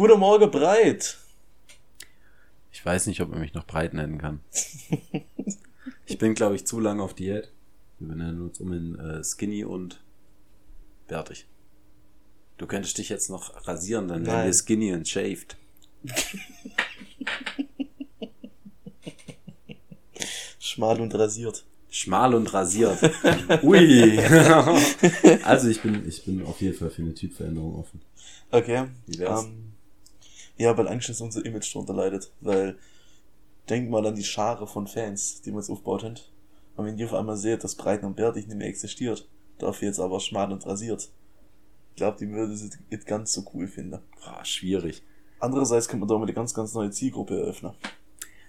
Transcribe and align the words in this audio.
Guten 0.00 0.18
Morgen, 0.18 0.50
Breit. 0.50 1.18
Ich 2.72 2.82
weiß 2.82 3.06
nicht, 3.06 3.20
ob 3.20 3.28
man 3.28 3.40
mich 3.40 3.52
noch 3.52 3.66
breit 3.66 3.92
nennen 3.92 4.16
kann. 4.16 4.40
ich 6.06 6.16
bin, 6.16 6.32
glaube 6.32 6.56
ich, 6.56 6.66
zu 6.66 6.80
lange 6.80 7.02
auf 7.02 7.12
Diät. 7.12 7.50
Wir 7.98 8.16
nennen 8.16 8.40
uns 8.40 8.60
um 8.60 8.72
in 8.72 8.98
äh, 8.98 9.22
Skinny 9.22 9.62
und 9.62 10.00
bärtig. 11.06 11.44
Du 12.56 12.66
könntest 12.66 12.96
dich 12.96 13.10
jetzt 13.10 13.28
noch 13.28 13.66
rasieren, 13.68 14.08
dann 14.08 14.22
nennen 14.22 14.36
Nein. 14.36 14.46
wir 14.46 14.54
Skinny 14.54 14.94
und 14.94 15.06
Shaved. 15.06 15.58
Schmal 20.58 20.98
und 21.02 21.14
rasiert. 21.14 21.66
Schmal 21.90 22.34
und 22.34 22.54
rasiert. 22.54 23.02
Ui. 23.62 24.18
also 25.44 25.68
ich 25.68 25.82
bin, 25.82 26.08
ich 26.08 26.24
bin 26.24 26.42
auf 26.46 26.58
jeden 26.62 26.78
Fall 26.78 26.88
für 26.88 27.02
eine 27.02 27.12
Typveränderung 27.12 27.78
offen. 27.78 28.00
Okay. 28.50 28.86
Wie 29.06 29.18
wär's? 29.18 29.44
Ähm, 29.44 29.69
ja, 30.60 30.76
weil 30.76 30.88
Angst, 30.88 31.08
dass 31.08 31.22
unser 31.22 31.44
Image 31.46 31.74
darunter 31.74 31.94
leidet. 31.94 32.30
Weil, 32.40 32.78
denk 33.70 33.88
mal 33.88 34.06
an 34.06 34.14
die 34.14 34.24
Schare 34.24 34.66
von 34.66 34.86
Fans, 34.86 35.40
die 35.40 35.52
wir 35.52 35.58
jetzt 35.58 35.70
aufgebaut 35.70 36.04
haben. 36.04 36.16
Und 36.76 36.84
wenn 36.84 36.98
die 36.98 37.04
auf 37.06 37.14
einmal 37.14 37.38
seht, 37.38 37.64
dass 37.64 37.74
Breiten 37.74 38.04
und 38.04 38.14
Bärtig 38.14 38.46
nicht 38.46 38.58
mehr 38.58 38.68
existiert, 38.68 39.26
dafür 39.56 39.88
jetzt 39.88 40.00
aber 40.00 40.20
schmal 40.20 40.52
und 40.52 40.66
rasiert. 40.66 41.08
Ich 41.90 41.96
glaube, 41.96 42.18
die 42.18 42.30
würde 42.30 42.52
es 42.52 42.62
nicht 42.62 43.06
ganz 43.06 43.32
so 43.32 43.42
cool 43.54 43.68
finden. 43.68 44.00
Boah, 44.22 44.44
schwierig. 44.44 45.02
Andererseits 45.38 45.88
könnte 45.88 46.00
man 46.00 46.08
da 46.08 46.18
mal 46.18 46.24
eine 46.24 46.34
ganz, 46.34 46.52
ganz 46.52 46.74
neue 46.74 46.90
Zielgruppe 46.90 47.40
eröffnen. 47.40 47.72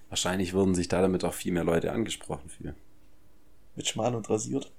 Wahrscheinlich 0.09 0.52
würden 0.52 0.76
sich 0.76 0.90
da 0.90 1.02
damit 1.02 1.23
auch 1.23 1.34
viel 1.34 1.54
mehr 1.54 1.63
Leute 1.63 1.93
angesprochen 1.93 2.49
fühlen. 2.49 2.76
Mit 3.77 3.88
schmal 3.88 4.13
und 4.16 4.30
rasiert. 4.30 4.70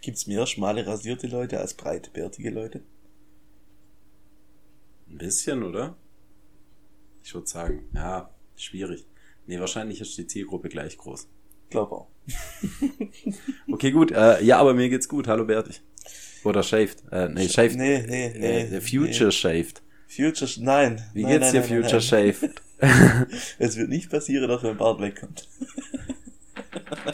Gibt's 0.00 0.26
mehr 0.26 0.44
schmale 0.46 0.84
rasierte 0.88 1.28
Leute 1.28 1.60
als 1.60 1.74
breite 1.74 2.10
bärtige 2.10 2.50
Leute? 2.50 2.82
Ein 5.10 5.18
bisschen, 5.18 5.62
oder? 5.62 5.96
Ich 7.22 7.34
würde 7.34 7.46
sagen, 7.46 7.88
ja, 7.94 8.30
schwierig. 8.56 9.06
Nee, 9.46 9.58
wahrscheinlich 9.60 10.00
ist 10.00 10.16
die 10.18 10.26
Zielgruppe 10.26 10.68
gleich 10.68 10.96
groß. 10.96 11.28
Glaub 11.70 11.92
auch. 11.92 12.08
Okay, 13.70 13.90
gut. 13.90 14.10
Äh, 14.12 14.42
ja, 14.42 14.58
aber 14.58 14.74
mir 14.74 14.88
geht's 14.88 15.08
gut. 15.08 15.28
Hallo 15.28 15.44
Bertig. 15.44 15.82
Oder 16.44 16.62
Shaved. 16.62 17.04
Äh, 17.12 17.28
nee, 17.28 17.48
Shaved. 17.48 17.76
Nee, 17.76 18.04
nee, 18.06 18.32
nee. 18.36 18.62
äh, 18.76 18.80
Future 18.80 19.26
nee. 19.26 19.30
Shaved. 19.32 19.82
Future, 20.08 20.50
nein. 20.58 21.02
Wie 21.12 21.22
nein, 21.22 21.32
geht's 21.32 21.52
nein, 21.52 21.62
dir, 21.62 21.74
nein, 21.74 21.82
Future 21.82 22.00
Shaved? 22.00 22.62
Es 23.58 23.76
wird 23.76 23.88
nicht 23.88 24.08
passieren, 24.10 24.48
dass 24.48 24.62
mein 24.62 24.76
Bart 24.76 25.00
wegkommt. 25.00 25.48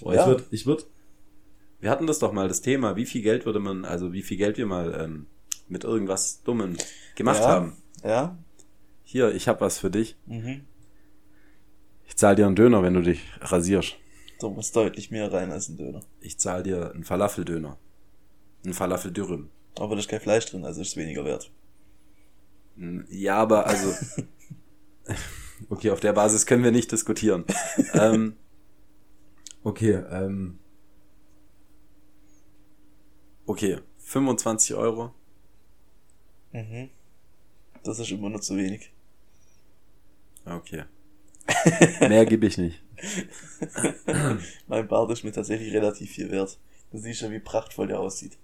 Boah, 0.00 0.12
ich 0.12 0.18
Ja. 0.18 0.26
würd, 0.26 0.44
ich 0.50 0.66
würd, 0.66 0.86
wir 1.80 1.90
hatten 1.90 2.06
das 2.06 2.18
doch 2.18 2.32
mal, 2.32 2.48
das 2.48 2.62
Thema, 2.62 2.96
wie 2.96 3.06
viel 3.06 3.22
Geld 3.22 3.46
würde 3.46 3.60
man, 3.60 3.84
also 3.84 4.12
wie 4.12 4.22
viel 4.22 4.38
Geld 4.38 4.56
wir 4.58 4.66
mal 4.66 4.98
ähm, 5.00 5.26
mit 5.68 5.84
irgendwas 5.84 6.42
Dummem 6.42 6.76
gemacht 7.14 7.40
ja, 7.40 7.48
haben. 7.48 7.76
Ja. 8.02 8.38
Hier, 9.02 9.34
ich 9.34 9.48
hab 9.48 9.60
was 9.60 9.78
für 9.78 9.90
dich. 9.90 10.16
Mhm. 10.26 10.64
Ich 12.06 12.16
zahl 12.16 12.36
dir 12.36 12.46
einen 12.46 12.56
Döner, 12.56 12.82
wenn 12.82 12.94
du 12.94 13.02
dich 13.02 13.22
rasierst. 13.40 13.96
Da 14.40 14.48
muss 14.48 14.72
deutlich 14.72 15.10
mehr 15.10 15.32
rein 15.32 15.52
als 15.52 15.68
ein 15.68 15.76
Döner. 15.76 16.00
Ich 16.20 16.38
zahl 16.38 16.62
dir 16.62 16.92
einen 16.92 17.04
Falafeldöner. 17.04 17.78
Einen 18.64 18.74
Falafeldürüm. 18.74 19.50
Aber 19.78 19.94
da 19.94 20.00
ist 20.00 20.08
kein 20.08 20.20
Fleisch 20.20 20.46
drin, 20.46 20.64
also 20.64 20.80
ist 20.80 20.88
es 20.88 20.96
weniger 20.96 21.24
wert. 21.24 21.50
Hm, 22.76 23.06
Ja, 23.08 23.36
aber 23.36 23.66
also. 23.66 23.92
okay, 25.68 25.90
auf 25.90 26.00
der 26.00 26.12
Basis 26.12 26.46
können 26.46 26.64
wir 26.64 26.72
nicht 26.72 26.92
diskutieren. 26.92 27.44
ähm, 27.94 28.36
okay, 29.62 30.02
ähm. 30.10 30.58
Okay, 33.46 33.78
25 33.98 34.74
Euro. 34.74 35.12
Mhm. 36.54 36.88
Das 37.82 37.98
ist 37.98 38.10
immer 38.10 38.30
noch 38.30 38.40
zu 38.40 38.56
wenig. 38.56 38.90
Okay. 40.46 40.84
Mehr 42.00 42.24
gebe 42.24 42.46
ich 42.46 42.56
nicht. 42.56 42.82
Mein 44.66 44.88
Bart 44.88 45.10
ist 45.10 45.24
mir 45.24 45.32
tatsächlich 45.32 45.74
relativ 45.74 46.10
viel 46.12 46.30
wert. 46.30 46.58
Du 46.90 46.98
siehst 46.98 47.20
ja, 47.22 47.30
wie 47.30 47.40
prachtvoll 47.40 47.88
der 47.88 48.00
aussieht. 48.00 48.38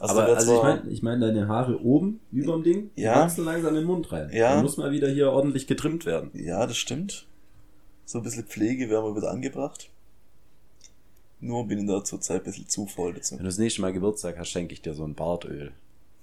aber 0.00 0.26
der 0.26 0.36
also 0.36 0.56
ich 0.56 0.62
meine, 0.62 0.90
ich 0.90 1.02
mein, 1.02 1.20
deine 1.20 1.48
Haare 1.48 1.80
oben 1.82 2.20
überm 2.32 2.62
Ding, 2.62 2.90
die 2.96 3.02
Ja. 3.02 3.20
wachsen 3.22 3.44
langsam 3.44 3.70
in 3.70 3.82
den 3.82 3.84
Mund 3.84 4.10
rein. 4.12 4.28
Ja. 4.32 4.56
Da 4.56 4.62
muss 4.62 4.76
mal 4.76 4.90
wieder 4.90 5.08
hier 5.08 5.30
ordentlich 5.30 5.66
getrimmt 5.66 6.04
werden. 6.04 6.30
Ja, 6.34 6.66
das 6.66 6.76
stimmt. 6.76 7.26
So 8.04 8.18
ein 8.18 8.24
bisschen 8.24 8.44
Pflege 8.44 8.90
wäre 8.90 9.02
mal 9.02 9.16
wieder 9.16 9.30
angebracht. 9.30 9.88
Nur 11.40 11.66
bin 11.66 11.78
ich 11.80 11.86
da 11.86 12.02
zurzeit 12.02 12.42
ein 12.42 12.44
bisschen 12.44 12.68
zu 12.68 12.86
voll 12.86 13.14
dazu. 13.14 13.34
Wenn 13.34 13.38
du 13.40 13.44
das 13.44 13.58
nächste 13.58 13.80
Mal 13.82 13.92
Geburtstag 13.92 14.36
hast, 14.38 14.48
schenke 14.50 14.72
ich 14.74 14.82
dir 14.82 14.94
so 14.94 15.04
ein 15.04 15.14
Bartöl. 15.14 15.72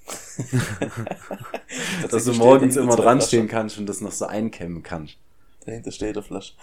Dass 2.12 2.26
du 2.26 2.34
morgens 2.34 2.76
immer 2.76 2.96
dran 2.96 3.20
Flaschen. 3.20 3.28
stehen 3.28 3.48
kannst 3.48 3.78
und 3.78 3.86
das 3.88 4.02
noch 4.02 4.12
so 4.12 4.26
einkämmen 4.26 4.84
kannst. 4.84 5.18
Dahinter 5.66 5.92
steht 5.92 6.16
der 6.16 6.24
Flasch. 6.24 6.56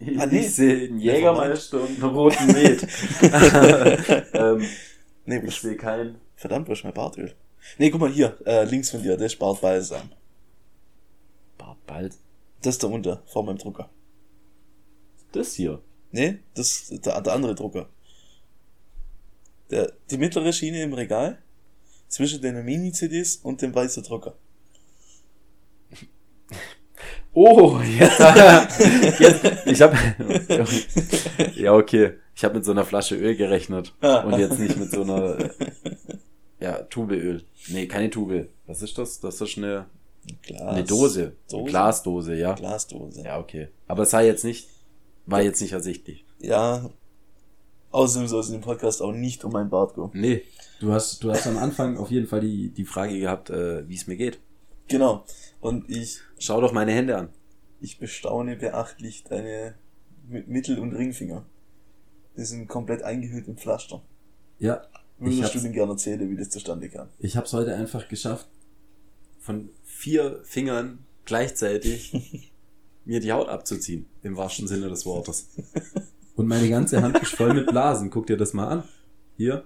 Ich, 0.00 0.18
Ah, 0.20 0.26
nee. 0.26 0.40
ich 0.40 0.54
sehe 0.54 0.88
einen 0.88 1.00
Jägermeister 1.00 1.80
und 1.80 2.02
einen 2.02 2.14
roten 2.14 2.46
Met. 2.46 2.86
ähm, 4.34 4.64
Nee, 5.26 5.42
ich 5.46 5.62
will 5.64 5.76
keinen. 5.76 6.18
verdammt, 6.36 6.68
wo 6.68 6.72
ist 6.72 6.84
mein 6.84 6.94
Bartöl? 6.94 7.34
Nee, 7.76 7.90
guck 7.90 8.00
mal 8.00 8.10
hier, 8.10 8.38
äh, 8.46 8.64
links 8.64 8.90
von 8.90 9.02
dir, 9.02 9.16
der 9.16 9.26
ist 9.26 9.38
Bartbalsam. 9.38 10.08
Bart 11.58 11.76
bald. 11.86 12.14
Das 12.62 12.76
ist 12.76 12.82
da 12.82 12.86
unter, 12.88 13.22
vor 13.26 13.44
meinem 13.44 13.58
Drucker. 13.58 13.90
Das 15.32 15.52
hier. 15.54 15.82
Nee, 16.12 16.38
das 16.54 16.90
ist 16.90 17.04
der, 17.04 17.20
der 17.20 17.32
andere 17.34 17.54
Drucker. 17.54 17.88
Der, 19.70 19.92
die 20.10 20.18
mittlere 20.18 20.52
Schiene 20.52 20.82
im 20.82 20.92
Regal, 20.92 21.38
zwischen 22.08 22.40
den 22.40 22.64
Mini-CDs 22.64 23.36
und 23.36 23.60
dem 23.62 23.74
weißen 23.74 24.02
Drucker. 24.02 24.34
Oh, 27.34 27.78
jetzt, 27.80 28.18
jetzt 29.20 29.66
ich 29.66 29.80
habe 29.80 29.96
ja 31.54 31.74
okay, 31.74 32.14
ich 32.34 32.42
habe 32.42 32.54
mit 32.54 32.64
so 32.64 32.72
einer 32.72 32.84
Flasche 32.84 33.14
Öl 33.14 33.36
gerechnet 33.36 33.94
und 34.00 34.38
jetzt 34.38 34.58
nicht 34.58 34.76
mit 34.76 34.90
so 34.90 35.02
einer 35.02 35.38
äh, 35.38 35.50
ja 36.58 36.82
Tube 36.84 37.12
Öl. 37.12 37.44
Nee, 37.68 37.86
keine 37.86 38.10
Tube. 38.10 38.48
Was 38.66 38.82
ist 38.82 38.98
das? 38.98 39.20
Das 39.20 39.40
ist 39.40 39.56
eine 39.56 39.86
Glas. 40.42 40.62
eine 40.62 40.84
Dose, 40.84 41.36
Dose? 41.48 41.70
Glasdose, 41.70 42.34
ja. 42.34 42.54
Glasdose. 42.54 43.22
Ja, 43.22 43.38
okay. 43.38 43.68
Aber 43.86 44.02
es 44.02 44.10
sei 44.10 44.26
jetzt 44.26 44.44
nicht 44.44 44.68
war 45.26 45.42
jetzt 45.42 45.60
nicht 45.60 45.72
ersichtlich. 45.72 46.24
Ja. 46.40 46.90
Außerdem 47.98 48.28
soll 48.28 48.40
es 48.40 48.46
in 48.48 48.52
dem 48.54 48.60
Podcast 48.62 49.02
auch 49.02 49.12
nicht 49.12 49.44
um 49.44 49.52
mein 49.52 49.68
Bart 49.70 49.94
gehen. 49.96 50.10
Nee, 50.12 50.42
du 50.80 50.92
hast 50.92 51.22
du 51.24 51.30
hast 51.32 51.46
am 51.48 51.56
Anfang 51.58 51.96
auf 51.96 52.10
jeden 52.10 52.26
Fall 52.28 52.40
die 52.40 52.68
die 52.70 52.84
Frage 52.84 53.18
gehabt, 53.18 53.50
äh, 53.50 53.88
wie 53.88 53.94
es 53.96 54.06
mir 54.06 54.16
geht. 54.16 54.38
Genau. 54.86 55.24
Und 55.60 55.90
ich, 55.90 56.18
Schau 56.38 56.60
doch 56.60 56.72
meine 56.72 56.92
Hände 56.92 57.16
an. 57.16 57.28
ich 57.80 57.98
bestaune 57.98 58.56
beachtlich 58.56 59.24
deine 59.24 59.74
Mi- 60.30 60.44
Mittel- 60.46 60.78
und 60.78 60.92
Ringfinger. 60.94 61.44
Die 62.36 62.44
sind 62.44 62.68
komplett 62.68 63.02
eingehüllt 63.02 63.48
im 63.48 63.56
Pflaster. 63.56 64.00
Ja, 64.60 64.82
Würdest 65.18 65.54
du 65.56 65.58
denn 65.60 65.72
gerne 65.72 65.92
erzählen, 65.92 66.30
wie 66.30 66.36
das 66.36 66.50
zustande 66.50 66.88
kam? 66.88 67.08
Ich 67.18 67.36
habe 67.36 67.46
es 67.46 67.52
heute 67.52 67.74
einfach 67.74 68.06
geschafft, 68.08 68.46
von 69.40 69.70
vier 69.84 70.40
Fingern 70.44 71.00
gleichzeitig 71.24 72.12
mir 73.04 73.18
die 73.18 73.32
Haut 73.32 73.48
abzuziehen, 73.48 74.06
im 74.22 74.36
wahrsten 74.36 74.68
Sinne 74.68 74.88
des 74.88 75.04
Wortes. 75.04 75.48
Und 76.38 76.46
meine 76.46 76.68
ganze 76.68 77.02
Hand 77.02 77.18
ist 77.18 77.34
voll 77.34 77.52
mit 77.52 77.66
Blasen. 77.66 78.10
Guck 78.10 78.28
dir 78.28 78.36
das 78.36 78.52
mal 78.52 78.68
an. 78.68 78.84
Hier, 79.36 79.64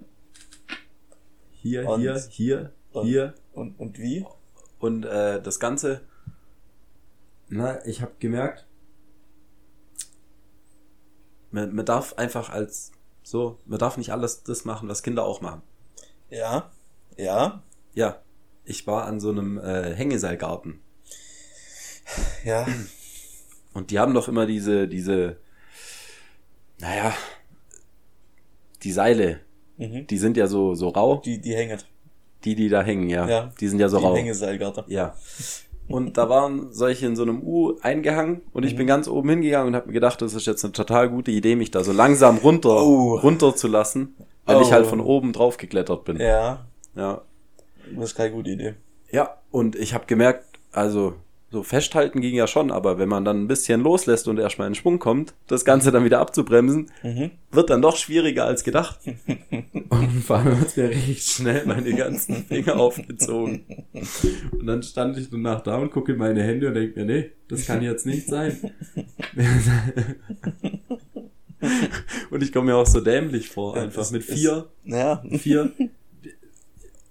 hier, 1.50 1.86
Und- 1.86 2.00
hier, 2.00 2.16
hier, 2.30 2.72
und- 2.92 3.04
hier. 3.06 3.34
Und, 3.52 3.78
und 3.78 3.98
wie? 3.98 4.24
Und 4.78 5.04
äh, 5.04 5.40
das 5.42 5.60
Ganze, 5.60 6.00
na, 7.50 7.84
ich 7.86 8.00
habe 8.00 8.12
gemerkt, 8.20 8.66
man, 11.50 11.74
man 11.74 11.84
darf 11.84 12.14
einfach 12.14 12.48
als 12.48 12.92
so, 13.22 13.58
man 13.66 13.78
darf 13.78 13.98
nicht 13.98 14.10
alles 14.10 14.42
das 14.42 14.64
machen, 14.64 14.88
was 14.88 15.02
Kinder 15.02 15.24
auch 15.24 15.42
machen. 15.42 15.60
Ja. 16.30 16.70
Ja. 17.18 17.62
Ja, 17.94 18.22
ich 18.64 18.86
war 18.86 19.04
an 19.04 19.20
so 19.20 19.28
einem 19.28 19.58
äh, 19.58 19.94
Hängeseilgarten 19.94 20.80
Ja. 22.46 22.66
und 23.74 23.90
die 23.90 23.98
haben 23.98 24.14
doch 24.14 24.28
immer 24.28 24.46
diese, 24.46 24.88
diese, 24.88 25.36
naja, 26.80 27.12
die 28.82 28.92
Seile, 28.92 29.40
Mhm. 29.78 30.06
die 30.06 30.18
sind 30.18 30.36
ja 30.36 30.46
so, 30.46 30.74
so 30.74 30.88
rau, 30.88 31.22
Die, 31.24 31.40
die 31.40 31.54
hängen. 31.54 31.78
die, 32.44 32.54
die 32.54 32.68
da 32.68 32.82
hängen, 32.82 33.08
ja. 33.08 33.28
Ja, 33.28 33.52
Die 33.60 33.68
sind 33.68 33.78
ja 33.78 33.88
so 33.88 33.98
die 33.98 34.04
rau. 34.04 34.16
Hängeseilgarten. 34.16 34.84
Ja. 34.88 35.14
Und 35.88 36.16
da 36.16 36.28
waren 36.28 36.72
solche 36.72 37.06
in 37.06 37.16
so 37.16 37.22
einem 37.22 37.42
U 37.42 37.76
eingehangen 37.82 38.42
und 38.52 38.64
ich 38.64 38.74
Mhm. 38.74 38.78
bin 38.78 38.86
ganz 38.86 39.08
oben 39.08 39.28
hingegangen 39.30 39.68
und 39.68 39.74
habe 39.76 39.88
mir 39.88 39.92
gedacht, 39.92 40.22
das 40.22 40.34
ist 40.34 40.46
jetzt 40.46 40.64
eine 40.64 40.72
total 40.72 41.08
gute 41.10 41.30
Idee, 41.30 41.56
mich 41.56 41.70
da 41.70 41.82
so 41.84 41.92
langsam 41.92 42.38
runter, 42.38 42.82
Oh. 42.82 43.16
runter 43.16 43.54
zu 43.56 43.68
lassen, 43.68 44.14
weil 44.44 44.56
Oh. 44.56 44.62
ich 44.62 44.72
halt 44.72 44.86
von 44.86 45.00
oben 45.00 45.32
drauf 45.32 45.56
geklettert 45.56 46.04
bin. 46.04 46.18
Ja. 46.18 46.64
Ja. 46.94 47.22
Das 47.94 48.04
ist 48.10 48.14
keine 48.14 48.30
gute 48.32 48.50
Idee. 48.50 48.74
Ja, 49.10 49.36
und 49.50 49.74
ich 49.76 49.92
habe 49.94 50.06
gemerkt, 50.06 50.44
also 50.70 51.14
so 51.52 51.62
festhalten 51.62 52.22
ging 52.22 52.34
ja 52.34 52.46
schon, 52.46 52.70
aber 52.70 52.98
wenn 52.98 53.10
man 53.10 53.24
dann 53.26 53.42
ein 53.44 53.46
bisschen 53.46 53.82
loslässt 53.82 54.26
und 54.26 54.38
erstmal 54.38 54.68
in 54.68 54.74
Schwung 54.74 54.98
kommt, 54.98 55.34
das 55.46 55.64
Ganze 55.66 55.92
dann 55.92 56.04
wieder 56.04 56.18
abzubremsen, 56.20 56.90
Mhm. 57.02 57.30
wird 57.50 57.68
dann 57.70 57.82
doch 57.82 57.96
schwieriger 57.96 58.46
als 58.46 58.64
gedacht. 58.64 58.98
Und 59.90 60.24
vor 60.24 60.38
allem 60.38 60.58
hat 60.58 60.68
es 60.68 60.76
mir 60.78 60.88
recht 60.88 61.30
schnell 61.30 61.66
meine 61.66 61.92
ganzen 61.94 62.44
Finger 62.46 62.80
aufgezogen. 62.80 63.66
Und 64.58 64.66
dann 64.66 64.82
stand 64.82 65.18
ich 65.18 65.28
danach 65.28 65.60
da 65.60 65.76
und 65.76 65.90
gucke 65.90 66.12
in 66.12 66.18
meine 66.18 66.42
Hände 66.42 66.68
und 66.68 66.74
denke 66.74 67.00
mir, 67.00 67.04
nee, 67.06 67.30
das 67.48 67.66
kann 67.66 67.82
jetzt 67.82 68.06
nicht 68.06 68.26
sein. 68.26 68.56
und 72.30 72.42
ich 72.42 72.52
komme 72.52 72.66
mir 72.66 72.76
auch 72.76 72.86
so 72.86 73.00
dämlich 73.00 73.48
vor, 73.50 73.76
Ja, 73.76 73.82
einfach 73.82 74.10
mit 74.10 74.24
vier, 74.24 74.66
Naja. 74.84 75.22
vier. 75.38 75.72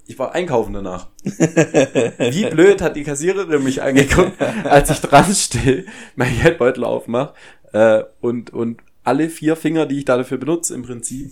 Ich 0.08 0.18
war 0.20 0.34
einkaufen 0.34 0.74
danach. 0.74 1.08
Wie 1.24 2.50
blöd 2.50 2.82
hat 2.82 2.96
die 2.96 3.04
Kassiererin 3.04 3.64
mich 3.64 3.82
angeguckt, 3.82 4.42
als 4.42 4.90
ich 4.90 5.00
dran 5.00 5.34
stehe, 5.34 5.86
mein 6.16 6.38
Geldbeutel 6.42 6.84
aufmache 6.84 7.34
äh, 7.74 8.04
und, 8.20 8.52
und 8.52 8.82
alle 9.04 9.30
vier 9.30 9.56
Finger, 9.56 9.86
die 9.86 10.00
ich 10.00 10.06
dafür 10.06 10.38
benutze, 10.38 10.76
im 10.76 10.84
Prinzip, 10.84 11.32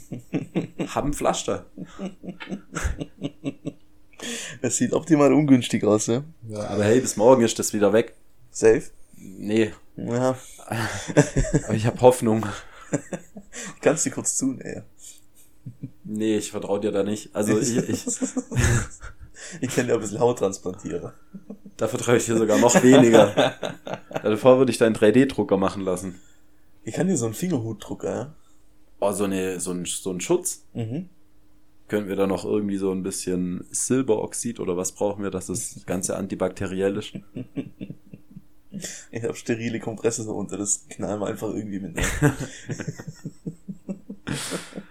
haben 0.88 1.14
Pflaster. 1.14 1.66
Es 4.62 4.78
sieht 4.78 4.94
optimal 4.94 5.34
ungünstig 5.34 5.84
aus, 5.84 6.08
ja. 6.08 6.24
Aber 6.54 6.84
hey, 6.84 7.00
bis 7.00 7.16
morgen 7.16 7.44
ist 7.44 7.60
das 7.60 7.74
wieder 7.74 7.94
weg. 7.94 8.16
Safe. 8.52 8.84
Nee, 9.16 9.72
Ja. 9.96 10.38
aber 11.66 11.74
ich 11.74 11.86
habe 11.86 12.02
Hoffnung. 12.02 12.46
Kannst 13.82 14.06
du 14.06 14.12
kurz 14.12 14.38
tun, 14.38 14.62
ey. 14.62 14.82
Nee, 16.12 16.38
ich 16.38 16.50
vertraue 16.50 16.80
dir 16.80 16.92
da 16.92 17.04
nicht. 17.04 17.36
Also 17.36 17.60
ich, 17.60 17.78
ich, 17.78 18.04
Ich 19.62 19.76
kann 19.76 19.88
dir 19.88 19.94
ein 19.94 20.00
bisschen 20.00 20.20
Haut 20.20 20.40
transplantieren. 20.40 21.12
da 21.78 21.88
vertraue 21.88 22.18
ich 22.18 22.26
dir 22.26 22.38
sogar 22.38 22.60
noch 22.60 22.76
weniger. 22.84 23.54
Davor 24.24 24.58
würde 24.58 24.72
ich 24.72 24.78
deinen 24.78 24.96
3D-Drucker 24.96 25.58
machen 25.58 25.84
lassen. 25.84 26.20
Ich 26.84 26.96
kann 26.96 27.08
dir 27.08 27.18
so 27.18 27.26
einen 27.26 27.34
Fingerhutdrucker, 27.34 28.10
ja. 28.10 28.34
Oh, 29.00 29.12
so, 29.12 29.24
eine, 29.24 29.60
so, 29.60 29.72
ein, 29.72 29.86
so 29.86 30.12
ein 30.12 30.20
Schutz. 30.20 30.66
Mhm. 30.74 31.10
Können 31.88 32.08
wir 32.08 32.16
da 32.16 32.28
noch 32.28 32.46
irgendwie 32.46 32.78
so 32.78 32.92
ein 32.92 33.04
bisschen 33.04 33.66
Silberoxid 33.72 34.60
oder 34.60 34.78
was 34.78 34.92
brauchen 34.92 35.24
wir, 35.24 35.32
dass 35.32 35.48
das 35.48 35.82
Ganze 35.86 36.18
antibakteriell 36.18 36.98
ist? 36.98 37.14
Ich 39.12 39.24
habe 39.24 39.36
sterile 39.36 39.80
Kompresse 39.80 40.24
so 40.24 40.34
unter, 40.34 40.58
das 40.58 40.86
knallen 40.90 41.20
wir 41.20 41.28
einfach 41.28 41.50
irgendwie 41.50 41.80
mit. 41.80 41.98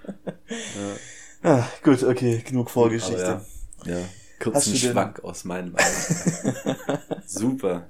ah, 1.43 1.65
gut, 1.83 2.03
okay, 2.03 2.43
genug 2.45 2.71
Vorgeschichte. 2.71 3.27
Aber 3.27 3.45
ja, 3.85 3.99
ja. 3.99 4.05
Kurzen 4.39 4.77
Schwank 4.77 5.25
aus 5.25 5.45
meinem 5.45 5.75
Alltag. 5.77 7.03
Super. 7.27 7.89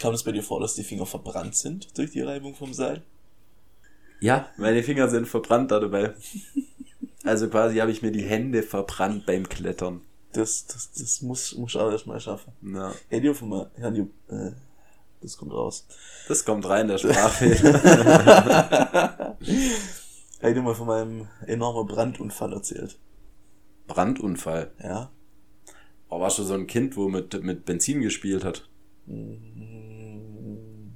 Kam 0.00 0.14
es 0.14 0.24
bei 0.24 0.32
dir 0.32 0.42
vor, 0.42 0.60
dass 0.60 0.74
die 0.74 0.84
Finger 0.84 1.06
verbrannt 1.06 1.54
sind 1.54 1.96
durch 1.98 2.10
die 2.10 2.22
Reibung 2.22 2.54
vom 2.54 2.72
Seil? 2.72 3.02
Ja, 4.20 4.48
meine 4.56 4.82
Finger 4.82 5.08
sind 5.08 5.28
verbrannt 5.28 5.70
da 5.70 5.80
dabei. 5.80 6.14
Also 7.24 7.48
quasi 7.48 7.78
habe 7.78 7.90
ich 7.90 8.02
mir 8.02 8.10
die 8.10 8.24
Hände 8.24 8.62
verbrannt 8.62 9.26
beim 9.26 9.48
Klettern. 9.48 10.00
Das, 10.32 10.66
das, 10.66 10.92
das 10.92 11.22
muss, 11.22 11.54
muss 11.56 11.74
ich 11.74 11.80
auch 11.80 11.90
erstmal 11.90 12.20
schaffen. 12.20 12.52
Hey, 13.08 13.20
dir 13.20 13.34
von 13.34 13.48
mal, 13.48 13.70
ja, 13.78 13.90
die, 13.90 14.00
äh, 14.28 14.52
das 15.20 15.36
kommt 15.36 15.52
raus. 15.52 15.86
das 16.26 16.44
kommt 16.44 16.68
rein, 16.68 16.88
der 16.88 16.98
Sprachfehler. 16.98 19.36
Hey, 20.42 20.54
dir 20.54 20.62
mal 20.62 20.74
von 20.74 20.88
meinem 20.88 21.28
enormen 21.46 21.86
Brandunfall 21.86 22.52
erzählt. 22.52 22.98
Brandunfall. 23.86 24.72
Ja. 24.82 25.12
Oh, 26.08 26.18
warst 26.20 26.40
du 26.40 26.42
so 26.42 26.54
ein 26.54 26.66
Kind, 26.66 26.96
wo 26.96 27.08
mit, 27.08 27.40
mit 27.44 27.64
Benzin 27.64 28.00
gespielt 28.00 28.44
hat? 28.44 28.68
Mm, 29.06 30.94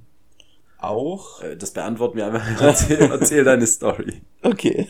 Auch? 0.79 1.41
Äh, 1.41 1.55
Das 1.55 1.71
beantworten 1.71 2.17
wir 2.17 2.27
einfach. 2.27 2.61
Erzähl, 2.61 2.97
erzähl 3.09 3.45
deine 3.45 3.65
Story. 3.67 4.21
Okay. 4.41 4.89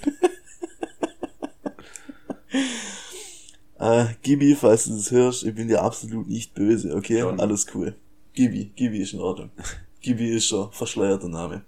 äh, 3.79 4.05
Gibi, 4.23 4.55
falls 4.55 4.85
du 4.85 4.95
das 4.95 5.11
hörst, 5.11 5.43
ich 5.43 5.53
bin 5.53 5.67
dir 5.67 5.83
absolut 5.83 6.27
nicht 6.27 6.55
böse, 6.55 6.95
okay? 6.95 7.21
Schon. 7.21 7.39
Alles 7.39 7.67
cool. 7.75 7.95
Gibi, 8.33 8.71
Gibi 8.75 9.01
ist 9.03 9.13
in 9.13 9.19
Ordnung. 9.19 9.51
Gibi 10.01 10.35
ist 10.35 10.47
schon 10.47 10.71
verschleierter 10.71 11.27
Name. 11.29 11.63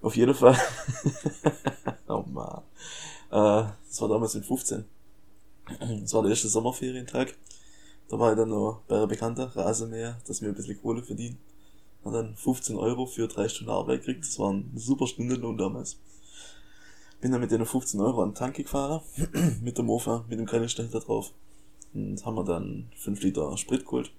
Auf 0.00 0.16
jeden 0.16 0.34
Fall. 0.34 0.56
oh 2.38 2.62
man. 3.30 3.66
Äh, 3.66 3.70
das 3.88 4.00
war 4.00 4.08
damals 4.08 4.34
mit 4.34 4.46
15. 4.46 4.84
Das 6.00 6.14
war 6.14 6.22
der 6.22 6.30
erste 6.30 6.48
Sommerferientag. 6.48 7.36
Da 8.08 8.18
war 8.18 8.32
ich 8.32 8.38
dann 8.38 8.48
noch 8.48 8.82
bei 8.88 8.96
einer 8.96 9.06
Bekannten, 9.06 9.42
Rasenmäher, 9.42 10.18
dass 10.26 10.40
wir 10.40 10.48
ein 10.48 10.54
bisschen 10.54 10.80
Kohle 10.80 11.02
verdienen. 11.02 11.38
Und 12.02 12.14
dann 12.14 12.36
15 12.36 12.76
Euro 12.76 13.04
für 13.04 13.28
drei 13.28 13.48
Stunden 13.48 13.70
Arbeit 13.70 14.00
gekriegt. 14.00 14.24
Das 14.24 14.38
war 14.38 14.52
ein 14.52 14.72
super 14.76 15.06
Stundenlohn 15.06 15.58
damals. 15.58 15.98
Bin 17.20 17.32
dann 17.32 17.40
mit 17.40 17.50
den 17.50 17.66
15 17.66 18.00
Euro 18.00 18.22
an 18.22 18.30
den 18.30 18.34
Tank 18.34 18.56
gefahren, 18.56 19.02
mit 19.62 19.76
dem 19.76 19.86
Mofa, 19.86 20.24
mit 20.28 20.38
dem 20.38 20.46
Kanister 20.46 20.84
da 20.84 21.00
drauf. 21.00 21.32
Und 21.92 22.24
haben 22.24 22.36
wir 22.36 22.44
dann 22.44 22.90
5 22.96 23.22
Liter 23.22 23.56
Sprit 23.58 23.84
geholt. 23.84 24.12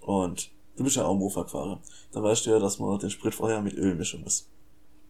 Und 0.00 0.50
du 0.76 0.84
bist 0.84 0.96
ja 0.96 1.04
auch 1.04 1.16
Mofa 1.16 1.44
gefahren. 1.44 1.80
Dann 2.12 2.22
weißt 2.22 2.44
du 2.44 2.50
ja, 2.50 2.58
dass 2.58 2.78
man 2.78 2.98
den 2.98 3.10
Sprit 3.10 3.34
vorher 3.34 3.62
mit 3.62 3.74
Öl 3.74 3.94
mischen 3.94 4.22
muss. 4.22 4.48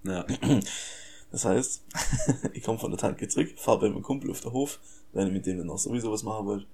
Ja. 0.05 0.25
Das 1.31 1.45
heißt, 1.45 1.83
ich 2.53 2.63
komme 2.63 2.79
von 2.79 2.91
der 2.91 2.99
Tanke 2.99 3.29
zurück, 3.29 3.51
fahre 3.57 3.81
bei 3.81 3.89
meinem 3.89 4.03
Kumpel 4.03 4.31
auf 4.31 4.41
den 4.41 4.53
Hof, 4.53 4.81
weil 5.13 5.27
ich 5.29 5.33
mit 5.33 5.47
dem 5.47 5.59
dann 5.59 5.67
noch 5.67 5.79
sowieso 5.79 6.11
was 6.13 6.23
machen 6.23 6.47
wollte. 6.47 6.67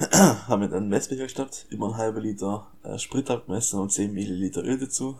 haben 0.48 0.62
wir 0.62 0.68
dann 0.68 0.78
einen 0.78 0.88
Messbecher 0.88 1.24
gestappt, 1.24 1.66
immer 1.68 1.86
einen 1.86 1.96
halben 1.98 2.22
Liter 2.22 2.66
äh, 2.82 2.98
Sprit 2.98 3.30
abgemessen 3.30 3.78
und 3.78 3.92
10 3.92 4.12
Milliliter 4.12 4.64
Öl 4.64 4.78
dazu. 4.78 5.18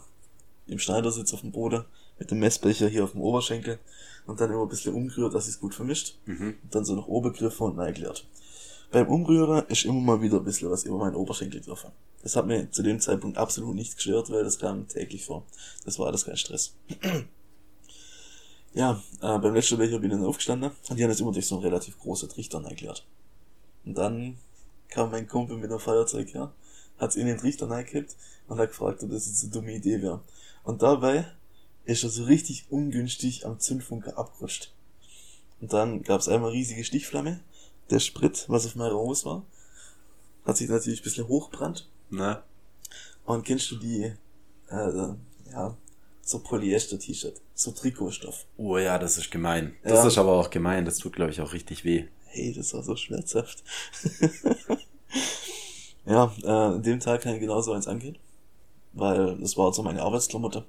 Im 0.66 0.78
Schneidersitz 0.78 1.34
auf 1.34 1.42
dem 1.42 1.52
Boden, 1.52 1.84
mit 2.18 2.30
dem 2.30 2.38
Messbecher 2.38 2.88
hier 2.88 3.04
auf 3.04 3.12
dem 3.12 3.20
Oberschenkel 3.20 3.78
und 4.26 4.40
dann 4.40 4.50
immer 4.50 4.62
ein 4.62 4.68
bisschen 4.68 4.94
umgerührt, 4.94 5.34
dass 5.34 5.48
es 5.48 5.60
gut 5.60 5.74
vermischt. 5.74 6.16
Mhm. 6.26 6.54
Und 6.62 6.74
dann 6.74 6.84
so 6.84 6.94
nach 6.94 7.08
oben 7.08 7.32
gegriffen 7.32 7.66
und 7.66 7.78
eingeleert. 7.78 8.26
Beim 8.90 9.08
Umrühren 9.08 9.64
ist 9.68 9.84
immer 9.84 10.00
mal 10.00 10.22
wieder 10.22 10.38
ein 10.38 10.44
bisschen 10.44 10.70
was 10.70 10.84
über 10.84 10.98
meinen 10.98 11.14
Oberschenkel 11.14 11.60
getroffen. 11.60 11.90
Das 12.22 12.36
hat 12.36 12.46
mir 12.46 12.70
zu 12.70 12.82
dem 12.82 13.00
Zeitpunkt 13.00 13.38
absolut 13.38 13.74
nicht 13.74 13.96
gestört, 13.96 14.30
weil 14.30 14.44
das 14.44 14.58
kam 14.58 14.88
täglich 14.88 15.24
vor. 15.24 15.44
Das 15.84 15.98
war 15.98 16.06
alles 16.06 16.24
kein 16.24 16.36
Stress. 16.36 16.74
ja, 18.72 19.02
äh, 19.20 19.38
beim 19.38 19.54
letzten 19.54 19.78
Becher 19.78 19.98
bin 19.98 20.10
ich 20.10 20.16
dann 20.16 20.26
aufgestanden 20.26 20.70
und 20.88 20.96
die 20.96 21.02
haben 21.02 21.10
das 21.10 21.20
immer 21.20 21.32
durch 21.32 21.46
so 21.46 21.56
einen 21.56 21.64
relativ 21.64 21.98
großen 21.98 22.28
Trichter 22.28 22.58
eingeleert. 22.64 23.06
Und 23.84 23.98
dann 23.98 24.38
kam 24.88 25.10
mein 25.10 25.28
Kumpel 25.28 25.56
mit 25.56 25.70
einem 25.70 25.80
Feuerzeug 25.80 26.32
her, 26.34 26.52
hat's 26.98 27.16
in 27.16 27.26
den 27.26 27.38
Trichter 27.38 27.70
eingekippt 27.70 28.16
und 28.48 28.58
hat 28.58 28.68
gefragt, 28.68 29.02
ob 29.02 29.10
das 29.10 29.26
jetzt 29.26 29.42
eine 29.42 29.52
dumme 29.52 29.74
Idee 29.74 30.02
wäre. 30.02 30.22
Und 30.62 30.82
dabei 30.82 31.26
ist 31.84 32.04
er 32.04 32.10
so 32.10 32.24
richtig 32.24 32.66
ungünstig 32.70 33.46
am 33.46 33.58
Zündfunker 33.58 34.18
abgerutscht. 34.18 34.72
Und 35.60 35.72
dann 35.72 36.02
gab's 36.02 36.28
einmal 36.28 36.50
riesige 36.50 36.84
Stichflamme. 36.84 37.40
Der 37.90 37.98
Sprit, 37.98 38.44
was 38.48 38.66
auf 38.66 38.76
meiner 38.76 38.94
Hose 38.94 39.24
war, 39.24 39.46
hat 40.44 40.56
sich 40.56 40.68
natürlich 40.68 41.00
ein 41.00 41.04
bisschen 41.04 41.28
hochbrannt. 41.28 41.88
Na, 42.08 42.44
Und 43.24 43.44
kennst 43.44 43.70
du 43.70 43.76
die, 43.76 44.12
äh, 44.68 45.14
ja, 45.50 45.76
so 46.22 46.38
Polyester-T-Shirt, 46.40 47.40
so 47.54 47.70
Trikotstoff. 47.72 48.46
oh 48.56 48.78
ja, 48.78 48.98
das 48.98 49.18
ist 49.18 49.30
gemein. 49.30 49.74
Das 49.82 50.00
Ja. 50.00 50.06
ist 50.06 50.18
aber 50.18 50.32
auch 50.32 50.50
gemein. 50.50 50.84
Das 50.84 50.98
tut, 50.98 51.14
glaube 51.14 51.32
ich, 51.32 51.40
auch 51.40 51.52
richtig 51.52 51.84
weh. 51.84 52.06
Hey, 52.26 52.52
das 52.52 52.72
war 52.74 52.82
so 52.82 52.94
schmerzhaft. 52.96 53.62
ja, 56.06 56.32
äh, 56.42 56.46
an 56.48 56.82
dem 56.82 57.00
Tag 57.00 57.22
kann 57.22 57.34
ich 57.34 57.40
genauso 57.40 57.72
eins 57.72 57.88
angehen. 57.88 58.18
Weil 58.92 59.38
das 59.38 59.56
war 59.56 59.72
so 59.72 59.82
meine 59.82 60.02
Arbeitsklamotte. 60.02 60.64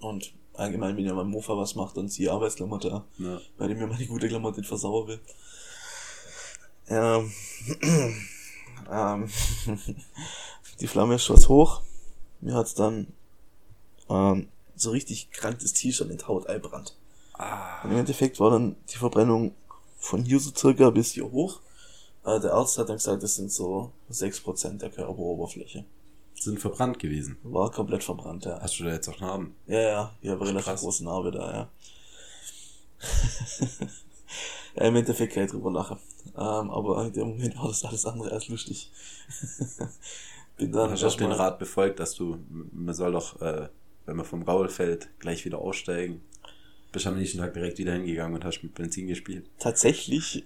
Und 0.00 0.32
allgemein, 0.54 0.96
wenn 0.96 1.04
ihr 1.04 1.14
beim 1.14 1.30
Mofa 1.30 1.56
was 1.56 1.74
macht, 1.74 1.96
dann 1.96 2.08
ziehe 2.08 2.28
ich 2.28 2.32
Arbeitsklamotte. 2.32 3.04
Ja. 3.18 3.40
weil 3.56 3.70
ich 3.70 3.76
mir 3.76 3.86
meine 3.86 4.06
gute 4.06 4.28
Klamotte 4.28 4.60
nicht 4.60 4.68
versauen 4.68 5.08
will. 5.08 5.20
Ähm, 6.88 7.32
ähm, 8.90 9.28
die 10.80 10.86
Flamme 10.86 11.16
ist 11.16 11.24
schon 11.24 11.36
hoch. 11.48 11.82
Mir 12.40 12.54
hat's 12.54 12.74
dann 12.74 13.08
ähm, 14.08 14.48
so 14.80 14.90
richtig 14.90 15.30
krankes 15.30 15.72
T-Shirt 15.72 16.10
in 16.10 16.18
die 16.18 16.24
Haut 16.24 16.46
einbrannt. 16.46 16.96
Ah, 17.34 17.82
Und 17.84 17.92
im 17.92 17.98
Endeffekt 17.98 18.40
war 18.40 18.50
dann 18.50 18.76
die 18.90 18.96
Verbrennung 18.96 19.54
von 19.98 20.24
hier 20.24 20.40
so 20.40 20.50
circa 20.54 20.90
bis 20.90 21.12
hier 21.12 21.30
hoch. 21.30 21.60
Äh, 22.24 22.40
der 22.40 22.54
Arzt 22.54 22.78
hat 22.78 22.88
dann 22.88 22.96
gesagt, 22.96 23.22
das 23.22 23.36
sind 23.36 23.52
so 23.52 23.92
6% 24.10 24.78
der 24.78 24.90
Körperoberfläche. 24.90 25.84
sind 26.34 26.60
verbrannt 26.60 26.98
gewesen. 26.98 27.36
War 27.42 27.70
komplett 27.70 28.04
verbrannt, 28.04 28.44
ja. 28.44 28.60
Hast 28.60 28.78
du 28.78 28.84
da 28.84 28.90
jetzt 28.92 29.08
auch 29.08 29.20
Narben? 29.20 29.54
Ja, 29.66 29.80
ja, 29.80 30.16
ich 30.20 30.30
habe 30.30 30.44
relativ 30.46 30.64
krass. 30.64 30.80
große 30.80 31.04
Narbe 31.04 31.30
da, 31.30 31.52
ja. 31.52 31.68
ja, 34.76 34.82
im 34.82 34.96
Endeffekt 34.96 35.34
kann 35.34 35.44
ich 35.44 35.50
drüber 35.50 35.70
lachen. 35.70 35.98
Ähm, 36.36 36.70
aber 36.70 37.04
in 37.06 37.12
dem 37.12 37.28
Moment 37.28 37.56
war 37.56 37.68
das 37.68 37.84
alles 37.84 38.04
andere 38.06 38.32
als 38.32 38.48
lustig. 38.48 38.90
Bin 40.56 40.72
dann 40.72 40.90
Hast 40.90 41.02
du 41.02 41.06
auch 41.06 41.14
den 41.16 41.30
Rat 41.32 41.58
befolgt, 41.60 42.00
dass 42.00 42.14
du, 42.14 42.38
man 42.72 42.94
soll 42.94 43.12
doch, 43.12 43.40
äh, 43.40 43.68
wenn 44.08 44.16
man 44.16 44.24
vom 44.24 44.46
Gaul 44.46 44.70
fällt, 44.70 45.10
gleich 45.18 45.44
wieder 45.44 45.58
aussteigen. 45.58 46.22
Bist 46.92 47.06
am 47.06 47.18
nächsten 47.18 47.38
Tag 47.38 47.52
direkt 47.52 47.76
wieder 47.76 47.92
hingegangen 47.92 48.34
und 48.34 48.44
hast 48.44 48.62
mit 48.62 48.72
Benzin 48.72 49.06
gespielt. 49.06 49.44
tatsächlich 49.58 50.44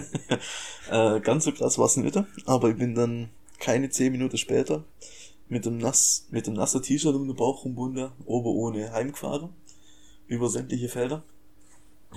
äh, 0.90 1.18
ganz 1.18 1.44
so 1.44 1.52
krass 1.52 1.78
war 1.78 1.86
es 1.86 1.96
nicht, 1.96 2.16
aber 2.46 2.70
ich 2.70 2.76
bin 2.76 2.94
dann 2.94 3.30
keine 3.58 3.90
zehn 3.90 4.12
Minuten 4.12 4.38
später 4.38 4.84
mit 5.48 5.66
dem 5.66 5.78
nass, 5.78 6.28
mit 6.30 6.46
dem 6.46 6.54
nassen 6.54 6.80
T-Shirt 6.80 7.16
um 7.16 7.26
den 7.26 7.34
Bauch 7.34 7.64
rumbunden, 7.64 8.12
oben 8.24 8.46
ohne 8.46 8.92
heimgefahren, 8.92 9.50
über 10.28 10.48
sämtliche 10.48 10.88
Felder. 10.88 11.24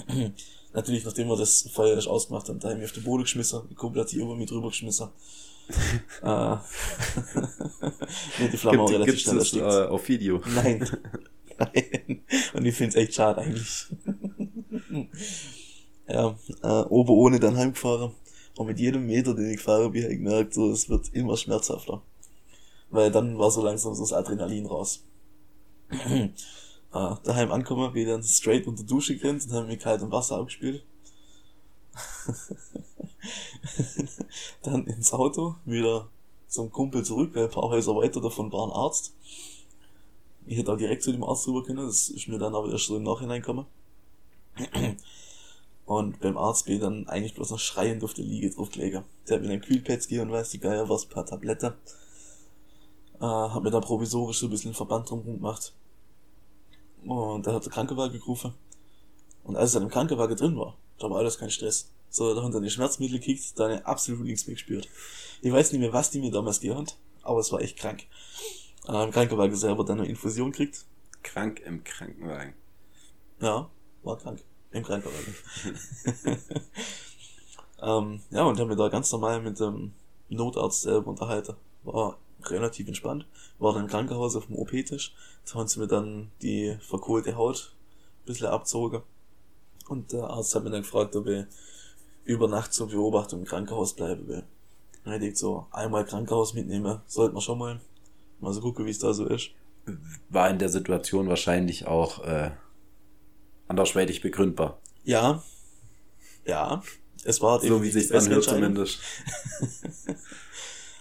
Natürlich, 0.73 1.03
nachdem 1.03 1.29
wir 1.29 1.38
das 1.38 1.67
Feuer 1.73 1.95
erst 1.95 2.07
ausgemacht 2.07 2.47
haben, 2.47 2.59
da 2.59 2.69
haben 2.69 2.77
wir 2.77 2.85
auf 2.85 2.91
den 2.91 3.03
Boden 3.03 3.23
geschmissen, 3.23 3.61
hat 3.95 4.11
die 4.11 4.17
über 4.17 4.35
mit 4.35 4.51
drüber 4.51 4.69
geschmissen. 4.69 5.09
Äh, 6.21 6.55
nee, 8.39 8.47
die 8.51 8.57
Flamme 8.57 8.81
auch 8.81 8.88
Gibt, 8.88 8.99
relativ 8.99 9.19
schnell 9.19 9.38
das 9.38 9.53
äh, 9.53 9.88
auf 9.88 10.07
Video? 10.07 10.41
Nein. 10.55 10.88
Nein. 11.57 12.23
Und 12.53 12.65
ich 12.65 12.75
find's 12.75 12.95
echt 12.95 13.13
schade 13.13 13.41
eigentlich. 13.41 13.88
ja, 16.07 16.35
äh, 16.63 16.81
oben 16.89 17.11
ohne 17.11 17.39
dann 17.39 17.57
heimgefahren. 17.57 18.13
Und 18.55 18.67
mit 18.67 18.79
jedem 18.79 19.05
Meter, 19.05 19.33
den 19.35 19.49
ich 19.51 19.57
gefahren 19.57 19.91
bin, 19.91 20.03
habe 20.03 20.13
ich 20.13 20.19
gemerkt, 20.19 20.53
so, 20.53 20.71
es 20.71 20.89
wird 20.89 21.13
immer 21.13 21.38
schmerzhafter. 21.38 22.01
Weil 22.89 23.11
dann 23.11 23.38
war 23.38 23.51
so 23.51 23.63
langsam 23.63 23.93
so 23.93 24.03
das 24.03 24.13
Adrenalin 24.13 24.65
raus. 24.65 25.03
äh, 25.89 26.29
daheim 27.23 27.51
angekommen, 27.51 27.93
bin 27.93 28.03
ich 28.03 28.09
dann 28.09 28.23
straight 28.23 28.67
unter 28.67 28.83
Dusche 28.83 29.17
gerannt 29.17 29.45
und 29.45 29.53
habe 29.53 29.67
mir 29.67 29.77
kaltem 29.77 30.11
Wasser 30.11 30.38
abgespült. 30.38 30.83
dann 34.63 34.86
ins 34.88 35.13
Auto, 35.13 35.55
wieder 35.65 36.07
zum 36.48 36.71
Kumpel 36.71 37.03
zurück, 37.03 37.31
weil 37.33 37.45
ein 37.45 37.51
paar 37.51 37.69
Häuser 37.69 37.95
weiter 37.95 38.21
davon 38.21 38.51
war 38.51 38.67
ein 38.67 38.71
Arzt. 38.71 39.13
Ich 40.45 40.57
hätte 40.57 40.74
auch 40.74 40.77
direkt 40.77 41.03
zu 41.03 41.12
dem 41.12 41.24
Arzt 41.24 41.48
rüber 41.48 41.63
können, 41.63 41.86
das 41.86 42.09
ist 42.09 42.27
mir 42.27 42.39
dann 42.39 42.55
aber 42.55 42.71
erst 42.71 42.88
so 42.88 42.98
im 42.98 43.03
Nachhinein 43.03 43.41
gekommen. 43.41 43.65
Und 45.86 46.19
beim 46.19 46.38
Arzt 46.38 46.65
bin 46.65 46.75
ich 46.75 46.81
dann 46.81 47.07
eigentlich 47.07 47.33
bloß 47.33 47.50
noch 47.50 47.59
schreiend 47.59 48.03
auf 48.03 48.13
der 48.13 48.24
Liege 48.24 48.51
draufgelegen. 48.51 49.03
Der 49.27 49.36
hat 49.36 49.41
mir 49.41 49.50
dann 49.50 49.62
Kühlpads 49.62 50.07
gegeben 50.07 50.29
und 50.29 50.36
weiß 50.36 50.51
die 50.51 50.59
Geier 50.59 50.88
was, 50.88 51.07
paar 51.07 51.25
Tablette. 51.25 51.74
Äh, 53.19 53.25
hab 53.25 53.63
mir 53.63 53.71
da 53.71 53.79
provisorisch 53.79 54.38
so 54.38 54.45
ein 54.45 54.51
bisschen 54.51 54.75
Verband 54.75 55.09
drum 55.09 55.25
gemacht. 55.25 55.74
Und 57.03 57.48
da 57.48 57.53
hat 57.53 57.65
der 57.65 57.71
Krankenwagen 57.71 58.19
gerufen. 58.19 58.53
Und 59.43 59.55
als 59.55 59.74
er 59.74 59.81
im 59.81 59.89
Krankenwagen 59.89 60.38
drin 60.38 60.57
war, 60.57 60.75
da 61.00 61.09
war 61.09 61.17
alles 61.17 61.39
kein 61.39 61.50
Stress. 61.50 61.89
So, 62.09 62.33
da 62.33 62.43
hat 62.43 62.53
er 62.53 62.61
die 62.61 62.69
Schmerzmittel 62.69 63.19
gekickt, 63.19 63.41
ich 63.41 63.85
absolut 63.85 64.25
nichts 64.25 64.47
mehr 64.47 64.55
gespürt. 64.55 64.89
Ich 65.41 65.51
weiß 65.51 65.71
nicht 65.71 65.81
mehr, 65.81 65.93
was 65.93 66.09
die 66.09 66.19
mir 66.19 66.31
damals 66.31 66.59
gegeben 66.59 66.79
hat, 66.79 66.97
aber 67.21 67.39
es 67.39 67.51
war 67.51 67.61
echt 67.61 67.77
krank. 67.77 68.05
Äh, 68.87 69.03
Im 69.03 69.11
Krankenwagen 69.11 69.55
selber 69.55 69.85
dann 69.85 69.99
eine 69.99 70.09
Infusion 70.09 70.51
kriegt. 70.51 70.85
Krank 71.21 71.59
im 71.59 71.83
Krankenwagen. 71.83 72.53
Ja, 73.41 73.69
war 74.03 74.17
krank. 74.17 74.43
Im 74.71 74.83
Krankenwagen. 74.83 75.35
ähm, 77.81 78.21
ja, 78.31 78.43
und 78.43 78.59
haben 78.59 78.69
wir 78.69 78.75
da 78.75 78.89
ganz 78.89 79.11
normal 79.11 79.41
mit 79.41 79.59
dem 79.59 79.93
Notarzt 80.29 80.81
selber 80.81 81.07
unterhalten. 81.07 81.55
War 81.83 82.17
relativ 82.43 82.87
entspannt. 82.87 83.25
War 83.59 83.73
dann 83.73 83.83
im 83.83 83.89
Krankenhaus 83.89 84.35
auf 84.35 84.47
dem 84.47 84.55
OP-Tisch. 84.55 85.13
Da 85.45 85.59
haben 85.59 85.67
sie 85.67 85.79
mir 85.79 85.87
dann 85.87 86.31
die 86.41 86.77
verkohlte 86.81 87.35
Haut 87.35 87.75
ein 88.21 88.25
bisschen 88.25 88.47
abzogen. 88.47 89.01
Und 89.87 90.13
der 90.13 90.23
Arzt 90.23 90.53
hat 90.55 90.63
mir 90.63 90.69
dann 90.69 90.83
gefragt, 90.83 91.15
ob 91.15 91.27
ich 91.27 91.45
über 92.29 92.48
Nacht 92.48 92.74
zur 92.74 92.89
Beobachtung 92.89 93.39
im 93.39 93.45
Krankenhaus 93.45 93.95
bleiben 93.95 94.27
will. 94.27 94.43
Hätte 95.03 95.25
ich 95.25 95.38
so 95.38 95.65
einmal 95.71 96.05
Krankenhaus 96.05 96.53
mitnehmen, 96.53 97.01
sollte 97.07 97.33
man 97.33 97.41
schon 97.41 97.57
mal. 97.57 97.81
Mal 98.39 98.53
so 98.53 98.62
gucken, 98.62 98.86
wie 98.86 98.91
es 98.91 99.00
da 99.00 99.13
so 99.13 99.25
ist. 99.25 99.50
War 100.29 100.50
in 100.50 100.59
der 100.59 100.69
Situation 100.69 101.27
wahrscheinlich 101.27 101.88
auch 101.88 102.24
äh, 102.24 102.51
andersweitig 103.67 104.21
begründbar. 104.21 104.79
Ja. 105.03 105.41
Ja. 106.45 106.83
Es 107.24 107.41
war 107.41 107.59
So 107.59 107.81
wie 107.81 107.89
sich 107.89 108.13
anhört 108.13 108.43
zumindest. 108.43 109.00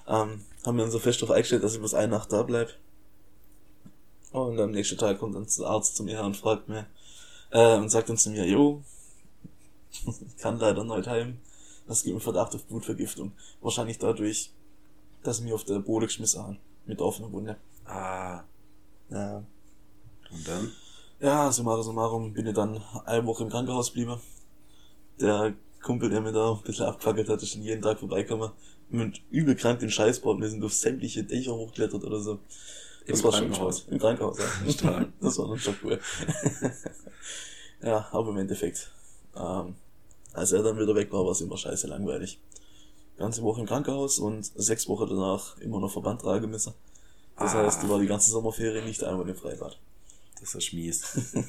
Ähm, 0.09 0.41
haben 0.65 0.79
wir 0.79 0.85
uns 0.85 0.93
so 0.93 0.99
fest 0.99 1.21
darauf 1.21 1.35
eingestellt, 1.35 1.63
dass 1.63 1.75
ich 1.75 1.81
bloß 1.81 1.93
eine 1.93 2.09
Nacht 2.09 2.33
da 2.33 2.43
bleib. 2.43 2.73
Und 4.33 4.59
am 4.59 4.71
nächsten 4.71 4.97
Tag 4.97 5.19
kommt 5.19 5.35
dann 5.35 5.47
der 5.47 5.67
Arzt 5.67 5.97
zu 5.97 6.03
mir 6.03 6.17
her 6.17 6.25
und 6.25 6.35
fragt 6.35 6.69
mir, 6.69 6.87
äh, 7.51 7.77
und 7.77 7.91
sagt 7.91 8.09
dann 8.09 8.17
zu 8.17 8.31
mir, 8.31 8.47
jo, 8.47 8.83
kann 10.39 10.59
leider 10.59 10.85
nicht 10.85 11.09
heim. 11.09 11.39
Das 11.87 12.03
gibt 12.03 12.15
mir 12.15 12.21
Verdacht 12.21 12.55
auf 12.55 12.65
Blutvergiftung. 12.67 13.33
Wahrscheinlich 13.61 13.99
dadurch, 13.99 14.53
dass 15.23 15.39
sie 15.39 15.45
mich 15.45 15.53
auf 15.53 15.65
der 15.65 15.79
Boden 15.81 16.07
geschmissen 16.07 16.43
haben. 16.43 16.59
Mit 16.87 17.01
offener 17.01 17.33
Wunde. 17.33 17.57
Ah, 17.87 18.43
Ja. 19.11 19.43
und 20.31 20.47
dann? 20.49 20.73
Ja, 21.21 21.51
summa 21.51 21.83
summarum 21.83 22.33
bin 22.33 22.47
ich 22.47 22.55
dann 22.55 22.81
eine 23.05 23.27
Woche 23.27 23.43
im 23.45 23.51
Krankenhaus 23.51 23.89
geblieben. 23.89 24.21
Der 25.21 25.55
Kumpel, 25.83 26.11
der 26.11 26.21
mir 26.21 26.33
da 26.33 26.53
ein 26.53 26.63
bisschen 26.63 26.87
abgefackelt 26.87 27.29
hat, 27.29 27.43
ist 27.43 27.51
schon 27.53 27.63
jeden 27.63 27.83
Tag 27.83 27.99
vorbeigekommen. 27.99 28.51
Mit 28.91 29.21
übel 29.31 29.57
krank 29.57 29.81
den 29.81 29.91
Scheißbord. 29.91 30.41
Wir 30.41 30.49
sind 30.49 30.63
auf 30.65 30.73
sämtliche 30.73 31.25
Dächer 31.25 31.55
hochgeklettert 31.55 32.05
oder 32.05 32.21
so. 32.21 32.39
Das 33.07 33.19
Im 33.21 33.25
war 33.25 33.33
Krankenhaus? 33.33 33.79
schon 33.81 33.83
Spaß. 33.83 33.93
Im 33.93 33.99
Krankenhaus, 33.99 34.39
ja. 34.39 35.07
Das 35.21 35.39
war 35.39 35.49
dann 35.49 35.59
schon 35.59 35.75
cool. 35.83 36.01
ja, 37.83 38.09
aber 38.13 38.31
im 38.31 38.39
Endeffekt, 38.39 38.91
ähm, 39.39 39.75
als 40.33 40.53
er 40.53 40.63
dann 40.63 40.79
wieder 40.79 40.95
weg 40.95 41.13
war, 41.13 41.25
war 41.25 41.33
es 41.33 41.41
immer 41.41 41.57
scheiße 41.57 41.87
langweilig. 41.87 42.39
Ganze 43.17 43.43
Woche 43.43 43.61
im 43.61 43.67
Krankenhaus 43.67 44.19
und 44.19 44.45
sechs 44.45 44.89
Wochen 44.89 45.09
danach 45.09 45.59
immer 45.59 45.81
noch 45.81 45.91
Verband 45.91 46.21
tragen 46.21 46.51
müssen. 46.51 46.75
Das 47.37 47.55
Ah. 47.55 47.65
heißt, 47.65 47.83
ich 47.83 47.89
war 47.89 47.99
die 47.99 48.07
ganze 48.07 48.31
Sommerferien 48.31 48.85
nicht 48.85 49.03
einmal 49.03 49.29
im 49.29 49.35
Freibad. 49.37 49.79
Das 50.41 50.55
ist 50.55 50.73
mies. 50.73 51.35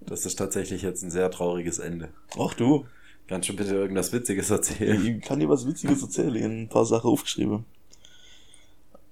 Das 0.00 0.24
ist 0.24 0.36
tatsächlich 0.36 0.80
jetzt 0.80 1.02
ein 1.02 1.10
sehr 1.10 1.30
trauriges 1.30 1.78
Ende. 1.78 2.08
Ach 2.38 2.54
du, 2.54 2.86
Kannst 3.28 3.50
du 3.50 3.54
bitte 3.54 3.74
irgendwas 3.74 4.10
Witziges 4.10 4.48
erzählen? 4.48 5.18
Ich 5.18 5.22
kann 5.22 5.38
dir 5.38 5.50
was 5.50 5.66
Witziges 5.66 6.00
erzählen, 6.00 6.34
ich 6.34 6.42
hab 6.42 6.50
ein 6.50 6.68
paar 6.70 6.86
Sachen 6.86 7.10
aufgeschrieben. 7.10 7.66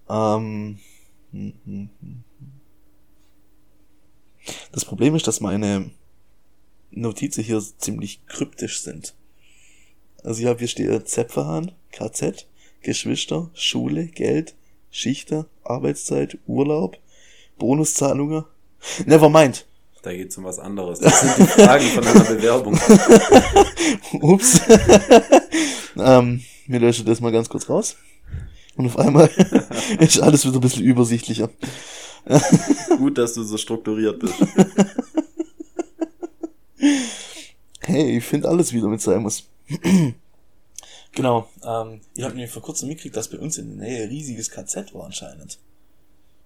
Ähm, 0.09 0.79
hm, 1.33 1.53
hm, 1.65 1.91
hm. 2.01 2.25
das 4.73 4.87
Problem 4.87 5.15
ist, 5.17 5.27
dass 5.27 5.41
meine 5.41 5.91
Notizen 6.91 7.43
hier 7.43 7.63
ziemlich 7.79 8.25
kryptisch 8.27 8.83
sind. 8.83 9.15
Also 10.23 10.41
ich 10.41 10.47
habe 10.47 10.59
hier 10.59 10.69
steht 10.69 11.09
Zepferhahn, 11.09 11.73
KZ, 11.93 12.47
Geschwister, 12.83 13.51
Schule, 13.55 14.07
Geld, 14.07 14.55
Schichter, 14.91 15.47
Arbeitszeit, 15.63 16.39
Urlaub, 16.47 16.99
Bonuszahlungen. 17.59 18.45
Nevermind. 19.07 19.67
Da 20.03 20.13
geht's 20.13 20.39
um 20.39 20.45
was 20.45 20.61
anderes. 20.61 21.01
Das 21.01 21.21
sind 21.21 21.37
die 21.39 21.43
Fragen 21.47 21.85
von 21.87 22.07
einer 22.07 22.25
Bewerbung. 22.25 22.79
Ups. 24.21 24.61
ähm, 25.97 26.43
wir 26.67 26.81
löschen 26.81 27.07
das 27.07 27.21
mal 27.21 27.33
ganz 27.33 27.49
kurz 27.49 27.69
raus. 27.69 27.97
Und 28.77 28.87
auf 28.87 28.99
einmal 28.99 29.29
ist 29.99 30.21
alles 30.21 30.45
wieder 30.45 30.59
ein 30.59 30.61
bisschen 30.61 30.85
übersichtlicher. 30.85 31.51
Gut, 32.99 33.19
dass 33.19 33.35
du 33.35 33.43
so 33.43 33.57
strukturiert 33.57 34.21
bist. 34.21 34.35
Hey, 37.81 38.19
ich 38.19 38.25
finde 38.25 38.49
alles 38.49 38.73
wieder 38.73 38.89
mit 38.89 39.01
sein 39.01 39.23
muss. 39.23 39.45
genau. 41.13 41.49
Ähm, 41.65 42.01
ich 42.15 42.25
habe 42.25 42.35
mir 42.35 42.49
vor 42.49 42.63
kurzem 42.63 42.89
mitgekriegt, 42.89 43.17
dass 43.17 43.31
bei 43.31 43.39
uns 43.39 43.59
in 43.59 43.79
der 43.79 43.87
Nähe 43.89 44.03
ein 44.05 44.09
riesiges 44.09 44.51
KZ 44.51 44.95
war 44.95 45.05
anscheinend. 45.05 45.59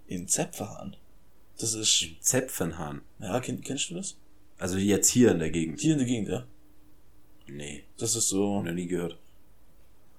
In 0.07 0.27
Zepferhahn. 0.27 0.95
Das 1.57 1.73
ist, 1.73 2.05
Zäpfenhahn. 2.21 3.01
ja, 3.19 3.39
kenn, 3.39 3.61
kennst 3.61 3.89
du 3.89 3.95
das? 3.95 4.15
Also 4.57 4.77
jetzt 4.77 5.09
hier 5.09 5.31
in 5.31 5.39
der 5.39 5.51
Gegend. 5.51 5.79
Hier 5.79 5.93
in 5.93 5.99
der 5.99 6.07
Gegend, 6.07 6.29
ja. 6.29 6.45
Nee, 7.47 7.83
Das 7.97 8.15
ist 8.15 8.29
so 8.29 8.61
noch 8.61 8.71
nie 8.71 8.87
gehört. 8.87 9.17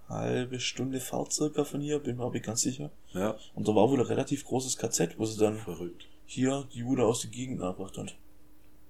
halbe 0.08 0.60
Stunde 0.60 1.00
Fahrt 1.00 1.32
circa 1.32 1.64
von 1.64 1.80
hier, 1.80 1.98
bin 1.98 2.16
mir 2.16 2.24
aber 2.24 2.40
ganz 2.40 2.60
sicher. 2.62 2.90
Ja, 3.12 3.36
Und 3.54 3.66
da 3.68 3.74
war 3.74 3.88
wohl 3.90 4.00
ein 4.00 4.06
relativ 4.06 4.44
großes 4.44 4.76
KZ, 4.76 5.18
wo 5.18 5.24
sie 5.24 5.38
dann 5.38 5.58
verrückt. 5.58 6.06
hier 6.26 6.66
die 6.74 6.80
Jude 6.80 7.04
aus 7.04 7.20
der 7.20 7.30
Gegend 7.30 7.60
nachgebracht 7.60 7.96
hat. 7.98 8.16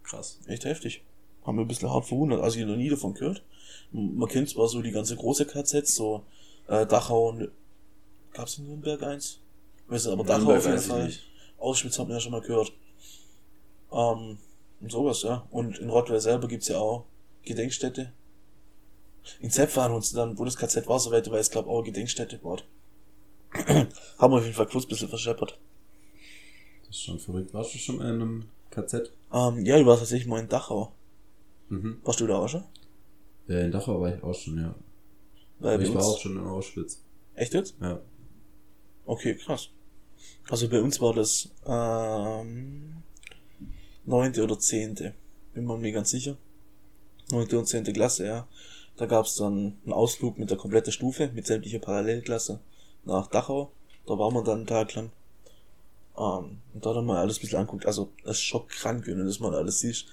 Krass. 0.03 0.41
Echt 0.47 0.65
heftig. 0.65 1.03
Haben 1.45 1.59
wir 1.59 1.65
ein 1.65 1.69
bisschen 1.69 1.91
hart 1.91 2.07
verwundert. 2.07 2.41
Also 2.41 2.59
ich 2.59 2.67
noch 2.67 2.77
nie 2.77 2.89
davon 2.89 3.15
gehört. 3.15 3.43
Man 3.93 4.29
kennt 4.29 4.49
zwar 4.49 4.69
so 4.69 4.81
die 4.81 4.91
ganze 4.91 5.17
große 5.17 5.47
KZs, 5.47 5.95
so 5.95 6.23
äh, 6.69 6.87
Dachau 6.87 7.29
und 7.29 7.51
gab's 8.33 8.59
in 8.59 8.67
Nürnberg 8.67 9.03
eins? 9.03 9.39
Weiß 9.89 10.05
nicht, 10.05 10.13
aber 10.13 10.25
Dachau 10.25 10.39
Nürnberg 10.39 10.59
auf 10.59 10.67
jeden 10.67 10.79
ich 10.79 10.87
Fall. 10.87 11.13
Auschwitz 11.59 11.99
hat 11.99 12.07
man 12.07 12.17
ja 12.17 12.21
schon 12.21 12.33
mal 12.33 12.41
gehört. 12.41 12.73
Ähm, 13.93 14.39
und 14.81 14.91
sowas, 14.91 15.23
ja. 15.23 15.47
Und 15.51 15.79
in 15.79 15.91
Rottweil 15.91 16.21
selber 16.21 16.49
gibt's 16.49 16.69
ja 16.69 16.79
auch 16.79 17.05
Gedenkstätte. 17.45 18.13
In 19.41 19.51
Zepfan 19.51 19.93
und 19.93 20.17
dann, 20.17 20.39
wo 20.39 20.45
das 20.45 20.57
KZ 20.57 20.87
war, 20.89 20.99
soweit 20.99 21.27
ich 21.27 21.33
weiß, 21.33 21.51
glaub 21.51 21.69
auch 21.69 21.77
eine 21.79 21.85
Gedenkstätte 21.85 22.39
dort. 22.39 22.65
Haben 23.53 24.33
wir 24.33 24.39
auf 24.39 24.43
jeden 24.43 24.55
Fall 24.55 24.67
kurz 24.67 24.85
ein 24.85 24.89
bisschen 24.89 25.09
verscheppert. 25.09 25.59
Das 26.87 26.97
ist 26.97 27.03
schon 27.03 27.19
verrückt. 27.19 27.55
Warst 27.55 27.75
du 27.75 27.79
schon 27.79 27.97
in 27.97 28.07
einem 28.07 28.49
KZ? 28.71 29.13
Ähm, 29.33 29.65
ja, 29.65 29.79
ich 29.79 29.87
war 29.87 29.99
tatsächlich 29.99 30.27
mal 30.27 30.41
in 30.41 30.49
Dachau. 30.49 30.93
Mhm. 31.73 32.01
Warst 32.05 32.21
du 32.21 32.27
da 32.27 32.37
auch 32.37 32.49
schon? 32.49 32.65
Äh, 33.49 33.65
in 33.65 33.73
Dachau 33.73 33.99
war 33.99 34.15
ich 34.15 34.23
auch 34.23 34.35
schon, 34.35 34.59
ja. 34.59 34.75
Aber 35.59 35.79
bei 35.79 35.83
ich 35.83 35.95
war 35.95 36.05
auch 36.05 36.21
schon 36.21 36.37
in 36.37 36.47
Auschwitz. 36.47 37.03
Echt 37.35 37.55
jetzt? 37.55 37.77
Ja. 37.81 37.99
Okay, 39.07 39.37
krass. 39.37 39.71
Also 40.51 40.69
bei 40.69 40.83
uns 40.83 41.01
war 41.01 41.15
das 41.15 41.49
ähm, 41.65 43.03
neunte 44.05 44.45
oder 44.45 44.59
zehnte. 44.59 45.15
Bin 45.55 45.65
mir 45.65 45.79
nicht 45.79 45.95
ganz 45.95 46.11
sicher. 46.11 46.37
Neunte 47.31 47.59
und 47.59 47.67
zehnte 47.67 47.95
Klasse, 47.95 48.27
ja. 48.27 48.47
Da 48.99 49.07
gab's 49.07 49.37
dann 49.37 49.79
einen 49.85 49.95
Ausflug 49.95 50.39
mit 50.39 50.51
der 50.51 50.59
kompletten 50.59 50.93
Stufe, 50.93 51.31
mit 51.33 51.47
sämtlicher 51.47 51.79
Parallelklasse 51.79 52.61
nach 53.07 53.29
Dachau. 53.29 53.73
Da 54.07 54.19
waren 54.19 54.35
wir 54.35 54.45
dann 54.45 54.59
einen 54.59 54.67
Tag 54.67 54.95
lang. 54.95 55.11
Ähm, 56.19 56.59
und 56.75 56.85
da 56.85 56.93
dann 56.93 57.07
mal 57.07 57.17
alles 57.17 57.39
ein 57.39 57.41
bisschen 57.41 57.61
anguckt. 57.61 57.87
Also, 57.87 58.13
es 58.25 58.33
ist 58.33 58.43
schon 58.43 58.69
krank, 58.69 59.07
wenn 59.07 59.17
du 59.17 59.25
das 59.25 59.41
mal 59.41 59.55
alles 59.55 59.81
siehst. 59.81 60.07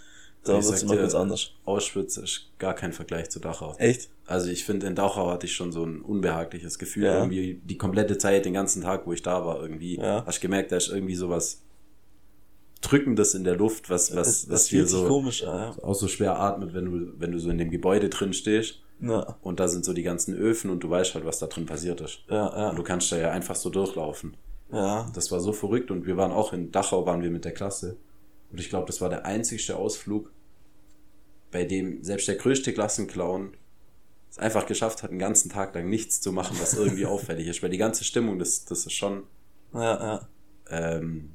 Da 0.44 0.54
wird 0.54 0.64
es 0.64 0.84
immer 0.84 0.96
ganz 0.96 1.16
anders. 1.16 1.52
Auschwitz 1.66 2.18
ist 2.18 2.50
gar 2.60 2.74
kein 2.74 2.94
Vergleich 2.94 3.30
zu 3.30 3.40
Dachau. 3.40 3.76
Echt? 3.78 4.10
Also 4.26 4.50
ich 4.50 4.64
finde, 4.64 4.88
in 4.88 4.96
Dachau 4.96 5.30
hatte 5.32 5.46
ich 5.48 5.54
schon 5.54 5.72
so 5.72 5.84
ein 5.84 6.02
unbehagliches 6.02 6.80
Gefühl. 6.80 7.06
Ja. 7.06 7.18
Irgendwie 7.20 7.62
die 7.64 7.78
komplette 7.78 8.18
Zeit, 8.18 8.46
den 8.46 8.54
ganzen 8.54 8.82
Tag, 8.82 9.06
wo 9.06 9.14
ich 9.14 9.22
da 9.22 9.46
war, 9.46 9.62
irgendwie. 9.62 9.98
Ja. 9.98 10.24
Hast 10.26 10.38
du 10.38 10.42
gemerkt, 10.44 10.72
da 10.72 10.78
ist 10.78 10.90
irgendwie 10.90 11.16
sowas 11.16 11.62
Drückendes 12.82 13.34
in 13.36 13.44
der 13.44 13.58
Luft, 13.58 13.90
was, 13.90 14.16
was, 14.16 14.28
das, 14.28 14.44
was 14.44 14.48
das 14.50 14.66
dir 14.68 14.88
so 14.88 15.06
komisch 15.08 15.44
an, 15.44 15.78
auch 15.82 15.94
so 15.96 16.08
schwer 16.08 16.40
atmet, 16.40 16.74
wenn 16.74 16.86
du, 16.86 17.14
wenn 17.20 17.32
du 17.34 17.40
so 17.40 17.50
in 17.50 17.58
dem 17.58 17.72
Gebäude 17.72 18.08
drin 18.10 18.32
stehst. 18.34 18.76
ja. 19.02 19.10
Ja, 19.10 19.38
Und 19.42 19.60
da 19.60 19.68
sind 19.68 19.84
so 19.84 19.92
die 19.94 20.04
ganzen 20.04 20.34
Öfen 20.36 20.70
und 20.72 20.82
du 20.84 20.90
weißt 20.90 21.16
halt, 21.16 21.26
was 21.26 21.40
da 21.40 21.48
drin 21.48 21.66
passiert 21.66 22.00
ist. 22.02 22.20
ja, 22.30 22.70
Und 22.70 22.78
du 22.78 22.84
kannst 22.84 23.12
da 23.12 23.18
ja 23.18 23.32
einfach 23.32 23.56
so 23.56 23.70
durchlaufen. 23.70 24.36
ja. 24.72 24.78
ja. 24.78 25.12
Das 25.14 25.32
war 25.32 25.40
so 25.42 25.52
verrückt 25.52 25.92
und 25.92 26.06
wir 26.06 26.16
waren 26.16 26.32
auch 26.32 26.54
in 26.54 26.72
Dachau, 26.72 27.06
waren 27.06 27.22
wir 27.22 27.32
mit 27.32 27.44
der 27.44 27.54
Klasse. 27.54 27.98
Und 28.52 28.60
ich 28.60 28.70
glaube, 28.70 28.88
das 28.88 29.02
war 29.02 29.10
der 29.10 29.26
einzigste 29.26 29.76
Ausflug, 29.76 30.32
bei 31.52 31.66
dem 31.66 32.04
selbst 32.04 32.28
der 32.28 32.36
größte 32.36 32.74
Klassenclown 32.74 33.56
es 34.30 34.38
einfach 34.38 34.66
geschafft 34.66 35.02
hat, 35.02 35.10
einen 35.10 35.20
ganzen 35.20 35.50
Tag 35.50 35.74
lang 35.74 35.90
nichts 35.90 36.22
zu 36.22 36.32
machen, 36.32 36.58
was 36.60 36.76
irgendwie 36.76 37.06
auffällig 37.08 37.48
ist. 37.48 37.64
Weil 37.64 37.70
die 37.70 37.78
ganze 37.78 38.04
Stimmung, 38.04 38.38
das, 38.40 38.66
das 38.66 38.86
ist 38.86 38.94
schon, 38.94 39.24
ja, 39.74 39.82
ja. 39.82 40.28
ähm, 40.70 41.32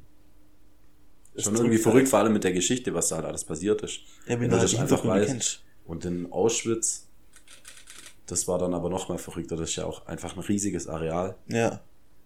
schon 1.37 1.56
irgendwie 1.56 1.78
verrückt, 1.78 2.09
vor 2.09 2.21
allem 2.21 2.33
mit 2.33 2.44
der 2.44 2.52
Geschichte, 2.52 2.94
was 2.94 3.09
da 3.09 3.16
halt 3.16 3.26
alles 3.26 3.44
passiert 3.44 3.83
ist. 3.83 4.00
Ja, 4.26 4.38
wenn 4.38 4.50
du 4.50 4.56
das 4.56 4.75
einfach 4.76 5.04
weißt. 5.04 5.62
Und 5.85 6.04
in 6.04 6.33
Auschwitz, 6.33 7.09
das 8.26 8.49
war 8.49 8.59
dann 8.59 8.73
aber 8.75 8.88
noch 8.88 9.09
mal 9.09 9.18
verrückter. 9.18 9.56
Das 9.56 9.71
ist 9.71 9.76
ja 9.76 9.85
auch 9.85 10.06
einfach 10.06 10.37
ein 10.37 10.40
riesiges 10.40 10.87
Areal. 10.87 11.37
Ja, 11.49 11.80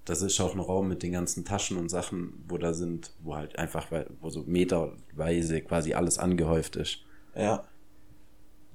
Das 0.09 0.23
ist 0.23 0.41
auch 0.41 0.55
ein 0.55 0.61
Raum 0.61 0.89
mit 0.89 1.03
den 1.03 1.13
ganzen 1.13 1.45
Taschen 1.45 1.77
und 1.77 1.91
Sachen, 1.91 2.43
wo 2.49 2.57
da 2.57 2.73
sind, 2.73 3.13
wo 3.23 3.37
halt 3.37 3.59
einfach, 3.59 3.91
weil- 3.93 4.09
wo 4.21 4.31
so 4.31 4.43
meterweise 4.47 5.61
quasi 5.61 5.93
alles 5.95 6.19
angehäuft 6.19 6.77
ist. 6.77 6.99
ja. 7.35 7.65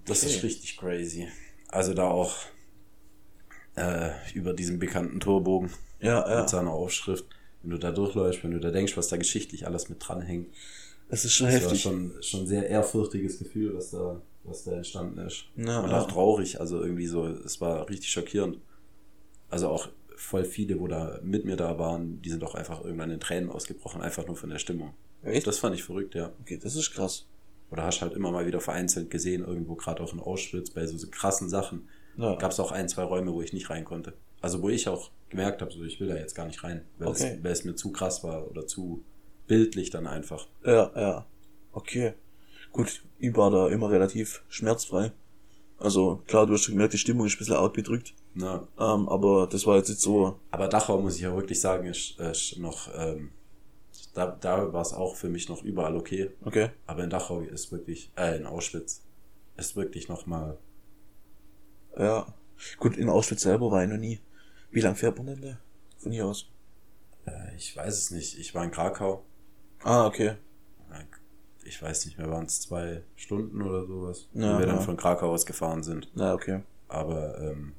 Das 0.05 0.21
Okay. 0.23 0.35
ist 0.35 0.43
richtig 0.43 0.77
crazy. 0.77 1.27
Also 1.69 1.93
da 1.93 2.07
auch 2.09 2.35
äh, 3.75 4.11
über 4.35 4.53
diesen 4.53 4.77
bekannten 4.77 5.19
Torbogen 5.21 5.71
Ja, 6.01 6.29
ja. 6.29 6.41
mit 6.41 6.49
seiner 6.49 6.71
Aufschrift, 6.71 7.25
wenn 7.61 7.71
du 7.71 7.79
da 7.79 7.91
durchläufst, 7.91 8.43
wenn 8.43 8.51
du 8.51 8.59
da 8.59 8.69
denkst, 8.69 8.95
was 8.97 9.07
da 9.07 9.17
geschichtlich 9.17 9.65
alles 9.65 9.89
mit 9.89 9.97
dranhängt. 10.07 10.49
Es 11.09 11.25
ist 11.25 11.33
schon 11.33 11.47
Das 11.47 11.55
war 11.55 11.61
heftig. 11.63 11.81
schon, 11.81 12.13
schon 12.21 12.41
ein 12.41 12.47
sehr 12.47 12.69
ehrfürchtiges 12.69 13.39
Gefühl, 13.39 13.73
was 13.75 13.91
da, 13.91 14.21
was 14.43 14.63
da 14.65 14.73
entstanden 14.73 15.17
ist. 15.19 15.45
Ja, 15.55 15.79
und 15.79 15.89
ja. 15.89 16.01
auch 16.01 16.07
traurig, 16.07 16.59
also 16.59 16.81
irgendwie 16.83 17.07
so, 17.07 17.25
es 17.25 17.59
war 17.61 17.89
richtig 17.89 18.11
schockierend. 18.11 18.59
Also 19.49 19.69
auch 19.69 19.87
voll 20.15 20.45
viele, 20.45 20.79
wo 20.79 20.87
da 20.87 21.19
mit 21.23 21.45
mir 21.45 21.55
da 21.55 21.77
waren, 21.79 22.21
die 22.21 22.29
sind 22.29 22.43
auch 22.43 22.55
einfach 22.55 22.83
irgendwann 22.83 23.11
in 23.11 23.19
Tränen 23.19 23.49
ausgebrochen, 23.49 24.01
einfach 24.01 24.25
nur 24.25 24.35
von 24.35 24.49
der 24.49 24.59
Stimmung. 24.59 24.93
Echt? 25.23 25.47
Das 25.47 25.59
fand 25.59 25.75
ich 25.75 25.83
verrückt, 25.83 26.15
ja. 26.15 26.31
Okay, 26.41 26.59
das 26.61 26.75
ist 26.75 26.91
krass. 26.91 27.27
Oder 27.71 27.83
hast 27.83 28.01
halt 28.01 28.13
immer 28.13 28.31
mal 28.31 28.45
wieder 28.45 28.61
vereinzelt 28.61 29.09
gesehen, 29.09 29.43
irgendwo 29.43 29.75
gerade 29.75 30.03
auch 30.03 30.13
in 30.13 30.19
Auschwitz, 30.19 30.69
bei 30.69 30.85
so, 30.85 30.97
so 30.97 31.07
krassen 31.09 31.49
Sachen. 31.49 31.87
Ja. 32.17 32.35
Gab 32.35 32.51
es 32.51 32.59
auch 32.59 32.71
ein, 32.71 32.87
zwei 32.87 33.03
Räume, 33.03 33.33
wo 33.33 33.41
ich 33.41 33.53
nicht 33.53 33.69
rein 33.69 33.85
konnte. 33.85 34.13
Also 34.41 34.61
wo 34.61 34.69
ich 34.69 34.87
auch 34.87 35.09
gemerkt 35.29 35.61
habe, 35.61 35.71
so 35.71 35.83
ich 35.83 35.99
will 35.99 36.07
da 36.07 36.15
jetzt 36.15 36.35
gar 36.35 36.45
nicht 36.45 36.63
rein, 36.63 36.83
weil, 36.99 37.07
Okay. 37.07 37.35
es, 37.37 37.43
weil 37.43 37.51
es 37.51 37.63
mir 37.63 37.75
zu 37.75 37.91
krass 37.91 38.23
war 38.23 38.49
oder 38.49 38.67
zu 38.67 39.03
bildlich 39.47 39.89
dann 39.89 40.05
einfach. 40.05 40.47
Ja, 40.65 40.91
ja. 40.95 41.25
Okay. 41.71 42.13
Gut, 42.71 43.03
ich 43.19 43.35
war 43.35 43.49
da 43.49 43.69
immer 43.69 43.89
relativ 43.89 44.43
schmerzfrei. 44.49 45.11
Also, 45.77 46.21
klar, 46.27 46.45
du 46.45 46.53
hast 46.53 46.61
schon 46.63 46.75
gemerkt, 46.75 46.93
die 46.93 46.97
Stimmung 46.97 47.25
ist 47.25 47.35
ein 47.35 47.39
bisschen 47.39 47.55
arg 47.55 47.73
Na, 48.35 48.67
Ähm, 48.79 49.07
aber 49.09 49.47
das 49.47 49.65
war 49.67 49.77
jetzt 49.77 49.89
nicht 49.89 50.01
so. 50.01 50.39
Aber 50.51 50.67
Dachau, 50.67 50.99
muss 50.99 51.15
ich 51.15 51.21
ja 51.21 51.35
wirklich 51.35 51.59
sagen, 51.61 51.85
ist, 51.87 52.19
ist 52.19 52.57
noch, 52.57 52.89
ähm, 52.95 53.31
da, 54.15 54.27
da 54.39 54.73
war 54.73 54.81
es 54.81 54.93
auch 54.93 55.15
für 55.15 55.29
mich 55.29 55.49
noch 55.49 55.63
überall 55.63 55.95
okay. 55.95 56.31
Okay. 56.43 56.69
Aber 56.87 57.03
in 57.03 57.09
Dachau 57.09 57.41
ist 57.41 57.71
wirklich, 57.71 58.11
äh, 58.17 58.37
in 58.37 58.45
Auschwitz 58.45 59.01
ist 59.57 59.75
wirklich 59.75 60.09
nochmal, 60.09 60.57
Ja. 61.97 62.25
Gut, 62.79 62.97
in 62.97 63.09
Auschwitz 63.09 63.41
selber 63.41 63.69
war 63.71 63.83
ich 63.83 63.89
noch 63.89 63.97
nie. 63.97 64.19
Wie 64.71 64.79
lang 64.81 64.95
fährt 64.95 65.17
man 65.17 65.27
denn 65.27 65.41
da? 65.41 65.57
Von 65.99 66.11
hier 66.11 66.25
aus? 66.25 66.47
äh, 67.25 67.55
ich 67.55 67.75
weiß 67.77 67.93
es 67.97 68.11
nicht, 68.11 68.37
ich 68.39 68.53
war 68.55 68.63
in 68.63 68.71
Krakau, 68.71 69.23
Ah, 69.83 70.05
okay. 70.07 70.35
Ich 71.65 71.81
weiß 71.81 72.05
nicht 72.07 72.17
mehr, 72.17 72.29
waren 72.29 72.45
es 72.45 72.59
zwei 72.59 73.03
Stunden 73.15 73.61
oder 73.61 73.85
sowas, 73.85 74.27
Ja, 74.33 74.55
wo 74.55 74.59
wir 74.59 74.65
dann 74.65 74.75
ja. 74.77 74.81
von 74.81 74.97
Krakau 74.97 75.31
aus 75.31 75.45
gefahren 75.45 75.81
sind. 75.81 76.09
Na, 76.13 76.33
okay. 76.33 76.61
Aber 76.89 77.39
ähm, 77.39 77.73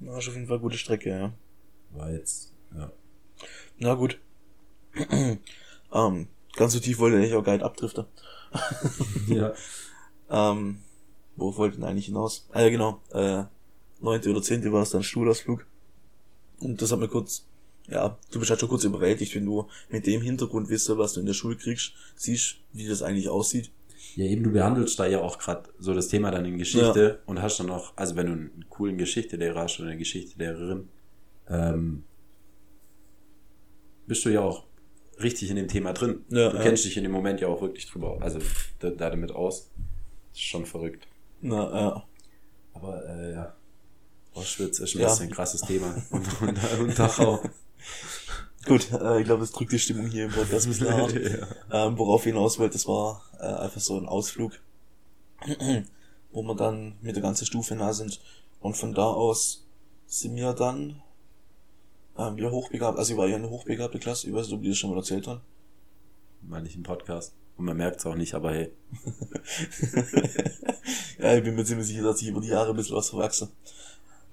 Na, 0.00 0.18
ist 0.18 0.28
auf 0.28 0.34
jeden 0.34 0.46
Fall 0.46 0.56
eine 0.56 0.62
gute 0.62 0.78
Strecke, 0.78 1.10
ja. 1.10 1.32
war 1.90 2.10
jetzt, 2.10 2.54
ja. 2.76 2.92
Na 3.78 3.94
gut. 3.94 4.18
ähm, 5.92 6.28
ganz 6.54 6.72
so 6.72 6.80
tief 6.80 6.98
wollte 6.98 7.24
ich 7.24 7.34
auch 7.34 7.44
gar 7.44 7.52
nicht 7.52 7.64
abdriften. 7.64 8.06
ja. 9.28 9.52
Ähm, 10.30 10.78
wo 11.36 11.56
wollte 11.56 11.74
ich 11.74 11.80
denn 11.80 11.88
eigentlich 11.88 12.06
hinaus? 12.06 12.48
Ah 12.52 12.62
ja, 12.62 12.68
genau. 12.68 13.00
Äh, 13.12 13.44
neunte 14.00 14.30
oder 14.30 14.42
zehnte 14.42 14.72
war 14.72 14.82
es 14.82 14.90
dann 14.90 15.02
Schulausflug. 15.02 15.66
Und 16.60 16.82
das 16.82 16.90
hat 16.90 16.98
mir 16.98 17.08
kurz, 17.08 17.46
ja, 17.86 18.18
du 18.30 18.38
bist 18.40 18.50
halt 18.50 18.60
schon 18.60 18.68
kurz 18.68 18.84
überwältigt, 18.84 19.34
wenn 19.34 19.46
du 19.46 19.68
mit 19.88 20.06
dem 20.06 20.22
Hintergrund 20.22 20.68
wisst, 20.68 20.88
was 20.96 21.12
du 21.12 21.20
in 21.20 21.26
der 21.26 21.34
Schule 21.34 21.56
kriegst, 21.56 21.92
siehst, 22.16 22.56
wie 22.72 22.88
das 22.88 23.02
eigentlich 23.02 23.28
aussieht. 23.28 23.70
Ja, 24.18 24.24
eben, 24.24 24.42
du 24.42 24.50
behandelst 24.50 24.98
da 24.98 25.06
ja 25.06 25.20
auch 25.20 25.38
gerade 25.38 25.68
so 25.78 25.94
das 25.94 26.08
Thema 26.08 26.32
dann 26.32 26.44
in 26.44 26.58
Geschichte 26.58 27.20
und 27.26 27.40
hast 27.40 27.60
dann 27.60 27.70
auch, 27.70 27.92
also 27.94 28.16
wenn 28.16 28.26
du 28.26 28.32
einen 28.32 28.64
coolen 28.68 28.98
Geschichtelehrer 28.98 29.60
hast 29.60 29.78
oder 29.78 29.90
eine 29.90 29.96
Geschichtelehrerin, 29.96 30.88
ähm, 31.48 32.02
bist 34.08 34.24
du 34.24 34.30
ja 34.30 34.40
auch 34.40 34.64
richtig 35.22 35.50
in 35.50 35.54
dem 35.56 35.68
Thema 35.68 35.92
drin. 35.92 36.24
Ja, 36.30 36.48
du 36.50 36.56
ja. 36.56 36.62
kennst 36.64 36.84
dich 36.84 36.96
in 36.96 37.04
dem 37.04 37.12
Moment 37.12 37.40
ja 37.40 37.46
auch 37.46 37.62
wirklich 37.62 37.86
drüber, 37.88 38.18
also 38.20 38.40
da, 38.80 38.90
da 38.90 39.10
damit 39.10 39.30
aus. 39.30 39.70
Das 40.30 40.38
ist 40.40 40.46
schon 40.46 40.66
verrückt. 40.66 41.06
Na, 41.40 41.70
ja. 41.70 42.04
Aber 42.74 43.06
äh, 43.08 43.32
ja, 43.34 43.56
Auschwitz 44.34 44.80
ist 44.80 44.96
ein 44.96 45.00
Ja. 45.00 45.10
bisschen 45.10 45.26
ein 45.28 45.32
krasses 45.32 45.60
Thema. 45.60 45.94
Und, 46.10 46.42
und, 46.42 46.58
und 46.80 46.98
Dachau. 46.98 47.40
Gut, 48.68 48.92
äh, 48.92 49.20
ich 49.20 49.24
glaube, 49.24 49.40
das 49.40 49.52
drückt 49.52 49.72
die 49.72 49.78
Stimmung 49.78 50.08
hier 50.08 50.26
im 50.26 50.30
Podcast 50.30 50.66
ein 50.66 50.72
bisschen 50.72 50.92
hart. 50.92 51.14
ja. 51.14 51.86
Ähm, 51.86 51.98
worauf 51.98 52.26
ich 52.26 52.34
hinaus 52.34 52.58
wollte, 52.58 52.74
das 52.74 52.86
war 52.86 53.22
äh, 53.40 53.46
einfach 53.46 53.80
so 53.80 53.96
ein 53.96 54.06
Ausflug, 54.06 54.52
wo 56.32 56.42
wir 56.42 56.54
dann 56.54 56.96
mit 57.00 57.16
der 57.16 57.22
ganzen 57.22 57.46
Stufe 57.46 57.74
nah 57.74 57.94
sind. 57.94 58.20
Und 58.60 58.76
von 58.76 58.92
da 58.92 59.04
aus 59.04 59.64
sind 60.06 60.36
wir 60.36 60.52
dann 60.52 61.02
ähm, 62.18 62.36
wieder 62.36 62.50
hochbegabt. 62.50 62.98
Also 62.98 63.14
ich 63.14 63.18
war 63.18 63.26
ja 63.26 63.36
eine 63.36 63.48
hochbegabte 63.48 63.98
Klasse, 63.98 64.28
ich 64.28 64.34
weiß 64.34 64.46
nicht, 64.46 64.56
ob 64.56 64.62
die 64.62 64.68
das 64.68 64.76
schon 64.76 64.90
mal 64.90 64.96
erzählt 64.96 65.26
haben. 65.26 65.40
Mal 66.42 66.62
nicht 66.62 66.76
im 66.76 66.82
Podcast. 66.82 67.32
Und 67.56 67.64
man 67.64 67.76
merkt 67.76 68.00
es 68.00 68.06
auch 68.06 68.14
nicht, 68.14 68.34
aber 68.34 68.52
hey. 68.52 68.70
ja, 71.18 71.36
ich 71.36 71.42
bin 71.42 71.54
mir 71.54 71.64
ziemlich 71.64 71.86
sicher, 71.86 72.02
dass 72.02 72.20
ich 72.20 72.28
über 72.28 72.42
die 72.42 72.48
Jahre 72.48 72.70
ein 72.70 72.76
bisschen 72.76 72.96
was 72.96 73.10
verwachse. 73.10 73.48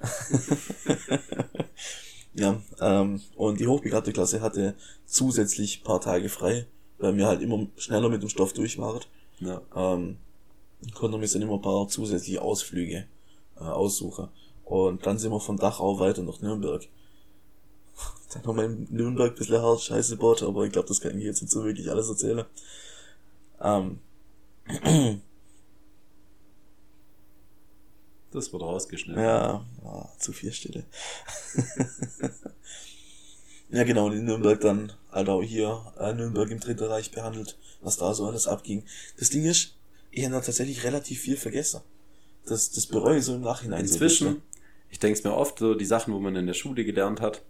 ja, 2.35 2.61
ähm, 2.81 3.21
und 3.35 3.59
die 3.59 3.67
hochbegabte 3.67 4.11
Klasse 4.11 4.41
hatte 4.41 4.75
zusätzlich 5.05 5.83
paar 5.83 6.01
Tage 6.01 6.29
frei, 6.29 6.67
weil 6.97 7.15
wir 7.15 7.27
halt 7.27 7.41
immer 7.41 7.67
schneller 7.77 8.09
mit 8.09 8.21
dem 8.21 8.29
Stoff 8.29 8.53
durch 8.53 8.77
waren. 8.77 9.01
Ja. 9.39 9.61
ähm, 9.75 10.17
konnten 10.93 11.19
wir 11.19 11.27
dann 11.27 11.41
immer 11.41 11.55
ein 11.55 11.61
paar 11.61 11.87
zusätzliche 11.87 12.41
Ausflüge 12.41 13.05
äh, 13.57 13.63
aussuchen. 13.63 14.27
Und 14.65 15.05
dann 15.05 15.17
sind 15.17 15.31
wir 15.31 15.39
von 15.39 15.57
Dachau 15.57 15.99
weiter 15.99 16.23
nach 16.23 16.41
Nürnberg. 16.41 16.87
Dann 18.33 18.43
haben 18.45 18.57
wir 18.57 18.65
in 18.65 18.87
Nürnberg 18.89 19.31
ein 19.31 19.37
bisschen 19.37 19.61
hart 19.61 19.81
Scheiße 19.81 20.17
gebaut, 20.17 20.43
aber 20.43 20.65
ich 20.65 20.71
glaube, 20.71 20.87
das 20.87 20.99
kann 20.99 21.17
ich 21.17 21.23
jetzt 21.23 21.41
nicht 21.41 21.51
so 21.51 21.63
wirklich 21.63 21.89
alles 21.89 22.09
erzählen. 22.09 22.43
Ähm, 23.61 23.99
Das 28.35 28.51
wird 28.53 28.61
rausgeschnitten. 28.61 29.23
ja, 29.23 29.65
ah, 29.83 30.09
zu 30.19 30.33
viel 30.33 30.51
Stille. 30.51 30.83
ja, 33.69 33.83
genau, 33.83 34.05
und 34.07 34.13
in 34.13 34.25
Nürnberg 34.25 34.59
dann, 34.61 34.91
halt 35.11 35.29
auch 35.29 35.41
hier, 35.41 35.81
äh, 35.99 36.13
Nürnberg 36.13 36.49
im 36.51 36.59
Dritten 36.59 36.85
Reich 36.85 37.11
behandelt, 37.11 37.57
was 37.81 37.97
da 37.97 38.13
so 38.13 38.27
alles 38.27 38.47
abging. 38.47 38.83
Das 39.17 39.29
Ding 39.29 39.45
ist, 39.45 39.75
ich 40.11 40.23
habe 40.23 40.35
da 40.35 40.41
tatsächlich 40.41 40.83
relativ 40.83 41.21
viel 41.21 41.37
vergessen. 41.37 41.81
Das, 42.45 42.71
das 42.71 42.85
bereue 42.85 43.17
ich 43.17 43.25
so 43.25 43.35
im 43.35 43.41
Nachhinein. 43.41 43.79
so 43.79 43.83
ein 43.85 43.91
Inzwischen, 43.93 44.25
bisschen. 44.27 44.41
ich 44.91 44.99
denke 44.99 45.17
es 45.17 45.23
mir 45.23 45.33
oft, 45.33 45.59
so 45.59 45.73
die 45.73 45.85
Sachen, 45.85 46.13
wo 46.13 46.19
man 46.19 46.35
in 46.35 46.45
der 46.47 46.53
Schule 46.53 46.85
gelernt 46.85 47.21
hat. 47.21 47.41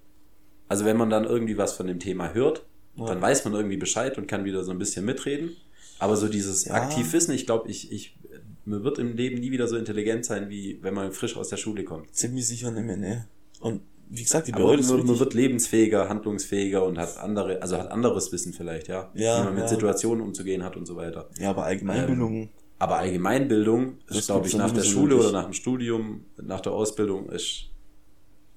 Also 0.68 0.86
wenn 0.86 0.98
man 0.98 1.10
dann 1.10 1.26
irgendwie 1.26 1.58
was 1.58 1.74
von 1.74 1.88
dem 1.88 2.00
Thema 2.00 2.34
hört, 2.34 2.64
Ja. 2.96 3.06
dann 3.08 3.22
weiß 3.22 3.44
man 3.46 3.54
irgendwie 3.54 3.78
Bescheid 3.78 4.18
und 4.18 4.28
kann 4.28 4.46
wieder 4.46 4.64
so 4.64 4.72
ein 4.72 4.80
bisschen 4.80 5.06
mitreden. 5.06 5.56
Aber 6.00 6.16
so 6.18 6.28
dieses 6.28 6.66
Ja. 6.66 6.76
aktiv 6.76 7.12
Wissen, 7.14 7.34
ich 7.34 7.46
glaube, 7.46 7.70
ich, 7.70 7.92
ich, 7.92 8.18
man 8.66 8.84
wird 8.84 9.00
im 9.00 9.16
Leben 9.16 9.40
nie 9.40 9.52
wieder 9.52 9.68
so 9.68 9.78
intelligent 9.78 10.26
sein, 10.26 10.50
wie 10.50 10.80
wenn 10.82 10.94
man 10.94 11.12
frisch 11.12 11.38
aus 11.38 11.50
der 11.50 11.58
Schule 11.58 11.84
kommt. 11.84 12.14
ziemlich 12.14 12.48
sicher 12.48 12.72
nicht 12.72 12.86
mehr, 12.86 12.98
ne. 12.98 13.28
Und 13.60 13.82
wie 14.10 14.24
gesagt, 14.24 14.48
die 14.48 14.52
bereue 14.52 14.78
das 14.78 14.90
man, 14.90 15.06
man 15.06 15.20
wird 15.20 15.34
lebensfähiger, 15.34 16.10
handlungsfähiger 16.10 16.86
und 16.86 16.98
hat 16.98 17.18
andere, 17.18 17.62
also 17.62 17.78
hat 17.78 17.92
anderes 17.92 18.32
Wissen 18.32 18.54
vielleicht, 18.54 18.88
ja. 18.88 19.12
Ja, 19.16 19.42
Wie 19.42 19.46
man 19.46 19.56
mit 19.56 19.64
ja. 19.64 19.68
Situationen 19.70 20.24
umzugehen 20.24 20.64
hat 20.64 20.76
und 20.78 20.86
so 20.86 20.96
weiter. 20.96 21.30
Ja, 21.40 21.50
aber 21.52 21.64
Allgemeinbildung, 21.64 22.50
Aber 22.78 22.98
Allgemeinbildung 22.98 23.98
Das 24.08 24.18
ist, 24.18 24.26
glaube 24.28 24.48
ich, 24.48 24.56
nach 24.56 24.72
der 24.72 24.84
so 24.84 24.90
Schule 24.92 25.12
wirklich. 25.12 25.30
oder 25.30 25.32
nach 25.40 25.46
dem 25.46 25.54
Studium, 25.54 26.26
nach 26.42 26.62
der 26.62 26.74
Ausbildung 26.74 27.30
ist 27.30 27.70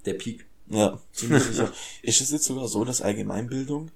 der 0.04 0.14
Peak. 0.14 0.46
Ja, 0.70 1.00
ziemlich 1.12 1.42
sicher. 1.42 1.72
Ist 2.02 2.20
es 2.20 2.30
jetzt 2.30 2.44
sogar 2.44 2.68
so, 2.68 2.84
dass 2.84 3.00
Allgemeinbildung 3.00 3.90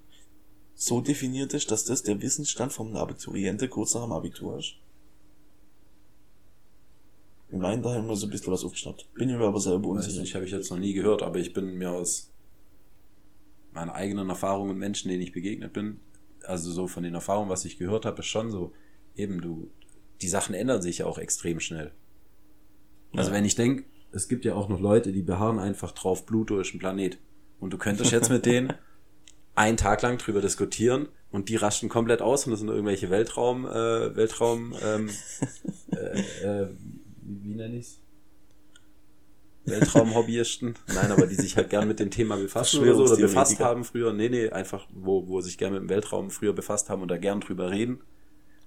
so 0.73 1.01
definiert 1.01 1.53
ist, 1.53 1.69
dass 1.69 1.85
das 1.85 2.01
der 2.01 2.19
Wissensstand 2.19 2.73
vom 2.73 2.95
Abituriente 2.95 3.67
kurz 3.67 3.93
nach 3.93 4.03
dem 4.03 4.11
Abitur 4.11 4.57
ist? 4.57 4.73
Ich 7.53 7.59
meine, 7.59 7.81
da 7.83 7.93
haben 7.93 8.07
wir 8.07 8.15
so 8.15 8.25
ein 8.25 8.31
bisschen 8.31 8.51
was 8.51 8.65
aufgeschnappt. 8.65 9.13
Bin 9.13 9.29
ich 9.29 9.37
mir 9.37 9.43
aber 9.45 9.59
selber 9.59 9.89
Weiß 9.89 9.97
unsicher. 10.05 10.21
nicht, 10.21 10.33
habe 10.33 10.45
ich 10.45 10.51
jetzt 10.51 10.71
noch 10.71 10.79
nie 10.79 10.93
gehört, 10.93 11.21
aber 11.21 11.37
ich 11.37 11.53
bin 11.53 11.75
mir 11.77 11.91
aus 11.91 12.31
meiner 13.73 13.93
eigenen 13.93 14.29
Erfahrung 14.29 14.69
und 14.71 14.79
Menschen, 14.79 15.09
denen 15.09 15.21
ich 15.21 15.31
begegnet 15.33 15.71
bin, 15.71 15.99
also 16.43 16.71
so 16.71 16.87
von 16.87 17.03
den 17.03 17.13
Erfahrungen, 17.13 17.49
was 17.49 17.63
ich 17.65 17.77
gehört 17.77 18.05
habe, 18.05 18.19
ist 18.21 18.27
schon 18.27 18.49
so, 18.51 18.73
eben 19.15 19.39
du, 19.39 19.69
die 20.21 20.27
Sachen 20.27 20.55
ändern 20.55 20.81
sich 20.81 20.97
ja 20.99 21.05
auch 21.05 21.19
extrem 21.19 21.59
schnell. 21.59 21.91
Also 23.15 23.29
Ja. 23.29 23.37
wenn 23.37 23.45
ich 23.45 23.53
denke, 23.55 23.83
es 24.11 24.27
gibt 24.27 24.45
ja 24.45 24.55
auch 24.55 24.67
noch 24.67 24.79
Leute, 24.79 25.11
die 25.11 25.21
beharren 25.21 25.59
einfach 25.59 25.91
drauf, 25.91 26.25
Pluto 26.25 26.59
ist 26.59 26.73
ein 26.73 26.79
Planet. 26.79 27.19
Und 27.59 27.71
du 27.71 27.77
könntest 27.77 28.11
jetzt 28.11 28.29
mit 28.29 28.45
denen 28.47 28.73
einen 29.55 29.77
Tag 29.77 30.01
lang 30.01 30.17
drüber 30.17 30.41
diskutieren 30.41 31.07
und 31.31 31.49
die 31.49 31.55
rasten 31.55 31.87
komplett 31.87 32.21
aus 32.23 32.45
und 32.45 32.51
das 32.51 32.59
sind 32.61 32.69
irgendwelche 32.69 33.11
Weltraum, 33.11 33.65
äh, 33.65 34.15
Weltraum, 34.15 34.73
ähm, 34.83 35.09
äh, 35.91 36.19
äh, 36.63 36.69
wie, 37.25 37.43
wie 37.43 37.55
nenne 37.55 37.77
ich's? 37.77 37.99
Weltraumhobbyisten. 39.65 40.75
Nein, 40.93 41.11
aber 41.11 41.25
die 41.25 41.35
sich 41.35 41.55
halt 41.55 41.69
gern 41.69 41.87
mit 41.87 41.99
dem 41.99 42.11
Thema 42.11 42.35
befassen 42.35 42.81
oder 42.81 42.95
so, 42.95 43.03
oder 43.05 43.15
befasst 43.15 43.59
haben 43.59 43.83
früher. 43.85 44.11
Nee, 44.11 44.27
nee, 44.29 44.49
einfach, 44.49 44.87
wo, 44.93 45.27
wo 45.27 45.39
sich 45.41 45.57
gern 45.57 45.71
mit 45.73 45.81
dem 45.81 45.89
Weltraum 45.89 46.31
früher 46.31 46.53
befasst 46.53 46.89
haben 46.89 47.01
und 47.01 47.07
da 47.09 47.17
gern 47.17 47.39
drüber 47.39 47.71
reden. 47.71 48.01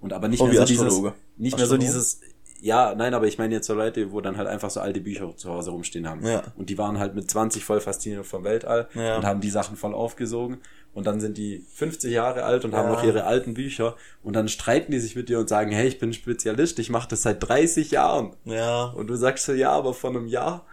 Und 0.00 0.12
aber 0.12 0.28
nicht 0.28 0.40
Oh, 0.40 0.46
mehr 0.46 0.60
so 0.60 0.64
dieses, 0.64 0.86
Astrologe. 0.86 1.14
nicht 1.36 1.56
mehr 1.56 1.66
so 1.66 1.76
dieses, 1.76 2.20
ja, 2.60 2.94
nein, 2.94 3.12
aber 3.12 3.26
ich 3.26 3.36
meine 3.38 3.54
jetzt 3.54 3.66
so 3.66 3.74
Leute, 3.74 4.12
wo 4.12 4.20
dann 4.22 4.38
halt 4.38 4.48
einfach 4.48 4.70
so 4.70 4.80
alte 4.80 5.00
Bücher 5.00 5.36
zu 5.36 5.50
Hause 5.50 5.70
rumstehen 5.70 6.08
haben. 6.08 6.24
Ja. 6.24 6.42
Und 6.56 6.70
die 6.70 6.78
waren 6.78 6.98
halt 6.98 7.14
mit 7.14 7.30
20 7.30 7.62
voll 7.64 7.80
fasziniert 7.80 8.24
vom 8.26 8.44
Weltall 8.44 8.88
Ja. 8.94 9.16
und 9.18 9.24
haben 9.26 9.40
die 9.42 9.50
Sachen 9.50 9.76
voll 9.76 9.94
aufgesogen. 9.94 10.58
Und 10.96 11.06
dann 11.06 11.20
sind 11.20 11.36
die 11.36 11.62
50 11.74 12.10
Jahre 12.10 12.44
alt 12.44 12.64
und 12.64 12.72
haben 12.74 12.88
Ja. 12.88 12.94
noch 12.94 13.04
ihre 13.04 13.24
alten 13.24 13.52
Bücher. 13.52 13.96
Und 14.22 14.32
dann 14.32 14.48
streiten 14.48 14.92
die 14.92 14.98
sich 14.98 15.14
mit 15.14 15.28
dir 15.28 15.38
und 15.38 15.46
sagen, 15.46 15.70
hey, 15.70 15.86
ich 15.86 15.98
bin 15.98 16.14
Spezialist, 16.14 16.78
ich 16.78 16.88
mache 16.88 17.06
das 17.10 17.20
seit 17.20 17.46
30 17.46 17.90
Jahren. 17.90 18.34
Ja, 18.46 18.84
Und 18.86 19.08
du 19.08 19.14
sagst 19.14 19.44
so, 19.44 19.52
ja, 19.52 19.72
aber 19.72 19.92
vor 19.92 20.08
einem 20.08 20.26
Jahr 20.26 20.64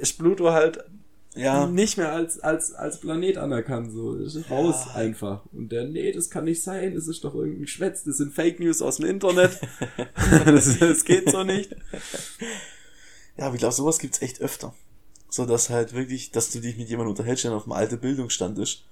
ist 0.00 0.18
Pluto 0.18 0.50
halt 0.50 0.84
ja, 1.36 1.66
nicht 1.68 1.96
mehr 1.96 2.10
als, 2.12 2.40
als, 2.40 2.74
als 2.74 2.98
Planet 2.98 3.38
anerkannt, 3.38 3.92
so, 3.92 4.16
ist 4.16 4.50
raus 4.50 4.88
einfach. 4.94 5.42
Und 5.52 5.70
der, 5.70 5.84
nee, 5.84 6.10
das 6.10 6.28
kann 6.28 6.44
nicht 6.44 6.62
sein, 6.62 6.94
das 6.96 7.06
ist 7.06 7.22
doch 7.22 7.34
irgendein 7.36 7.68
Schwätz, 7.68 8.02
das 8.02 8.16
sind 8.16 8.34
Fake 8.34 8.58
News 8.58 8.82
aus 8.82 8.96
dem 8.96 9.06
Internet. 9.06 9.60
das, 10.44 10.78
das 10.80 11.04
geht 11.04 11.30
so 11.30 11.44
nicht. 11.44 11.74
ja, 13.36 13.46
aber 13.46 13.54
ich 13.54 13.60
glaube, 13.60 13.74
sowas 13.74 14.00
gibt's 14.00 14.20
echt 14.22 14.40
öfter. 14.40 14.74
So, 15.30 15.46
dass 15.46 15.70
halt 15.70 15.94
wirklich, 15.94 16.32
dass 16.32 16.50
du 16.50 16.58
dich 16.60 16.76
mit 16.76 16.88
jemandem 16.88 17.10
unterhältst, 17.10 17.44
der 17.44 17.52
auf 17.52 17.62
dem 17.62 17.72
alten 17.72 17.98
Bildungsstand 18.00 18.58
ist. 18.58 18.84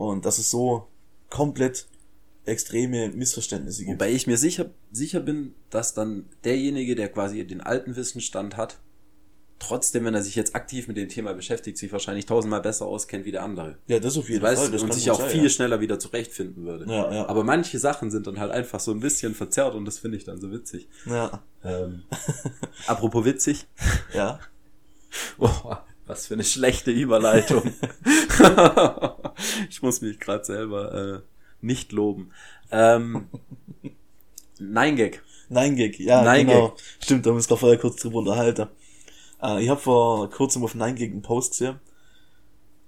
Und 0.00 0.24
dass 0.24 0.38
es 0.38 0.50
so 0.50 0.88
komplett 1.28 1.86
extreme 2.46 3.10
Missverständnisse 3.10 3.84
gibt. 3.84 4.00
Wobei 4.00 4.10
ich 4.10 4.26
mir 4.26 4.38
sicher, 4.38 4.70
sicher 4.90 5.20
bin, 5.20 5.54
dass 5.68 5.92
dann 5.92 6.24
derjenige, 6.42 6.94
der 6.94 7.10
quasi 7.10 7.46
den 7.46 7.60
alten 7.60 7.96
Wissensstand 7.96 8.56
hat, 8.56 8.78
trotzdem, 9.58 10.06
wenn 10.06 10.14
er 10.14 10.22
sich 10.22 10.36
jetzt 10.36 10.54
aktiv 10.56 10.88
mit 10.88 10.96
dem 10.96 11.10
Thema 11.10 11.34
beschäftigt, 11.34 11.76
sich 11.76 11.92
wahrscheinlich 11.92 12.24
tausendmal 12.24 12.62
besser 12.62 12.86
auskennt 12.86 13.26
wie 13.26 13.30
der 13.30 13.42
andere. 13.42 13.76
Ja, 13.88 14.00
das 14.00 14.16
auf 14.16 14.30
jeden 14.30 14.42
Weißt, 14.42 14.62
Fall. 14.62 14.70
Das 14.70 14.82
und 14.82 14.94
sich 14.94 15.10
auch 15.10 15.20
sein, 15.20 15.28
viel 15.28 15.42
ja. 15.42 15.48
schneller 15.50 15.80
wieder 15.80 15.98
zurechtfinden 15.98 16.64
würde. 16.64 16.86
Ja, 16.90 17.12
ja. 17.12 17.28
Aber 17.28 17.44
manche 17.44 17.78
Sachen 17.78 18.10
sind 18.10 18.26
dann 18.26 18.40
halt 18.40 18.52
einfach 18.52 18.80
so 18.80 18.92
ein 18.92 19.00
bisschen 19.00 19.34
verzerrt 19.34 19.74
und 19.74 19.84
das 19.84 19.98
finde 19.98 20.16
ich 20.16 20.24
dann 20.24 20.40
so 20.40 20.50
witzig. 20.50 20.88
Ja, 21.04 21.42
Ähm, 21.62 22.04
apropos 22.86 23.26
witzig. 23.26 23.66
ja. 24.14 24.40
Oh, 25.38 25.74
was 26.10 26.26
für 26.26 26.34
eine 26.34 26.44
schlechte 26.44 26.90
Überleitung. 26.90 27.62
ich 29.70 29.80
muss 29.80 30.00
mich 30.00 30.18
gerade 30.18 30.44
selber 30.44 30.92
äh, 30.92 31.20
nicht 31.60 31.92
loben. 31.92 32.32
Ähm, 32.72 33.28
Nein 34.58 34.96
Gag. 34.96 35.22
Nein 35.48 35.76
Gag, 35.76 35.98
ja, 36.00 36.22
Nein 36.22 36.48
genau. 36.48 36.76
Stimmt, 37.00 37.24
da 37.24 37.30
haben 37.30 37.34
wir 37.34 37.38
uns 37.38 37.48
gerade 37.48 37.60
vorher 37.60 37.78
kurz 37.78 37.96
drüber 37.96 38.18
unterhalten. 38.18 38.66
Äh, 39.40 39.62
ich 39.62 39.68
habe 39.68 39.80
vor 39.80 40.28
kurzem 40.30 40.64
auf 40.64 40.74
Nein 40.74 40.96
Gag 40.96 41.12
einen 41.12 41.22
Post 41.22 41.52
gesehen. 41.52 41.78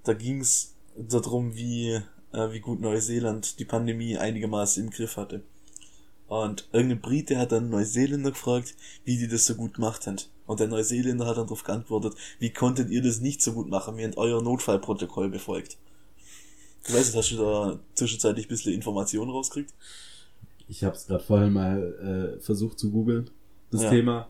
Da 0.04 0.14
ging's 0.14 0.74
darum, 0.96 1.54
wie, 1.54 2.00
äh, 2.32 2.52
wie 2.52 2.60
gut 2.60 2.80
Neuseeland 2.80 3.58
die 3.60 3.64
Pandemie 3.64 4.18
einigermaßen 4.18 4.84
im 4.84 4.90
Griff 4.90 5.16
hatte. 5.16 5.42
Und 6.32 6.66
irgendein 6.72 7.02
Brite 7.02 7.36
hat 7.36 7.52
dann 7.52 7.68
Neuseeländer 7.68 8.30
gefragt, 8.30 8.74
wie 9.04 9.18
die 9.18 9.28
das 9.28 9.44
so 9.44 9.54
gut 9.54 9.74
gemacht 9.74 10.06
haben. 10.06 10.16
Und 10.46 10.60
der 10.60 10.66
Neuseeländer 10.68 11.26
hat 11.26 11.36
dann 11.36 11.44
darauf 11.44 11.62
geantwortet, 11.62 12.14
wie 12.38 12.50
konntet 12.50 12.88
ihr 12.88 13.02
das 13.02 13.20
nicht 13.20 13.42
so 13.42 13.52
gut 13.52 13.68
machen, 13.68 13.98
wie 13.98 14.02
ihr 14.02 14.16
euer 14.16 14.40
Notfallprotokoll 14.40 15.28
befolgt. 15.28 15.76
Du 16.86 16.94
weißt, 16.94 17.14
hast 17.14 17.32
du 17.32 17.36
da 17.36 17.78
zwischenzeitlich 17.94 18.46
ein 18.46 18.48
bisschen 18.48 18.72
Informationen 18.72 19.30
rauskriegt? 19.30 19.74
Ich 20.68 20.82
habe 20.84 20.96
es 20.96 21.06
gerade 21.06 21.22
vorhin 21.22 21.52
mal 21.52 22.38
äh, 22.38 22.40
versucht 22.40 22.78
zu 22.78 22.90
googeln, 22.90 23.28
das 23.70 23.82
Ja. 23.82 23.90
Thema. 23.90 24.28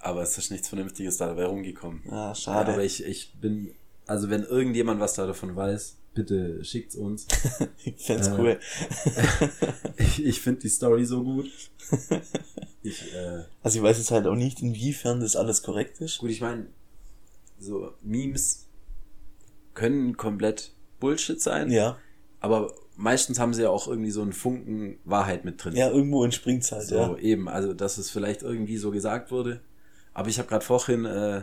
Aber 0.00 0.22
es 0.22 0.36
ist 0.36 0.50
nichts 0.50 0.66
Vernünftiges 0.68 1.16
dabei 1.18 1.44
rumgekommen. 1.44 2.02
Ah, 2.08 2.30
Ja, 2.30 2.34
schade. 2.34 2.72
aber 2.72 2.82
ich, 2.82 3.04
ich 3.04 3.34
bin, 3.40 3.72
also 4.06 4.30
wenn 4.30 4.42
irgendjemand 4.42 4.98
was 4.98 5.14
da 5.14 5.26
davon 5.28 5.54
weiß, 5.54 5.96
bitte 6.14 6.64
schickt's 6.64 6.96
uns. 6.96 7.26
ich 7.84 8.04
fänd's 8.06 8.28
Äh, 8.28 8.34
cool. 8.38 8.60
ich 9.96 10.24
ich 10.24 10.40
finde 10.40 10.60
die 10.60 10.68
Story 10.68 11.04
so 11.04 11.22
gut. 11.22 11.50
Ich, 12.82 13.12
äh, 13.14 13.42
Also 13.62 13.76
ich 13.78 13.82
weiß 13.84 13.98
jetzt 13.98 14.10
halt 14.10 14.26
auch 14.26 14.34
nicht, 14.34 14.62
inwiefern 14.62 15.20
das 15.20 15.36
alles 15.36 15.62
korrekt 15.62 16.00
ist. 16.00 16.16
Gut, 16.16 16.30
ich 16.30 16.40
meine, 16.40 16.66
so 17.58 17.92
Memes 18.02 18.68
können 19.74 20.16
komplett 20.16 20.72
Bullshit 20.98 21.38
sein, 21.42 21.70
Ja. 21.70 21.98
aber 22.40 22.72
meistens 22.96 23.38
haben 23.38 23.52
sie 23.52 23.64
ja 23.64 23.68
auch 23.68 23.86
irgendwie 23.86 24.10
so 24.10 24.22
einen 24.22 24.32
Funken 24.32 24.98
Wahrheit 25.04 25.44
mit 25.44 25.62
drin. 25.62 25.76
Ja, 25.76 25.90
irgendwo 25.90 26.24
entspringt's 26.24 26.72
halt, 26.72 26.86
so 26.88 26.94
ja. 26.96 27.16
eben, 27.18 27.50
also 27.50 27.74
dass 27.74 27.98
es 27.98 28.08
vielleicht 28.10 28.40
irgendwie 28.42 28.78
so 28.78 28.90
gesagt 28.90 29.30
wurde. 29.30 29.60
Aber 30.14 30.30
ich 30.30 30.38
habe 30.38 30.48
gerade 30.48 30.64
vorhin 30.64 31.04
äh, 31.04 31.42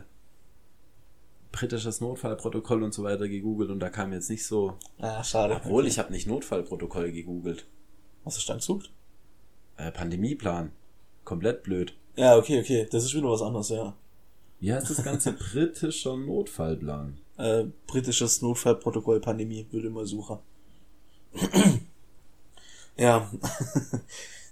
britisches 1.57 2.01
Notfallprotokoll 2.01 2.83
und 2.83 2.93
so 2.93 3.03
weiter 3.03 3.27
gegoogelt 3.27 3.69
und 3.71 3.79
da 3.79 3.89
kam 3.89 4.13
jetzt 4.13 4.29
nicht 4.29 4.45
so. 4.45 4.75
Ah, 4.99 5.23
schade. 5.23 5.55
Obwohl, 5.55 5.83
Okay. 5.83 5.89
ich 5.89 5.99
habe 5.99 6.11
nicht 6.11 6.27
Notfallprotokoll 6.27 7.11
gegoogelt. 7.11 7.65
Was 8.23 8.37
ist 8.37 8.47
dann 8.49 8.57
gesucht? 8.57 8.91
Äh, 9.77 9.91
Pandemieplan. 9.91 10.71
Komplett 11.23 11.63
blöd. 11.63 11.95
Ja, 12.15 12.37
okay, 12.37 12.59
okay. 12.59 12.87
Das 12.91 13.03
ist 13.03 13.13
wieder 13.15 13.29
was 13.29 13.41
anderes, 13.41 13.69
ja. 13.69 13.95
Wie 14.59 14.73
heißt 14.73 14.89
das 14.89 15.03
Ganze? 15.03 15.33
Britischer 15.51 16.15
Notfallplan. 16.17 17.17
Äh, 17.37 17.65
britisches 17.85 18.41
Notfallprotokoll 18.41 19.19
Pandemie, 19.19 19.67
würde 19.71 19.89
mal 19.89 20.05
suchen. 20.05 20.39
ja. 22.97 23.29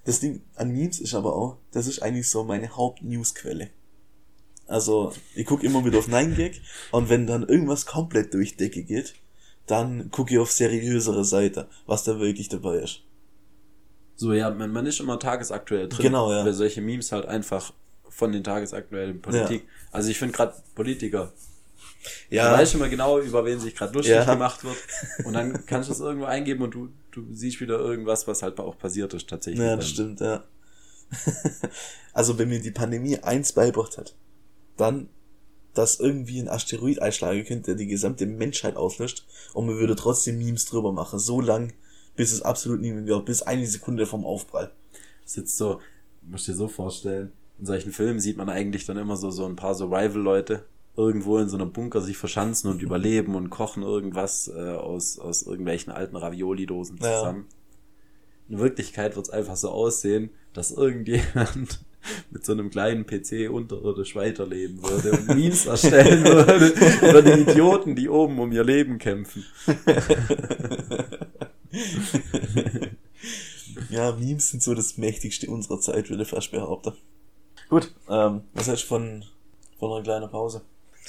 Das 0.07 0.19
Ding 0.19 0.43
an 0.53 0.69
Memes 0.69 0.99
ist 0.99 1.15
aber 1.15 1.35
auch, 1.35 1.57
das 1.71 1.87
ist 1.87 2.03
eigentlich 2.03 2.29
so 2.29 2.43
meine 2.43 2.69
Hauptnewsquelle. 2.69 3.71
Also, 4.67 5.13
ich 5.35 5.45
gucke 5.45 5.65
immer 5.65 5.85
wieder 5.85 5.99
auf 5.99 6.07
9gag 6.07 6.55
und 6.91 7.09
wenn 7.09 7.27
dann 7.27 7.47
irgendwas 7.47 7.85
komplett 7.85 8.33
durch 8.33 8.57
Decke 8.57 8.83
geht, 8.83 9.13
dann 9.67 10.09
gucke 10.11 10.33
ich 10.33 10.39
auf 10.39 10.51
seriösere 10.51 11.23
Seite, 11.23 11.67
was 11.85 12.03
da 12.03 12.19
wirklich 12.19 12.49
dabei 12.49 12.77
ist. 12.77 13.01
So, 14.15 14.33
ja, 14.33 14.49
man, 14.49 14.71
man 14.71 14.85
ist 14.85 14.99
immer 14.99 15.19
tagesaktuell 15.19 15.89
drin. 15.89 16.03
Genau, 16.03 16.31
ja. 16.31 16.45
Weil 16.45 16.53
solche 16.53 16.81
Memes 16.81 17.11
halt 17.11 17.25
einfach 17.25 17.73
von 18.09 18.31
den 18.31 18.43
tagesaktuellen 18.43 19.21
Politik. 19.21 19.67
Also 19.91 20.09
ich 20.09 20.17
finde 20.17 20.33
gerade 20.33 20.53
Politiker. 20.73 21.33
Du 22.29 22.37
weißt 22.37 22.75
immer 22.75 22.87
genau, 22.87 23.19
über 23.19 23.43
wen 23.45 23.59
sich 23.59 23.75
gerade 23.75 23.93
lustig 23.93 24.15
Ja. 24.15 24.23
gemacht 24.23 24.63
wird. 24.63 24.77
Und 25.25 25.33
dann 25.33 25.65
kannst 25.65 25.89
du 25.89 25.93
es 25.93 25.99
irgendwo 25.99 26.25
eingeben 26.25 26.63
und 26.63 26.73
du, 26.73 26.89
du 27.11 27.25
siehst 27.33 27.59
wieder 27.59 27.79
irgendwas, 27.79 28.27
was 28.27 28.43
halt 28.43 28.59
auch 28.59 28.77
passiert 28.77 29.13
ist 29.15 29.27
tatsächlich. 29.27 29.65
Ja, 29.65 29.75
das 29.75 29.89
stimmt, 29.89 30.19
ja. 30.19 30.43
also 32.13 32.37
wenn 32.37 32.49
mir 32.49 32.61
die 32.61 32.71
Pandemie 32.71 33.17
eins 33.19 33.53
beibracht 33.53 33.97
hat, 33.97 34.15
dann, 34.77 35.09
dass 35.73 35.99
irgendwie 35.99 36.39
ein 36.39 36.47
Asteroid 36.47 37.01
einschlagen 37.01 37.43
könnte, 37.45 37.71
der 37.71 37.75
die 37.75 37.87
gesamte 37.87 38.25
Menschheit 38.25 38.77
auslöscht 38.77 39.25
und 39.53 39.65
man 39.67 39.77
würde 39.77 39.95
trotzdem 39.95 40.37
Memes 40.37 40.65
drüber 40.65 40.91
machen, 40.91 41.19
so 41.19 41.41
lang, 41.41 41.73
bis 42.15 42.31
es 42.31 42.41
absolut 42.41 42.79
nie 42.81 42.91
mehr 42.93 43.05
wird, 43.05 43.25
bis 43.25 43.41
eine 43.41 43.67
Sekunde 43.67 44.05
vom 44.05 44.25
Aufprall. 44.25 44.71
Das 45.23 45.31
ist 45.31 45.37
jetzt 45.37 45.57
so, 45.57 45.81
musst 46.21 46.47
dir 46.47 46.55
so 46.55 46.67
vorstellen, 46.67 47.31
in 47.59 47.65
solchen 47.65 47.91
Filmen 47.91 48.19
sieht 48.19 48.37
man 48.37 48.49
eigentlich 48.49 48.85
dann 48.85 48.97
immer 48.97 49.17
so, 49.17 49.31
so 49.31 49.45
ein 49.45 49.55
paar 49.55 49.75
Survival-Leute 49.75 50.65
irgendwo 50.97 51.39
in 51.39 51.49
so 51.49 51.57
einem 51.57 51.73
Bunker 51.73 51.99
sich 51.99 52.17
verschanzen 52.17 52.69
und 52.71 52.81
überleben 52.81 53.35
und 53.35 53.49
kochen 53.49 53.83
irgendwas 53.83 54.47
äh, 54.47 54.53
aus, 54.75 55.19
aus 55.19 55.41
irgendwelchen 55.41 55.91
alten 55.91 56.15
Ravioli-Dosen 56.15 56.97
Ja. 57.01 57.17
zusammen. 57.19 57.47
In 58.47 58.59
Wirklichkeit 58.59 59.15
wird 59.17 59.25
es 59.25 59.31
einfach 59.33 59.57
so 59.57 59.69
aussehen, 59.71 60.29
dass 60.53 60.71
irgendjemand 60.71 61.81
mit 62.31 62.45
so 62.45 62.53
einem 62.53 62.69
kleinen 62.69 63.05
PC 63.05 63.49
unterirdisch 63.49 64.15
weiterleben 64.15 64.81
würde 64.83 65.11
und 65.11 65.27
Memes 65.27 65.65
erstellen 65.65 66.23
würde 66.23 66.73
über 67.07 67.21
die 67.21 67.41
Idioten, 67.41 67.95
die 67.95 68.09
oben 68.09 68.39
um 68.39 68.51
ihr 68.51 68.63
Leben 68.63 68.97
kämpfen. 68.97 69.45
Ja, 73.89 74.13
Memes 74.13 74.49
sind 74.49 74.63
so 74.63 74.73
das 74.73 74.97
mächtigste 74.97 75.49
unserer 75.49 75.79
Zeit, 75.79 76.09
würde 76.09 76.23
ich 76.23 76.29
fast 76.29 76.51
behaupten. 76.51 76.93
Gut, 77.69 77.93
ähm, 78.09 78.41
was 78.53 78.67
hältst 78.67 78.85
du 78.85 78.87
von, 78.87 79.25
von 79.79 79.91
einer 79.91 80.03
kleinen 80.03 80.29
Pause? 80.29 80.61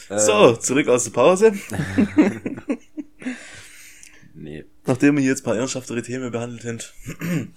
So, 0.09 0.57
zurück 0.57 0.89
aus 0.89 1.05
der 1.05 1.11
Pause. 1.13 1.53
Nee. 4.39 4.65
Nachdem 4.85 5.17
wir 5.17 5.23
hier 5.23 5.31
jetzt 5.31 5.41
ein 5.41 5.45
paar 5.45 5.57
ernsthaftere 5.57 6.03
Themen 6.03 6.31
behandelt 6.31 6.65
haben. 6.65 7.55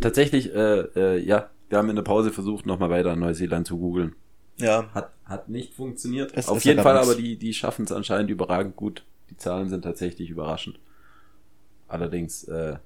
Tatsächlich, 0.00 0.54
äh, 0.54 0.80
äh, 0.94 1.18
ja, 1.18 1.50
wir 1.72 1.78
haben 1.78 1.88
in 1.90 1.96
der 1.96 2.02
Pause 2.02 2.30
versucht, 2.30 2.66
nochmal 2.66 2.90
weiter 2.90 3.16
Neuseeland 3.16 3.66
zu 3.66 3.78
googeln. 3.78 4.14
Ja, 4.58 4.88
Hat, 4.94 5.10
hat 5.24 5.48
nicht 5.48 5.74
funktioniert. 5.74 6.32
Es- 6.36 6.48
Auf 6.48 6.62
jeden 6.64 6.82
Fall, 6.82 6.98
aber 6.98 7.14
die, 7.16 7.36
die 7.36 7.54
schaffen 7.54 7.84
es 7.86 7.90
anscheinend 7.92 8.30
überragend 8.30 8.76
gut. 8.76 9.04
Die 9.30 9.36
Zahlen 9.38 9.68
sind 9.70 9.82
tatsächlich 9.82 10.28
überraschend. 10.30 10.78
Allerdings 11.88 12.44
äh, 12.44 12.76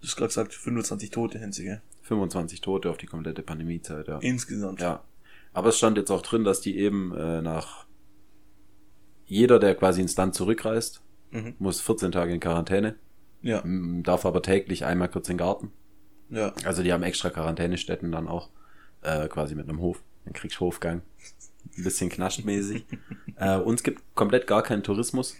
du 0.00 0.06
hast 0.06 0.16
gerade 0.16 0.28
gesagt, 0.28 0.54
25 0.54 1.10
Tote 1.10 1.38
gell? 1.38 1.82
25 2.02 2.60
Tote 2.62 2.90
auf 2.90 2.96
die 2.96 3.06
komplette 3.06 3.42
Pandemiezeit, 3.42 4.08
ja. 4.08 4.18
Insgesamt. 4.18 4.80
Ja. 4.80 5.02
Aber 5.52 5.68
es 5.68 5.76
stand 5.78 5.98
jetzt 5.98 6.10
auch 6.10 6.22
drin, 6.22 6.44
dass 6.44 6.60
die 6.62 6.78
eben 6.78 7.14
äh, 7.14 7.42
nach 7.42 7.84
jeder, 9.26 9.58
der 9.58 9.74
quasi 9.74 10.00
ins 10.00 10.16
Land 10.16 10.34
zurückreist, 10.34 11.00
Mhm. 11.30 11.54
muss 11.58 11.80
14 11.80 12.12
Tage 12.12 12.32
in 12.34 12.40
Quarantäne, 12.40 12.96
Ja, 13.42 13.62
darf 14.02 14.26
aber 14.26 14.42
täglich 14.42 14.84
einmal 14.84 15.08
kurz 15.08 15.28
in 15.28 15.34
den 15.34 15.38
Garten. 15.38 15.72
Ja. 16.32 16.52
Also 16.64 16.82
die 16.82 16.92
haben 16.92 17.02
extra 17.04 17.30
Quarantänestätten 17.30 18.10
dann 18.10 18.26
auch, 18.26 18.48
äh, 19.02 19.28
quasi 19.28 19.54
mit 19.54 19.68
einem 19.68 19.80
Hof, 19.80 20.02
ein 20.26 20.32
Kriegshofgang. 20.32 21.02
Ein 21.78 21.84
bisschen 21.84 22.10
knaschmäßig. 22.10 22.84
äh, 23.36 23.56
uns 23.56 23.82
gibt 23.82 24.02
komplett 24.14 24.46
gar 24.46 24.62
keinen 24.62 24.82
Tourismus. 24.82 25.36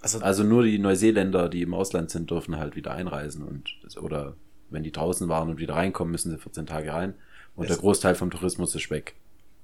Also, 0.00 0.20
Also 0.20 0.44
nur 0.44 0.64
die 0.64 0.78
Neuseeländer, 0.78 1.48
die 1.48 1.62
im 1.62 1.72
Ausland 1.72 2.10
sind, 2.10 2.30
dürfen 2.30 2.58
halt 2.58 2.76
wieder 2.76 2.92
einreisen 2.92 3.42
und 3.42 3.70
oder 4.00 4.36
wenn 4.68 4.82
die 4.82 4.92
draußen 4.92 5.28
waren 5.28 5.48
und 5.48 5.58
wieder 5.58 5.74
reinkommen, 5.74 6.12
müssen 6.12 6.30
sie 6.30 6.38
14 6.38 6.66
Tage 6.66 6.92
rein. 6.92 7.14
Und 7.56 7.70
der 7.70 7.76
Großteil 7.76 8.14
vom 8.14 8.30
Tourismus 8.30 8.74
ist 8.74 8.90
weg. 8.90 9.14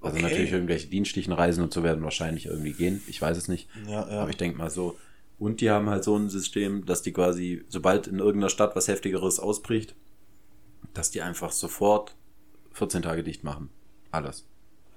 Also 0.00 0.16
Okay. 0.16 0.22
natürlich 0.22 0.52
irgendwelche 0.52 0.86
dienstlichen 0.86 1.32
Reisen 1.32 1.62
und 1.62 1.74
so 1.74 1.82
werden 1.82 2.02
wahrscheinlich 2.04 2.46
irgendwie 2.46 2.72
gehen. 2.72 3.02
Ich 3.06 3.20
weiß 3.20 3.36
es 3.36 3.48
nicht. 3.48 3.68
ja, 3.86 4.08
ja. 4.08 4.20
Aber 4.20 4.30
ich 4.30 4.36
denke 4.36 4.56
mal 4.56 4.70
so. 4.70 4.96
Und 5.40 5.62
die 5.62 5.70
haben 5.70 5.88
halt 5.88 6.04
so 6.04 6.14
ein 6.16 6.28
System, 6.28 6.84
dass 6.84 7.00
die 7.00 7.12
quasi, 7.12 7.64
sobald 7.66 8.06
in 8.06 8.18
irgendeiner 8.18 8.50
Stadt 8.50 8.76
was 8.76 8.88
Heftigeres 8.88 9.40
ausbricht, 9.40 9.96
dass 10.92 11.10
die 11.10 11.22
einfach 11.22 11.50
sofort 11.50 12.14
14 12.74 13.00
Tage 13.00 13.24
dicht 13.24 13.42
machen. 13.42 13.70
Alles. 14.10 14.46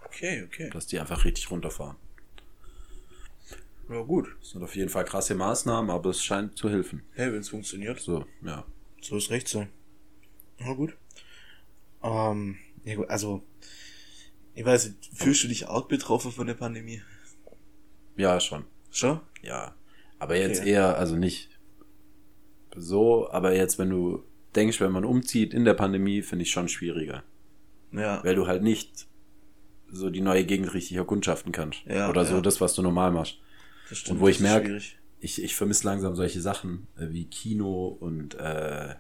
Okay, 0.04 0.44
okay. 0.44 0.70
Dass 0.70 0.86
die 0.86 1.00
einfach 1.00 1.24
richtig 1.24 1.50
runterfahren. 1.50 1.96
Ja, 3.90 4.02
gut. 4.02 4.36
Das 4.42 4.50
sind 4.50 4.64
auf 4.64 4.76
jeden 4.76 4.90
Fall 4.90 5.06
krasse 5.06 5.34
Maßnahmen, 5.34 5.90
aber 5.90 6.10
es 6.10 6.22
scheint 6.22 6.58
zu 6.58 6.70
helfen. 6.70 7.04
Hey, 7.14 7.32
wenn 7.32 7.40
es 7.40 7.50
funktioniert, 7.50 8.02
So, 8.02 8.26
ja. 8.42 8.66
so 9.02 9.16
ist 9.16 9.30
recht 9.30 9.48
so. 9.48 9.66
Na 10.60 10.74
gut. 10.74 10.98
Ähm, 12.04 12.58
ja 12.84 12.96
gut, 12.96 13.10
also, 13.10 13.44
ich 14.56 14.66
weiß 14.66 14.88
nicht, 14.88 15.10
fühlst 15.14 15.44
du 15.46 15.48
dich 15.48 15.70
arg 15.70 15.88
betroffen 15.88 16.34
von 16.34 16.48
der 16.48 16.56
Pandemie? 16.56 17.02
Ja, 18.18 18.42
schon. 18.42 18.66
Schon? 18.92 19.22
Ja. 19.42 19.74
Aber 20.24 20.36
jetzt 20.38 20.62
Okay. 20.62 20.72
eher, 20.72 20.98
also 20.98 21.16
nicht 21.16 21.50
so, 22.76 23.30
aber 23.30 23.56
jetzt, 23.56 23.78
wenn 23.80 23.90
du 23.90 24.24
denkst, 24.56 24.80
wenn 24.82 24.92
man 24.92 25.06
umzieht 25.06 25.54
in 25.54 25.66
der 25.66 25.74
Pandemie, 25.74 26.22
finde 26.22 26.44
ich 26.44 26.52
schon 26.52 26.68
schwieriger. 26.68 27.24
Ja. 27.92 28.24
Weil 28.24 28.36
du 28.36 28.48
halt 28.48 28.64
nicht 28.64 29.08
so 29.92 30.10
die 30.10 30.22
neue 30.22 30.44
Gegend 30.46 30.74
richtig 30.74 30.98
erkundschaften 30.98 31.52
kannst. 31.52 31.84
Ja, 31.86 32.10
Oder 32.10 32.26
so 32.26 32.36
ja. 32.36 32.42
das, 32.42 32.62
was 32.62 32.74
du 32.74 32.82
normal 32.82 33.12
machst. 33.12 33.38
Das 33.90 34.04
Und 34.10 34.20
wo 34.20 34.28
ich 34.28 34.38
das 34.38 34.46
ist 34.48 34.52
merk- 34.52 34.66
schwierig. 34.66 34.98
Ich, 35.20 35.42
ich 35.42 35.56
vermisse 35.56 35.86
langsam 35.88 36.16
solche 36.16 36.42
Sachen 36.42 36.88
äh, 36.98 37.08
wie 37.12 37.26
Kino 37.26 37.88
und 37.88 38.36
äh, 38.36 38.96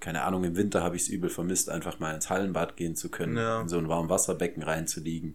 keine 0.00 0.22
Ahnung, 0.22 0.42
im 0.44 0.56
Winter 0.56 0.82
habe 0.82 0.96
ich 0.96 1.02
es 1.02 1.08
übel 1.08 1.28
vermisst, 1.30 1.70
einfach 1.70 1.98
mal 2.00 2.14
ins 2.14 2.30
Hallenbad 2.30 2.76
gehen 2.76 2.96
zu 2.96 3.10
können, 3.10 3.36
Ja. 3.36 3.60
in 3.60 3.68
so 3.68 3.78
ein 3.78 3.88
Warmwasserbecken 3.88 4.62
reinzuliegen. 4.62 5.34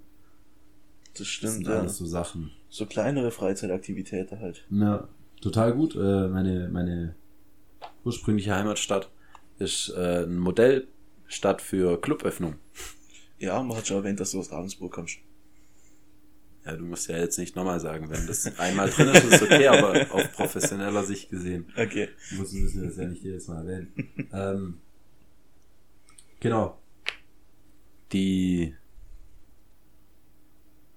Das 1.11 1.19
Das 1.19 1.27
stimmt, 1.27 1.53
sind 1.53 1.67
ja. 1.67 1.79
alles 1.79 1.97
so 1.97 2.05
Sachen. 2.05 2.51
So 2.69 2.85
kleinere 2.85 3.31
Freizeitaktivitäten 3.31 4.39
halt. 4.39 4.65
Ja, 4.69 5.07
total 5.43 5.73
gut. 5.73 5.95
Äh, 5.95 6.27
meine, 6.27 6.69
meine 6.69 7.15
ursprüngliche 8.03 8.55
Heimatstadt 8.55 9.09
ist 9.59 9.89
äh, 9.95 10.23
ein 10.23 10.37
Modellstadt 10.39 11.61
für 11.61 11.99
Cluböffnung. 11.99 12.55
Ja, 13.39 13.61
man 13.61 13.77
hat 13.77 13.87
schon 13.87 13.97
erwähnt, 13.97 14.19
dass 14.19 14.31
du 14.31 14.39
aus 14.39 14.51
Ravensburg 14.51 14.93
kommst. 14.93 15.17
Ja, 16.65 16.77
du 16.77 16.85
musst 16.85 17.09
ja 17.09 17.17
jetzt 17.17 17.37
nicht 17.37 17.57
nochmal 17.57 17.81
sagen, 17.81 18.09
wenn 18.09 18.25
das 18.25 18.57
einmal 18.57 18.89
drin 18.89 19.09
ist, 19.09 19.25
ist 19.25 19.41
okay, 19.43 19.67
aber 19.67 20.13
auf 20.13 20.31
professioneller 20.31 21.03
Sicht 21.03 21.29
gesehen. 21.29 21.65
Okay. 21.75 22.07
Muss, 22.37 22.53
müssen 22.53 22.81
wir 22.81 22.87
das 22.87 22.97
ja 22.97 23.05
nicht 23.05 23.21
jedes 23.21 23.47
Mal 23.47 23.67
erwähnen. 23.67 23.93
ähm, 24.31 24.79
genau. 26.39 26.79
Die. 28.13 28.73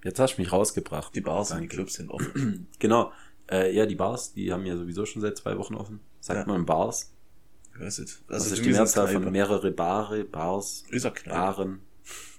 Jetzt 0.04 0.20
hast 0.20 0.36
du 0.36 0.42
mich 0.42 0.52
rausgebracht. 0.52 1.12
Die 1.16 1.20
Bars 1.20 1.50
und 1.50 1.56
die 1.56 1.62
Danke. 1.62 1.74
Clubs 1.74 1.94
sind 1.94 2.10
offen. 2.10 2.68
Genau. 2.78 3.10
Äh, 3.50 3.72
ja, 3.74 3.86
die 3.86 3.94
Bars, 3.94 4.32
die 4.32 4.52
haben 4.52 4.66
ja 4.66 4.76
sowieso 4.76 5.06
schon 5.06 5.22
seit 5.22 5.36
zwei 5.36 5.56
Wochen 5.58 5.74
offen. 5.74 6.00
Sagt 6.20 6.40
Ja. 6.40 6.52
man 6.52 6.66
Bars? 6.66 7.12
Ich 7.74 7.80
weiß 7.80 7.98
nicht. 8.00 8.22
Das 8.28 8.42
Also 8.42 8.54
ist 8.54 8.58
für 8.60 8.64
die 8.64 8.72
Mehrzahl 8.72 9.08
von 9.08 9.30
mehrere 9.30 9.70
Bare, 9.70 10.24
Bars. 10.24 10.84
Baren. 11.24 11.80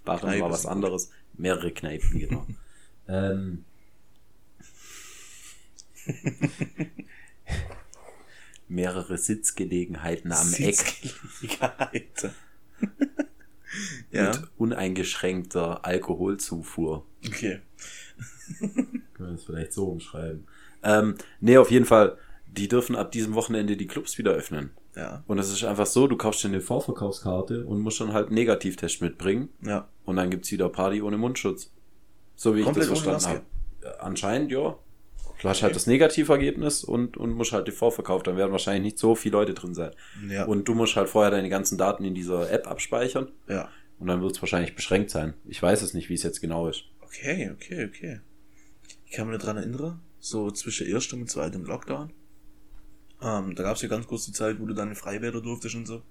Baren 0.04 0.20
Kneipe 0.22 0.42
war 0.42 0.52
was 0.52 0.66
anderes. 0.66 1.12
Mehrere 1.38 1.72
Kneipen, 1.72 2.20
genau. 2.20 2.46
ähm, 3.08 3.64
mehrere 8.68 9.18
Sitzgelegenheiten 9.18 10.32
am 10.32 10.54
Eck 10.54 10.76
Sitzgelegenheit. 10.76 12.32
ja, 14.12 14.32
mit 14.32 14.44
uneingeschränkter 14.58 15.86
Alkoholzufuhr. 15.86 17.06
okay. 17.26 17.62
Können 18.60 19.04
wir 19.18 19.28
das 19.28 19.44
vielleicht 19.44 19.74
so 19.74 19.88
umschreiben. 19.90 20.48
Ähm, 20.88 21.16
nee, 21.42 21.58
auf 21.58 21.70
jeden 21.72 21.86
Fall, 21.86 22.18
die 22.48 22.68
dürfen 22.68 22.96
ab 22.96 23.12
diesem 23.12 23.34
Wochenende 23.36 23.76
die 23.78 23.88
Clubs 23.88 24.18
wieder 24.18 24.32
öffnen. 24.32 24.72
Ja, 24.96 25.24
Und 25.28 25.38
es 25.38 25.52
ist 25.52 25.64
einfach 25.64 25.86
so, 25.86 26.08
du 26.08 26.18
kaufst 26.18 26.44
dir 26.44 26.48
eine 26.48 26.62
Vorverkaufskarte 26.62 27.66
und 27.66 27.80
musst 27.82 28.00
dann 28.00 28.14
halt 28.14 28.28
einen 28.28 28.36
Negativtest 28.36 29.02
mitbringen. 29.02 29.50
ja. 29.62 29.88
Und 30.06 30.16
dann 30.16 30.30
gibt's 30.30 30.52
wieder 30.52 30.70
Party 30.70 31.02
ohne 31.02 31.18
Mundschutz. 31.18 31.72
So 32.36 32.56
wie 32.56 32.62
Komplett 32.64 32.86
ich 32.86 32.90
das 32.92 33.02
verstanden 33.04 33.44
habe. 33.84 34.00
Anscheinend, 34.00 34.52
ja. 34.52 34.78
Du 35.42 35.50
hast 35.50 35.58
Okay. 35.58 35.64
halt 35.66 35.76
das 35.76 35.86
Negativergebnis 35.86 36.84
und, 36.84 37.18
und 37.18 37.32
musst 37.34 37.52
halt 37.52 37.68
die 37.68 37.72
Vorverkauf. 37.72 38.24
Dann 38.24 38.38
werden 38.38 38.52
wahrscheinlich 38.54 38.84
nicht 38.84 39.00
so 39.00 39.14
viele 39.16 39.34
Leute 39.34 39.54
drin 39.54 39.76
sein. 39.76 39.92
Ja, 40.30 40.46
Und 40.46 40.68
du 40.68 40.74
musst 40.74 40.96
halt 40.96 41.10
vorher 41.10 41.30
deine 41.30 41.50
ganzen 41.50 41.78
Daten 41.78 42.04
in 42.06 42.16
dieser 42.16 42.50
App 42.52 42.68
abspeichern. 42.68 43.32
ja. 43.48 43.70
Und 44.00 44.08
dann 44.08 44.22
wird's 44.22 44.40
wahrscheinlich 44.42 44.76
beschränkt 44.76 45.10
sein. 45.10 45.34
Ich 45.46 45.62
weiß 45.62 45.82
es 45.82 45.94
nicht, 45.96 46.08
wie 46.10 46.14
es 46.14 46.22
jetzt 46.24 46.40
genau 46.40 46.68
ist. 46.68 46.84
Okay, 47.02 47.50
okay, 47.52 47.86
okay. 47.90 48.20
Ich 49.08 49.14
kann 49.14 49.28
mich 49.28 49.40
daran 49.40 49.58
erinnern, 49.58 50.00
so 50.30 50.52
zwischen 50.52 50.88
erstem 50.88 51.22
und 51.22 51.30
zweitem 51.30 51.66
Lockdown. 51.66 52.12
Ähm, 53.22 53.56
da 53.56 53.64
gab's 53.64 53.82
ja 53.82 53.88
ganz 53.90 54.06
kurz 54.08 54.26
die 54.26 54.32
Zeit, 54.34 54.60
wo 54.60 54.66
du 54.66 54.74
dann 54.74 54.90
in 54.90 54.96
Freibäder 54.96 55.42
durftest 55.42 55.76
und 55.76 55.86
so. 55.88 56.02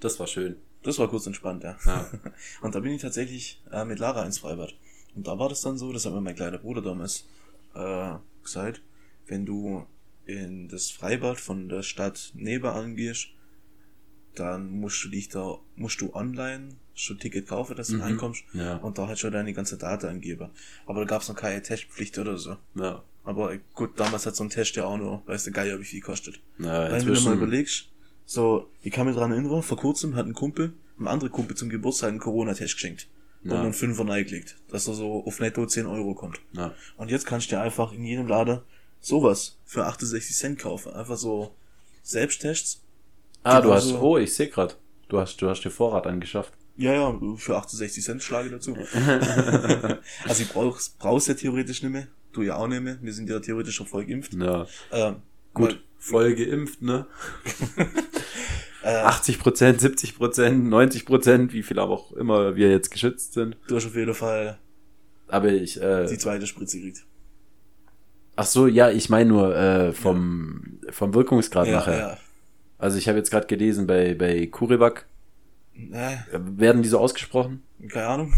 Das 0.00 0.18
war 0.18 0.26
schön. 0.26 0.56
Das 0.82 0.98
war 0.98 1.08
kurz 1.08 1.26
entspannt, 1.26 1.62
ja. 1.62 1.76
Ja. 1.86 2.10
Und 2.60 2.74
da 2.74 2.80
bin 2.80 2.90
ich 2.92 3.00
tatsächlich 3.02 3.62
äh, 3.70 3.84
mit 3.84 4.00
Lara 4.00 4.24
ins 4.26 4.38
Freibad. 4.40 4.74
Und 5.14 5.28
da 5.28 5.38
war 5.38 5.48
das 5.48 5.60
dann 5.60 5.78
so, 5.78 5.92
das 5.92 6.04
hat 6.06 6.12
mir 6.12 6.20
mein 6.20 6.34
kleiner 6.34 6.58
Bruder 6.58 6.82
damals 6.82 7.24
äh, 7.76 8.14
gesagt, 8.42 8.82
wenn 9.28 9.46
du 9.46 9.86
in 10.26 10.66
das 10.68 10.90
Freibad 10.90 11.38
von 11.38 11.68
der 11.68 11.82
Stadt 11.84 12.32
nebenan 12.34 12.96
gehst, 12.96 13.28
dann 14.34 14.70
musst 14.70 15.04
du 15.04 15.08
dich 15.08 15.28
da, 15.28 15.58
musst 15.76 16.00
du 16.00 16.12
online 16.14 16.74
schon 16.94 17.18
Ticket 17.20 17.46
kaufen, 17.46 17.76
dass 17.76 17.88
du 17.88 17.96
Mhm. 17.96 18.02
reinkommst. 18.02 18.42
Ja. 18.54 18.76
Und 18.78 18.98
da 18.98 19.06
hat 19.06 19.20
schon 19.20 19.32
deine 19.32 19.52
ganze 19.52 19.78
Daten 19.78 20.06
angegeben. 20.06 20.50
Aber 20.86 21.00
da 21.02 21.06
gab's 21.06 21.28
noch 21.28 21.36
keine 21.36 21.62
Testpflicht 21.62 22.18
oder 22.18 22.36
so. 22.38 22.56
Ja. 22.74 23.04
Aber 23.24 23.56
gut, 23.74 23.98
damals 24.00 24.26
hat 24.26 24.34
so 24.36 24.42
ein 24.44 24.50
Test 24.50 24.74
ja 24.76 24.84
auch 24.84 24.96
nur, 24.98 25.22
weißt 25.26 25.46
du, 25.46 25.52
Geier, 25.52 25.78
wie 25.78 25.84
viel 25.84 26.00
kostet. 26.00 26.40
Ja, 26.58 26.90
Weil 26.90 27.06
wenn 27.06 27.14
du 27.14 27.20
mal 27.20 27.34
überlegst, 27.34 27.88
so, 28.26 28.68
ich 28.82 28.92
kann 28.92 29.06
mich 29.06 29.14
dran 29.16 29.30
erinnern, 29.32 29.62
vor 29.62 29.76
kurzem 29.76 30.16
hat 30.16 30.26
ein 30.26 30.34
Kumpel, 30.34 30.72
ein 30.98 31.06
anderer 31.08 31.30
Kumpel 31.30 31.56
zum 31.56 31.68
Geburtstag 31.68 32.08
einen 32.10 32.18
Corona-Test 32.18 32.74
geschenkt. 32.74 33.08
Und 33.44 33.50
Ja. 33.50 33.60
einen 33.62 33.72
Fünfer 33.72 34.08
reingelegt, 34.08 34.56
dass 34.70 34.86
er 34.86 34.94
so 34.94 35.24
auf 35.26 35.40
netto 35.40 35.66
10 35.66 35.86
Euro 35.86 36.14
kommt. 36.14 36.40
ja. 36.52 36.74
Und 36.96 37.10
jetzt 37.10 37.26
kannst 37.26 37.50
du 37.50 37.56
dir 37.56 37.60
einfach 37.62 37.92
in 37.92 38.04
jedem 38.04 38.28
Laden 38.28 38.60
sowas 39.00 39.58
für 39.64 39.84
68 39.84 40.36
Cent 40.36 40.58
kaufen. 40.60 40.92
Einfach 40.92 41.16
so 41.16 41.52
Selbsttests. 42.04 42.80
Ah, 43.42 43.60
du 43.60 43.72
hast, 43.72 43.88
so. 43.88 43.98
oh, 44.00 44.18
ich 44.18 44.32
sehe 44.32 44.48
grad. 44.48 44.78
Du 45.08 45.18
hast, 45.18 45.36
du 45.42 45.48
hast 45.48 45.62
dir 45.62 45.70
Vorrat 45.70 46.06
angeschafft. 46.06 46.52
Ja, 46.76 46.92
ja, 46.92 47.20
für 47.36 47.56
68 47.56 48.02
Cent 48.04 48.22
schlage 48.22 48.46
ich 48.46 48.52
dazu. 48.52 48.76
also 50.24 50.42
ich 50.42 50.48
brauch's, 50.48 50.90
brauch's 50.90 51.26
ja 51.26 51.34
theoretisch 51.34 51.82
nicht 51.82 51.92
mehr. 51.92 52.06
Du 52.32 52.42
ja 52.42 52.56
auch 52.56 52.66
nicht 52.66 52.82
mehr. 52.82 52.98
Wir 53.00 53.12
sind 53.12 53.28
ja 53.28 53.38
theoretisch 53.40 53.74
schon 53.76 53.86
voll 53.86 54.04
geimpft. 54.06 54.34
Ja. 54.34 54.66
Ähm, 54.90 55.16
Gut, 55.54 55.82
voll 55.98 56.34
geimpft, 56.34 56.82
ne? 56.82 57.06
Äh, 58.84 58.96
80 58.96 59.38
Prozent, 59.38 59.80
70 59.80 60.16
Prozent, 60.16 60.64
90 60.68 61.06
Prozent, 61.06 61.52
wie 61.52 61.62
viel 61.62 61.78
aber 61.78 61.92
auch 61.92 62.10
immer 62.14 62.56
wir 62.56 62.68
jetzt 62.68 62.90
geschützt 62.90 63.34
sind. 63.34 63.56
du 63.68 63.76
hast 63.76 63.86
auf 63.86 63.94
jeden 63.94 64.12
Fall 64.12 64.58
Aber 65.28 65.50
ich, 65.52 65.74
die 65.74 65.80
äh, 65.80 66.18
zweite 66.18 66.48
Spritze 66.48 66.78
gekriegt. 66.78 67.04
ach 68.34 68.44
so, 68.46 68.66
ja, 68.66 68.90
ich 68.90 69.08
meine 69.08 69.30
nur 69.30 69.54
äh, 69.56 69.92
vom, 69.92 70.80
vom 70.90 71.14
Wirkungsgrad 71.14 71.68
Ja, 71.68 71.74
nachher. 71.76 71.96
ja. 71.98 72.18
Also 72.78 72.98
ich 72.98 73.06
habe 73.06 73.18
jetzt 73.18 73.30
gerade 73.30 73.46
gelesen, 73.46 73.86
bei, 73.86 74.14
bei 74.14 74.46
Kurivac, 74.48 75.06
Äh, 75.76 76.14
äh, 76.14 76.18
werden 76.32 76.82
die 76.82 76.88
so 76.88 76.98
ausgesprochen? 76.98 77.62
keine 77.88 78.06
Ahnung. 78.08 78.34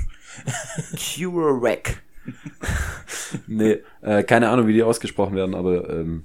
CureVac. 0.95 2.03
nee, 3.47 3.79
äh, 4.03 4.23
keine 4.23 4.49
Ahnung, 4.51 4.67
wie 4.67 4.73
die 4.73 4.83
ausgesprochen 4.83 5.35
werden, 5.35 5.55
aber 5.55 5.89
ähm, 5.91 6.25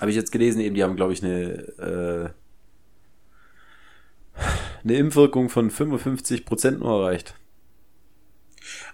habe 0.00 0.10
ich 0.10 0.16
jetzt 0.16 0.32
gelesen, 0.32 0.60
eben, 0.60 0.74
die 0.74 0.82
haben, 0.82 0.96
glaube 0.96 1.12
ich, 1.12 1.22
eine, 1.22 2.32
äh, 4.36 4.40
eine 4.84 4.94
Impfwirkung 4.96 5.48
von 5.48 5.70
55% 5.70 6.78
nur 6.78 7.00
erreicht. 7.02 7.34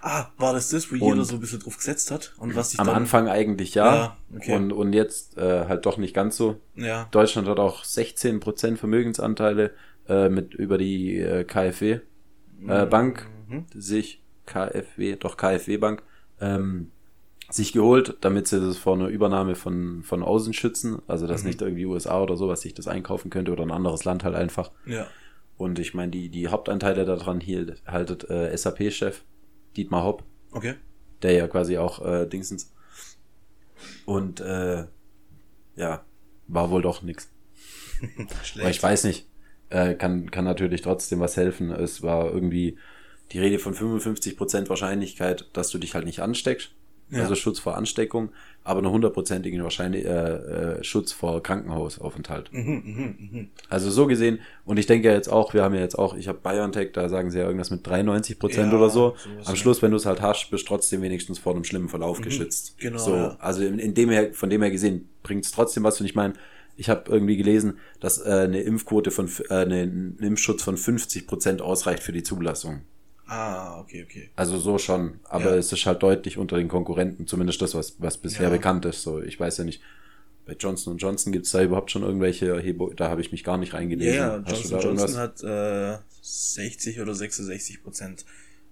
Ah, 0.01 0.27
war 0.37 0.53
das 0.53 0.69
das, 0.69 0.89
wo 0.91 0.95
Und- 0.95 1.11
jeder 1.13 1.25
so 1.25 1.35
ein 1.35 1.39
bisschen 1.41 1.59
drauf 1.59 1.77
gesetzt 1.77 2.11
hat? 2.11 2.33
Und 2.37 2.55
was 2.55 2.71
sich 2.71 2.79
Am 2.79 2.87
dann, 2.87 2.95
Anfang 2.95 3.27
eigentlich 3.27 3.75
ja. 3.75 3.95
Ja, 3.95 4.17
okay. 4.35 4.55
und, 4.55 4.71
und 4.71 4.93
jetzt 4.93 5.37
äh, 5.37 5.65
halt 5.67 5.85
doch 5.85 5.97
nicht 5.97 6.13
ganz 6.15 6.37
so. 6.37 6.59
Ja, 6.75 7.07
Deutschland 7.11 7.47
hat 7.47 7.59
auch 7.59 7.83
16% 7.83 8.77
Vermögensanteile 8.77 9.71
äh, 10.07 10.29
mit 10.29 10.53
über 10.55 10.77
die 10.77 11.17
äh, 11.17 11.43
KfW 11.43 11.99
äh, 12.67 12.85
Bank, 12.85 13.27
Mhm. 13.47 13.65
sich 13.73 14.21
KfW, 14.49 15.15
doch 15.15 15.37
KfW 15.37 15.77
Bank, 15.77 16.03
ähm, 16.41 16.91
sich 17.49 17.71
geholt, 17.73 18.17
damit 18.21 18.47
sie 18.47 18.59
das 18.59 18.77
vor 18.77 18.93
einer 18.95 19.07
Übernahme 19.07 19.55
von, 19.55 20.03
von 20.03 20.21
außen 20.23 20.53
schützen. 20.53 21.01
Also, 21.07 21.25
dass 21.27 21.41
Mhm. 21.43 21.47
nicht 21.47 21.61
irgendwie 21.61 21.85
USA 21.85 22.21
oder 22.21 22.35
sowas 22.37 22.61
sich 22.61 22.73
das 22.73 22.87
einkaufen 22.87 23.29
könnte 23.31 23.51
oder 23.51 23.63
ein 23.63 23.71
anderes 23.71 24.03
Land 24.05 24.23
halt 24.23 24.35
einfach. 24.35 24.71
ja. 24.85 25.07
Und 25.57 25.77
ich 25.77 25.93
meine, 25.93 26.09
die, 26.09 26.29
die 26.29 26.47
Hauptanteile 26.47 27.03
daran 27.03 27.41
hielt, 27.41 27.81
haltet 27.85 28.29
äh, 28.29 28.55
SAP-Chef 28.55 29.23
Dietmar 29.75 30.05
Hopp, 30.05 30.23
Okay. 30.51 30.75
der 31.21 31.33
ja 31.33 31.47
quasi 31.49 31.77
auch 31.77 31.99
äh, 32.05 32.25
Dingsens. 32.27 32.71
Und 34.05 34.39
äh, 34.39 34.85
ja, 35.75 36.05
war 36.47 36.69
wohl 36.69 36.81
doch 36.81 37.01
nix. 37.01 37.29
Schlecht. 38.43 38.59
Aber 38.61 38.69
ich 38.69 38.81
weiß 38.81 39.03
nicht. 39.03 39.27
Äh, 39.69 39.95
kann, 39.95 40.31
kann 40.31 40.45
natürlich 40.45 40.81
trotzdem 40.81 41.19
was 41.19 41.35
helfen. 41.35 41.71
Es 41.71 42.01
war 42.03 42.31
irgendwie 42.31 42.77
die 43.31 43.39
Rede 43.39 43.59
von 43.59 43.73
55% 43.73 44.69
Wahrscheinlichkeit, 44.69 45.49
dass 45.53 45.69
du 45.69 45.77
dich 45.77 45.93
halt 45.93 46.05
nicht 46.05 46.21
ansteckst. 46.21 46.71
Ja. 47.11 47.23
Also 47.23 47.33
Schutz 47.33 47.57
vor 47.57 47.75
Ansteckung, 47.75 48.29
aber 48.63 48.79
eine 48.79 48.91
hundertprozentige 48.91 49.63
Wahrscheinlich 49.63 50.05
äh, 50.05 50.09
äh, 50.09 50.83
Schutz 50.83 51.11
vor 51.11 51.41
Krankenhausaufenthalt. 51.41 52.53
Mhm, 52.53 52.61
mhm, 52.61 53.29
mhm. 53.31 53.47
Also 53.67 53.89
so 53.89 54.05
gesehen, 54.05 54.39
und 54.63 54.77
ich 54.77 54.85
denke 54.85 55.07
ja 55.07 55.15
jetzt 55.15 55.27
auch, 55.27 55.55
wir 55.55 55.63
haben 55.63 55.73
ja 55.73 55.81
jetzt 55.81 55.97
auch, 55.97 56.15
ich 56.15 56.27
habe 56.27 56.37
BioNTech, 56.43 56.91
da 56.93 57.09
sagen 57.09 57.31
sie 57.31 57.39
ja 57.39 57.45
irgendwas 57.45 57.71
mit 57.71 57.85
93 57.85 58.37
Prozent 58.37 58.71
Ja, 58.71 58.77
oder 58.77 58.91
so. 58.91 59.15
Am. 59.43 59.55
Schluss, 59.55 59.81
wenn 59.81 59.89
du 59.89 59.97
es 59.97 60.05
halt 60.05 60.21
hast, 60.21 60.51
bist 60.51 60.65
du 60.65 60.67
trotzdem 60.67 61.01
wenigstens 61.01 61.39
vor 61.39 61.55
einem 61.55 61.63
schlimmen 61.63 61.89
Verlauf 61.89 62.21
geschützt. 62.21 62.75
genau, 62.77 62.99
So, 62.99 63.15
ja. 63.15 63.37
also 63.39 63.63
in, 63.63 63.79
in 63.79 63.95
dem 63.95 64.11
her, 64.11 64.31
von 64.33 64.51
dem 64.51 64.61
her 64.61 64.69
gesehen, 64.69 65.09
bringt 65.23 65.45
es 65.45 65.51
trotzdem 65.51 65.83
was. 65.83 65.99
Und 65.99 66.05
ich 66.05 66.13
meine, 66.13 66.35
ich 66.77 66.89
habe 66.89 67.11
irgendwie 67.11 67.37
gelesen, 67.37 67.79
dass 67.99 68.19
äh, 68.19 68.29
eine 68.29 68.61
Impfquote 68.61 69.09
von, 69.09 69.29
äh, 69.49 69.53
eine, 69.53 69.81
ein 69.81 70.17
Impfschutz 70.19 70.61
von 70.61 70.77
50 70.77 71.25
Prozent 71.25 71.61
ausreicht 71.63 72.03
für 72.03 72.13
die 72.13 72.23
Zulassung. 72.23 72.81
Ah, 73.29 73.79
okay, 73.79 74.03
okay. 74.03 74.29
Also 74.35 74.57
so 74.57 74.77
schon, 74.79 75.19
aber 75.25 75.51
Ja. 75.51 75.55
es 75.57 75.71
ist 75.71 75.85
halt 75.85 76.01
deutlich 76.01 76.37
unter 76.37 76.57
den 76.57 76.67
Konkurrenten, 76.67 77.27
zumindest 77.27 77.61
das, 77.61 77.75
was, 77.75 77.95
was 78.01 78.17
bisher 78.17 78.43
Ja. 78.43 78.49
bekannt 78.49 78.85
ist. 78.85 79.03
So, 79.03 79.21
ich 79.21 79.39
weiß 79.39 79.57
ja 79.59 79.63
nicht, 79.65 79.81
bei 80.45 80.53
Johnson 80.53 80.97
Johnson 80.97 81.31
gibt 81.31 81.45
es 81.45 81.51
da 81.51 81.61
überhaupt 81.61 81.91
schon 81.91 82.01
irgendwelche 82.01 82.47
Erhebungen, 82.49 82.95
da 82.95 83.09
habe 83.09 83.21
ich 83.21 83.31
mich 83.31 83.43
gar 83.43 83.57
nicht 83.57 83.73
reingelesen. 83.75 84.15
ja, 84.15 84.39
du 84.39 84.51
Johnson 84.51 84.79
Johnson 84.81 85.17
hat 85.17 85.43
äh, 85.43 85.97
60 86.21 86.99
oder 87.01 87.13
66 87.13 87.83
Prozent 87.83 88.25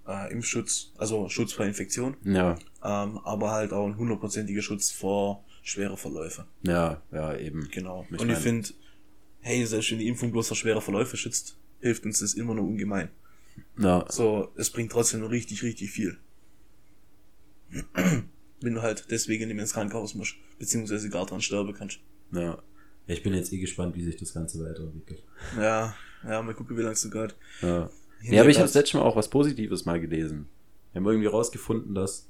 äh, 0.07 0.31
Impfschutz, 0.31 0.91
also 0.97 1.29
Schutz 1.29 1.53
vor 1.53 1.65
Infektion, 1.65 2.17
Ja, 2.23 2.57
ähm, 2.83 3.19
aber 3.23 3.51
halt 3.51 3.73
auch 3.73 3.85
ein 3.85 3.97
hundertprozentiger 3.97 4.61
Schutz 4.63 4.89
vor 4.89 5.43
schwere 5.61 5.97
Verläufe. 5.97 6.45
ja, 6.63 7.01
ja, 7.11 7.35
eben. 7.37 7.67
Genau. 7.71 8.07
Ich 8.11 8.19
Und 8.19 8.29
ich 8.31 8.37
finde, 8.39 8.69
hey, 9.41 9.63
selbst 9.67 9.91
wenn 9.91 9.99
die 9.99 10.07
Impfung 10.07 10.31
bloß 10.31 10.47
vor 10.47 10.57
schwere 10.57 10.81
Verläufe 10.81 11.15
schützt, 11.15 11.57
hilft 11.79 12.05
uns 12.05 12.19
das 12.21 12.33
immer 12.33 12.55
nur 12.55 12.65
ungemein. 12.65 13.09
Ja, 13.77 14.05
So, 14.09 14.49
es 14.55 14.69
bringt 14.69 14.91
trotzdem 14.91 15.19
nur 15.21 15.29
richtig, 15.31 15.63
richtig 15.63 15.91
viel. 15.91 16.17
wenn 18.61 18.73
du 18.73 18.81
halt 18.81 19.05
deswegen 19.11 19.45
nicht 19.47 19.55
mehr 19.55 19.63
ins 19.63 19.73
Krankenhaus 19.73 20.15
musst, 20.15 20.35
beziehungsweise 20.57 21.09
gar 21.09 21.25
dran 21.25 21.41
sterben 21.41 21.73
kannst. 21.73 21.99
ja. 22.31 22.57
Ich 23.09 23.23
bin 23.23 23.33
jetzt 23.33 23.53
eh 23.53 23.57
gespannt, 23.57 23.95
wie 23.95 24.03
sich 24.03 24.17
das 24.17 24.33
Ganze 24.33 24.59
weiterentwickelt. 24.59 25.23
Ja, 25.55 25.95
ja, 26.27 26.41
mal 26.41 26.53
gucken, 26.53 26.75
wie 26.75 26.81
lange 26.81 26.91
es 26.91 27.01
so 27.01 27.09
geht. 27.09 27.35
Ja. 27.61 27.89
Hinter 28.19 28.35
Ja, 28.35 28.41
aber 28.41 28.49
ich 28.49 28.57
habe 28.59 28.65
letztes 28.69 28.93
Mal 28.95 29.01
auch 29.03 29.15
was 29.15 29.29
Positives 29.29 29.85
mal 29.85 30.01
gelesen. 30.01 30.49
Wir 30.91 30.99
haben 30.99 31.07
irgendwie 31.07 31.27
rausgefunden, 31.27 31.95
dass 31.95 32.27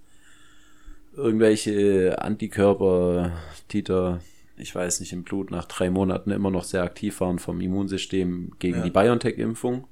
irgendwelche 1.15 2.21
Antikörper, 2.21 3.31
Titer, 3.67 4.21
ich 4.55 4.75
weiß 4.75 4.99
nicht, 4.99 5.13
im 5.13 5.23
Blut 5.23 5.49
nach 5.49 5.65
drei 5.65 5.89
Monaten 5.89 6.29
immer 6.29 6.51
noch 6.51 6.63
sehr 6.63 6.83
aktiv 6.83 7.19
waren 7.21 7.39
vom 7.39 7.59
Immunsystem 7.59 8.51
gegen 8.59 8.77
Ja. 8.77 8.83
die 8.83 8.91
BioNTech-Impfung. 8.91 9.87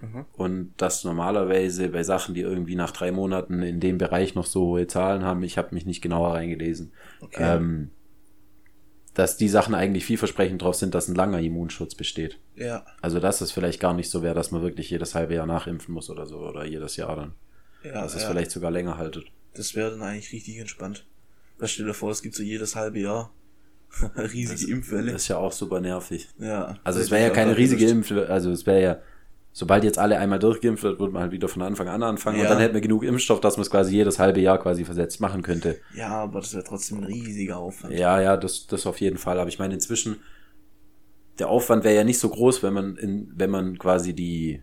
Mhm. 0.00 0.24
Und 0.32 0.72
dass 0.78 1.04
normalerweise 1.04 1.88
bei 1.88 2.02
Sachen, 2.02 2.34
die 2.34 2.40
irgendwie 2.40 2.74
nach 2.76 2.90
drei 2.90 3.12
Monaten 3.12 3.62
in 3.62 3.80
dem 3.80 3.98
Bereich 3.98 4.34
noch 4.34 4.46
so 4.46 4.62
hohe 4.66 4.86
Zahlen 4.86 5.22
haben, 5.24 5.42
ich 5.42 5.58
habe 5.58 5.74
mich 5.74 5.86
nicht 5.86 6.00
genauer 6.02 6.34
reingelesen, 6.34 6.92
Okay. 7.20 7.42
ähm, 7.56 7.90
dass 9.14 9.36
die 9.36 9.48
Sachen 9.48 9.74
eigentlich 9.74 10.04
vielversprechend 10.04 10.62
drauf 10.62 10.76
sind, 10.76 10.94
dass 10.94 11.08
ein 11.08 11.14
langer 11.16 11.40
Immunschutz 11.40 11.94
besteht. 11.94 12.38
ja, 12.54 12.84
Also 13.02 13.18
dass 13.20 13.40
es 13.40 13.50
vielleicht 13.52 13.80
gar 13.80 13.92
nicht 13.92 14.08
so 14.08 14.22
wäre, 14.22 14.34
dass 14.34 14.50
man 14.52 14.62
wirklich 14.62 14.88
jedes 14.88 15.14
halbe 15.14 15.34
Jahr 15.34 15.46
nachimpfen 15.46 15.92
muss 15.92 16.08
oder 16.10 16.26
so 16.26 16.38
oder 16.38 16.64
jedes 16.64 16.96
Jahr 16.96 17.16
dann. 17.16 17.34
ja, 17.82 17.92
dass 18.02 18.14
es 18.14 18.22
ja. 18.22 18.28
vielleicht 18.30 18.50
sogar 18.52 18.70
länger 18.70 18.96
haltet. 18.98 19.24
Das 19.54 19.74
wäre 19.74 19.90
dann 19.90 20.02
eigentlich 20.02 20.32
richtig 20.32 20.58
entspannt. 20.58 21.06
Was 21.58 21.72
stell 21.72 21.86
dir 21.86 21.94
vor, 21.94 22.10
es 22.12 22.22
gibt 22.22 22.34
so 22.36 22.42
jedes 22.42 22.76
halbe 22.76 23.00
Jahr 23.00 23.32
riesige 24.16 24.70
Impfwelle. 24.72 25.12
Das 25.12 25.22
ist 25.22 25.28
ja 25.28 25.36
auch 25.38 25.52
super 25.52 25.80
nervig. 25.80 26.28
ja. 26.38 26.78
Also 26.84 27.00
es 27.00 27.10
wäre 27.10 27.24
ja 27.24 27.30
keine 27.30 27.56
riesige 27.56 27.84
gewünscht. 27.86 28.12
Impf, 28.12 28.30
also 28.30 28.52
es 28.52 28.64
wäre 28.64 28.80
ja, 28.80 28.98
sobald 29.52 29.82
jetzt 29.84 29.98
alle 29.98 30.18
einmal 30.18 30.38
durchgeimpft 30.38 30.82
wird, 30.84 31.00
würde 31.00 31.12
man 31.12 31.22
halt 31.22 31.32
wieder 31.32 31.48
von 31.48 31.62
Anfang 31.62 31.88
an 31.88 32.02
anfangen 32.02 32.38
und 32.38 32.44
Ja. 32.44 32.50
dann 32.50 32.58
hätten 32.60 32.74
wir 32.74 32.80
genug 32.80 33.02
Impfstoff, 33.04 33.40
dass 33.40 33.56
man 33.56 33.62
es 33.62 33.70
quasi 33.70 33.94
jedes 33.94 34.18
halbe 34.18 34.40
Jahr 34.40 34.58
quasi 34.58 34.84
versetzt 34.84 35.20
machen 35.20 35.42
könnte. 35.42 35.78
Ja, 35.94 36.08
aber 36.22 36.40
das 36.40 36.54
wäre 36.54 36.64
trotzdem 36.64 36.98
ein 36.98 37.04
riesiger 37.04 37.56
Aufwand. 37.58 37.94
Ja, 37.94 38.20
ja, 38.20 38.36
das, 38.36 38.66
das 38.66 38.86
auf 38.86 39.00
jeden 39.00 39.18
Fall. 39.18 39.38
Aber 39.40 39.48
ich 39.48 39.58
meine, 39.58 39.74
inzwischen, 39.74 40.20
der 41.38 41.48
Aufwand 41.48 41.84
wäre 41.84 41.96
ja 41.96 42.04
nicht 42.04 42.18
so 42.18 42.28
groß, 42.28 42.62
wenn 42.62 42.72
man, 42.74 42.96
in, 42.96 43.32
wenn 43.34 43.50
man 43.50 43.78
quasi 43.78 44.12
die 44.14 44.62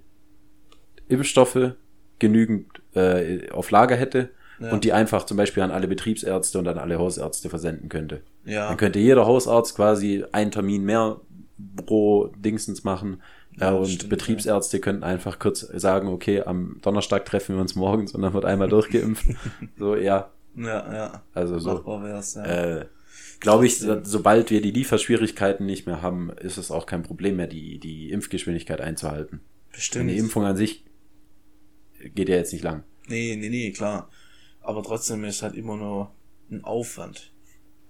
Impfstoffe 1.07 1.73
genügend 2.19 2.67
äh, 2.95 3.49
auf 3.51 3.71
Lager 3.71 3.95
hätte 3.95 4.29
Ja. 4.59 4.71
und 4.71 4.83
die 4.83 4.93
einfach 4.93 5.25
zum 5.25 5.37
Beispiel 5.37 5.63
an 5.63 5.71
alle 5.71 5.87
Betriebsärzte 5.87 6.59
und 6.59 6.67
an 6.67 6.77
alle 6.77 6.97
Hausärzte 6.97 7.49
versenden 7.49 7.89
könnte. 7.89 8.21
Ja. 8.45 8.67
Dann 8.69 8.77
könnte 8.77 8.99
jeder 8.99 9.25
Hausarzt 9.25 9.75
quasi 9.75 10.23
einen 10.31 10.51
Termin 10.51 10.83
mehr 10.83 11.19
pro 11.85 12.27
Dingsens 12.37 12.83
machen. 12.83 13.21
Ja, 13.59 13.71
und 13.71 13.87
stimmt, 13.87 14.09
Betriebsärzte 14.09 14.79
könnten 14.79 15.03
einfach 15.03 15.39
kurz 15.39 15.61
sagen, 15.61 16.07
okay, 16.09 16.41
am 16.41 16.77
Donnerstag 16.81 17.25
treffen 17.25 17.55
wir 17.55 17.61
uns 17.61 17.75
morgens 17.75 18.13
und 18.13 18.21
dann 18.21 18.33
wird 18.33 18.45
einmal 18.45 18.69
durchgeimpft. 18.69 19.25
so, 19.77 19.95
ja, 19.95 20.31
Ja, 20.55 20.93
ja. 20.93 21.23
also 21.33 21.57
so. 21.59 21.69
Ja. 22.35 22.43
Äh, 22.45 22.85
Glaube 23.39 23.65
ich, 23.67 23.79
so- 23.79 23.99
sobald 24.03 24.49
wir 24.51 24.61
die 24.61 24.71
Lieferschwierigkeiten 24.71 25.65
nicht 25.65 25.85
mehr 25.85 26.01
haben, 26.01 26.31
ist 26.31 26.57
es 26.57 26.71
auch 26.71 26.85
kein 26.85 27.03
Problem 27.03 27.35
mehr, 27.35 27.47
die, 27.47 27.79
die 27.79 28.11
Impfgeschwindigkeit 28.11 28.81
einzuhalten. 28.81 29.41
Bestimmt. 29.71 30.09
die 30.09 30.17
Impfung 30.17 30.43
an 30.43 30.55
sich 30.57 30.85
geht 32.15 32.29
ja 32.29 32.35
jetzt 32.35 32.53
nicht 32.53 32.63
lang. 32.63 32.83
Nee, 33.07 33.35
nee, 33.39 33.49
nee, 33.49 33.71
klar. 33.71 34.09
Aber 34.61 34.81
trotzdem 34.83 35.23
ist 35.23 35.41
halt 35.43 35.55
immer 35.55 35.77
nur 35.77 36.11
ein 36.51 36.63
Aufwand. 36.63 37.31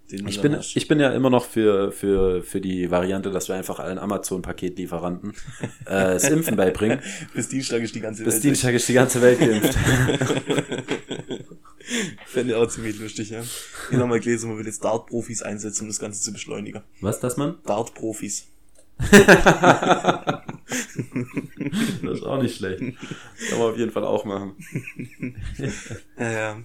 Ich 0.09 0.41
bin, 0.41 0.55
hast. 0.55 0.77
ich 0.77 0.87
bin 0.87 1.01
ja 1.01 1.11
immer 1.11 1.29
noch 1.29 1.43
für, 1.43 1.91
für, 1.91 2.41
für 2.41 2.61
die 2.61 2.89
Variante, 2.89 3.29
dass 3.29 3.49
wir 3.49 3.55
einfach 3.55 3.79
allen 3.79 3.97
Amazon-Paketlieferanten 3.97 5.31
äh, 5.85 6.13
das 6.13 6.29
Impfen 6.29 6.55
beibringen. 6.55 6.99
Bis 7.33 7.49
Dienstag 7.49 7.81
ist 7.81 7.93
die 7.93 7.99
ganze 7.99 8.23
Bis 8.23 8.35
Welt. 8.35 8.43
Dienstag 8.45 8.73
ist 8.73 8.87
die 8.87 8.93
ganze 8.93 9.21
Welt 9.21 9.39
geimpft. 9.39 9.77
Fände 12.25 12.53
ich 12.53 12.55
auch 12.57 12.67
ziemlich 12.67 12.97
lustig, 12.99 13.31
ja. 13.31 13.41
Ich 13.41 13.97
habe 13.97 14.07
mal 14.07 14.19
gelesen, 14.19 14.49
man 14.49 14.57
will 14.57 14.65
jetzt 14.65 14.83
Dart-Profis 14.83 15.41
einsetzen, 15.41 15.83
um 15.83 15.89
das 15.89 15.99
Ganze 15.99 16.21
zu 16.21 16.31
beschleunigen. 16.31 16.83
Was, 17.01 17.19
das 17.19 17.35
man? 17.35 17.57
Dart-Profis. 17.65 18.47
Das 22.03 22.19
ist 22.19 22.23
auch 22.23 22.41
nicht 22.41 22.57
schlecht. 22.57 22.79
Kann 22.79 23.59
man 23.59 23.71
auf 23.71 23.77
jeden 23.77 23.91
Fall 23.91 24.03
auch 24.03 24.25
machen. 24.25 24.55
Ja, 26.17 26.31
ja. 26.31 26.63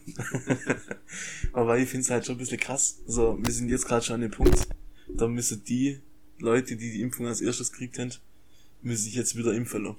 Aber 1.52 1.78
ich 1.78 1.88
finde 1.88 2.04
es 2.04 2.10
halt 2.10 2.26
schon 2.26 2.36
ein 2.36 2.38
bisschen 2.38 2.58
krass. 2.58 3.00
So, 3.06 3.38
wir 3.40 3.52
sind 3.52 3.68
jetzt 3.70 3.86
gerade 3.86 4.04
schon 4.04 4.14
an 4.16 4.20
dem 4.22 4.30
Punkt, 4.30 4.66
da 5.08 5.28
müssen 5.28 5.62
die 5.64 6.00
Leute, 6.38 6.76
die 6.76 6.90
die 6.92 7.02
Impfung 7.02 7.26
als 7.26 7.40
erstes 7.40 7.72
gekriegt 7.72 7.98
haben, 7.98 8.12
müssen 8.82 9.04
sich 9.04 9.14
jetzt 9.14 9.36
wieder 9.36 9.52
impfen 9.52 9.84
lassen. 9.84 9.98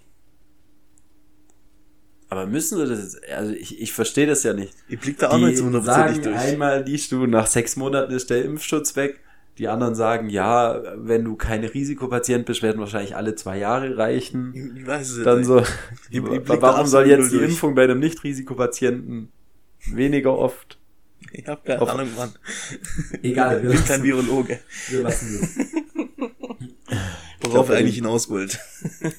Aber 2.29 2.47
müssen 2.47 2.79
wir 2.79 2.87
das 2.87 2.99
jetzt, 2.99 3.29
also 3.29 3.53
ich, 3.53 3.79
ich 3.79 3.93
verstehe 3.93 4.25
das 4.25 4.43
ja 4.43 4.53
nicht. 4.53 4.73
Ich 4.89 4.99
blick 4.99 5.19
da 5.19 5.29
auch 5.29 5.37
nicht 5.37 5.57
so 5.57 5.63
Die 5.69 5.75
hundertprozentig 5.75 6.23
sagen 6.23 6.23
durch. 6.23 6.35
einmal, 6.37 6.83
die 6.83 6.97
du 7.09 7.27
nach 7.27 7.45
sechs 7.45 7.75
Monaten 7.75 8.11
ist 8.11 8.29
der 8.31 8.43
Impfschutz 8.43 8.95
weg. 8.95 9.19
Die 9.59 9.67
anderen 9.67 9.93
sagen, 9.93 10.29
ja, 10.29 10.81
wenn 10.95 11.23
du 11.23 11.35
keine 11.35 11.71
Risikopatient 11.73 12.45
bist, 12.47 12.63
werden 12.63 12.79
wahrscheinlich 12.79 13.15
alle 13.15 13.35
zwei 13.35 13.57
Jahre 13.59 13.97
reichen. 13.97 14.75
Ich, 14.77 14.87
weiß 14.87 15.09
es 15.09 15.23
Dann 15.23 15.39
nicht. 15.39 15.47
so, 15.47 15.59
Ich- 16.09 16.17
ich 16.17 16.23
warum 16.23 16.87
soll 16.87 17.07
jetzt 17.07 17.31
die 17.31 17.37
durch. 17.37 17.49
Impfung 17.51 17.75
bei 17.75 17.83
einem 17.83 17.99
Nicht-Risikopatienten 17.99 19.31
weniger 19.85 20.35
oft? 20.37 20.79
Ich 21.31 21.47
habe 21.47 21.61
keine 21.63 21.87
Ahnung, 21.87 22.09
Mann. 22.15 22.31
Egal, 23.21 23.63
ich 23.63 23.71
bin 23.75 23.85
kein 23.85 24.03
Virologe. 24.03 24.59
Wir 24.89 25.01
lassen 25.03 25.39
das. 25.39 26.19
Worauf 27.41 27.69
er 27.69 27.77
eigentlich 27.77 27.95
hinaus 27.95 28.29
wollt. 28.29 28.59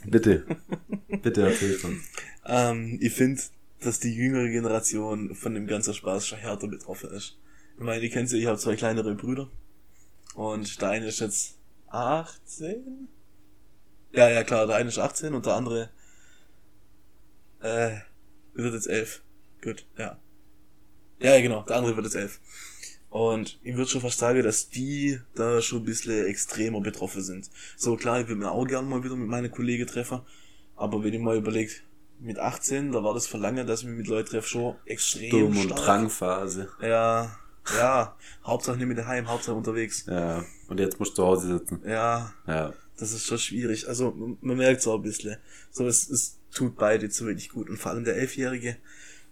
Bitte. 0.06 0.44
Bitte 1.22 1.42
erzähl 1.42 1.76
uns. 1.84 2.02
Ähm, 2.46 2.98
ich 3.00 3.12
finde, 3.12 3.40
dass 3.82 4.00
die 4.00 4.14
jüngere 4.14 4.48
Generation 4.48 5.34
von 5.34 5.54
dem 5.54 5.66
ganzen 5.66 5.94
Spaß 5.94 6.26
schon 6.26 6.38
härter 6.38 6.68
betroffen 6.68 7.10
ist. 7.10 7.38
Ich 7.76 7.82
meine, 7.84 8.02
ihr 8.02 8.10
kennt 8.10 8.30
ja, 8.32 8.38
ich 8.38 8.46
habe 8.46 8.58
zwei 8.58 8.76
kleinere 8.76 9.14
Brüder. 9.14 9.48
Und 10.34 10.80
der 10.80 10.90
eine 10.90 11.06
ist 11.06 11.20
jetzt 11.20 11.58
18? 11.88 13.08
Ja, 14.12 14.28
ja, 14.28 14.44
klar, 14.44 14.66
der 14.66 14.76
eine 14.76 14.88
ist 14.88 14.98
18 14.98 15.34
und 15.34 15.46
der 15.46 15.54
andere 15.54 15.90
äh, 17.60 17.96
wird 18.54 18.74
jetzt 18.74 18.88
11. 18.88 19.22
Gut, 19.62 19.86
ja. 19.96 20.18
Ja, 21.20 21.40
genau, 21.40 21.62
der 21.62 21.76
andere 21.76 21.96
wird 21.96 22.06
jetzt 22.06 22.16
11. 22.16 22.40
Und 23.10 23.60
ich 23.62 23.76
würde 23.76 23.88
schon 23.88 24.00
fast 24.00 24.18
sagen, 24.18 24.42
dass 24.42 24.68
die 24.70 25.20
da 25.36 25.62
schon 25.62 25.82
ein 25.82 25.84
bisschen 25.84 26.26
extremer 26.26 26.80
betroffen 26.80 27.22
sind. 27.22 27.48
So 27.76 27.96
klar, 27.96 28.20
ich 28.20 28.26
würde 28.26 28.40
mir 28.40 28.50
auch 28.50 28.66
gerne 28.66 28.88
mal 28.88 29.04
wieder 29.04 29.14
mit 29.14 29.28
meinen 29.28 29.52
Kollegen 29.52 29.86
treffen. 29.86 30.20
Aber 30.74 31.04
wenn 31.04 31.14
ich 31.14 31.20
mal 31.20 31.36
überlege, 31.36 31.72
mit 32.18 32.38
18, 32.38 32.92
da 32.92 33.04
war 33.04 33.14
das 33.14 33.26
Verlangen, 33.26 33.66
dass 33.66 33.80
ich 33.80 33.86
mich 33.86 33.98
mit 33.98 34.08
Leuten 34.08 34.30
treffe, 34.30 34.48
schon 34.48 34.76
extrem 34.86 35.28
Sturm- 35.28 35.56
und 35.56 35.64
stark. 35.64 35.80
Drangphase. 35.80 36.68
Ja, 36.80 37.38
ja. 37.76 38.16
Hauptsache 38.44 38.76
nicht 38.76 38.86
mit 38.86 38.98
daheim, 38.98 39.28
Hauptsache 39.28 39.56
unterwegs. 39.56 40.04
Ja. 40.06 40.44
Und 40.68 40.80
jetzt 40.80 40.98
musst 40.98 41.12
du 41.12 41.16
zu 41.16 41.24
Hause 41.26 41.58
sitzen. 41.58 41.80
Ja, 41.86 42.32
Ja. 42.46 42.72
das 42.98 43.12
ist 43.12 43.26
schon 43.26 43.38
schwierig. 43.38 43.88
Also 43.88 44.10
man, 44.12 44.36
man 44.40 44.56
merkt 44.56 44.80
es 44.80 44.86
auch 44.86 44.96
ein 44.96 45.02
bisschen. 45.02 45.36
So, 45.70 45.86
es, 45.86 46.08
es 46.08 46.38
tut 46.52 46.76
beide 46.76 47.08
zu 47.08 47.26
wenig 47.26 47.48
gut. 47.50 47.68
Und 47.68 47.78
vor 47.78 47.92
allem 47.92 48.04
der 48.04 48.16
Elfjährige, 48.16 48.76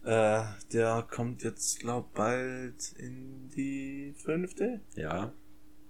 äh, 0.05 0.43
der 0.73 1.07
kommt 1.11 1.43
jetzt, 1.43 1.81
glaub, 1.81 2.13
bald 2.15 2.93
in 2.99 3.49
die 3.51 4.15
fünfte. 4.17 4.81
Ja. 4.97 5.33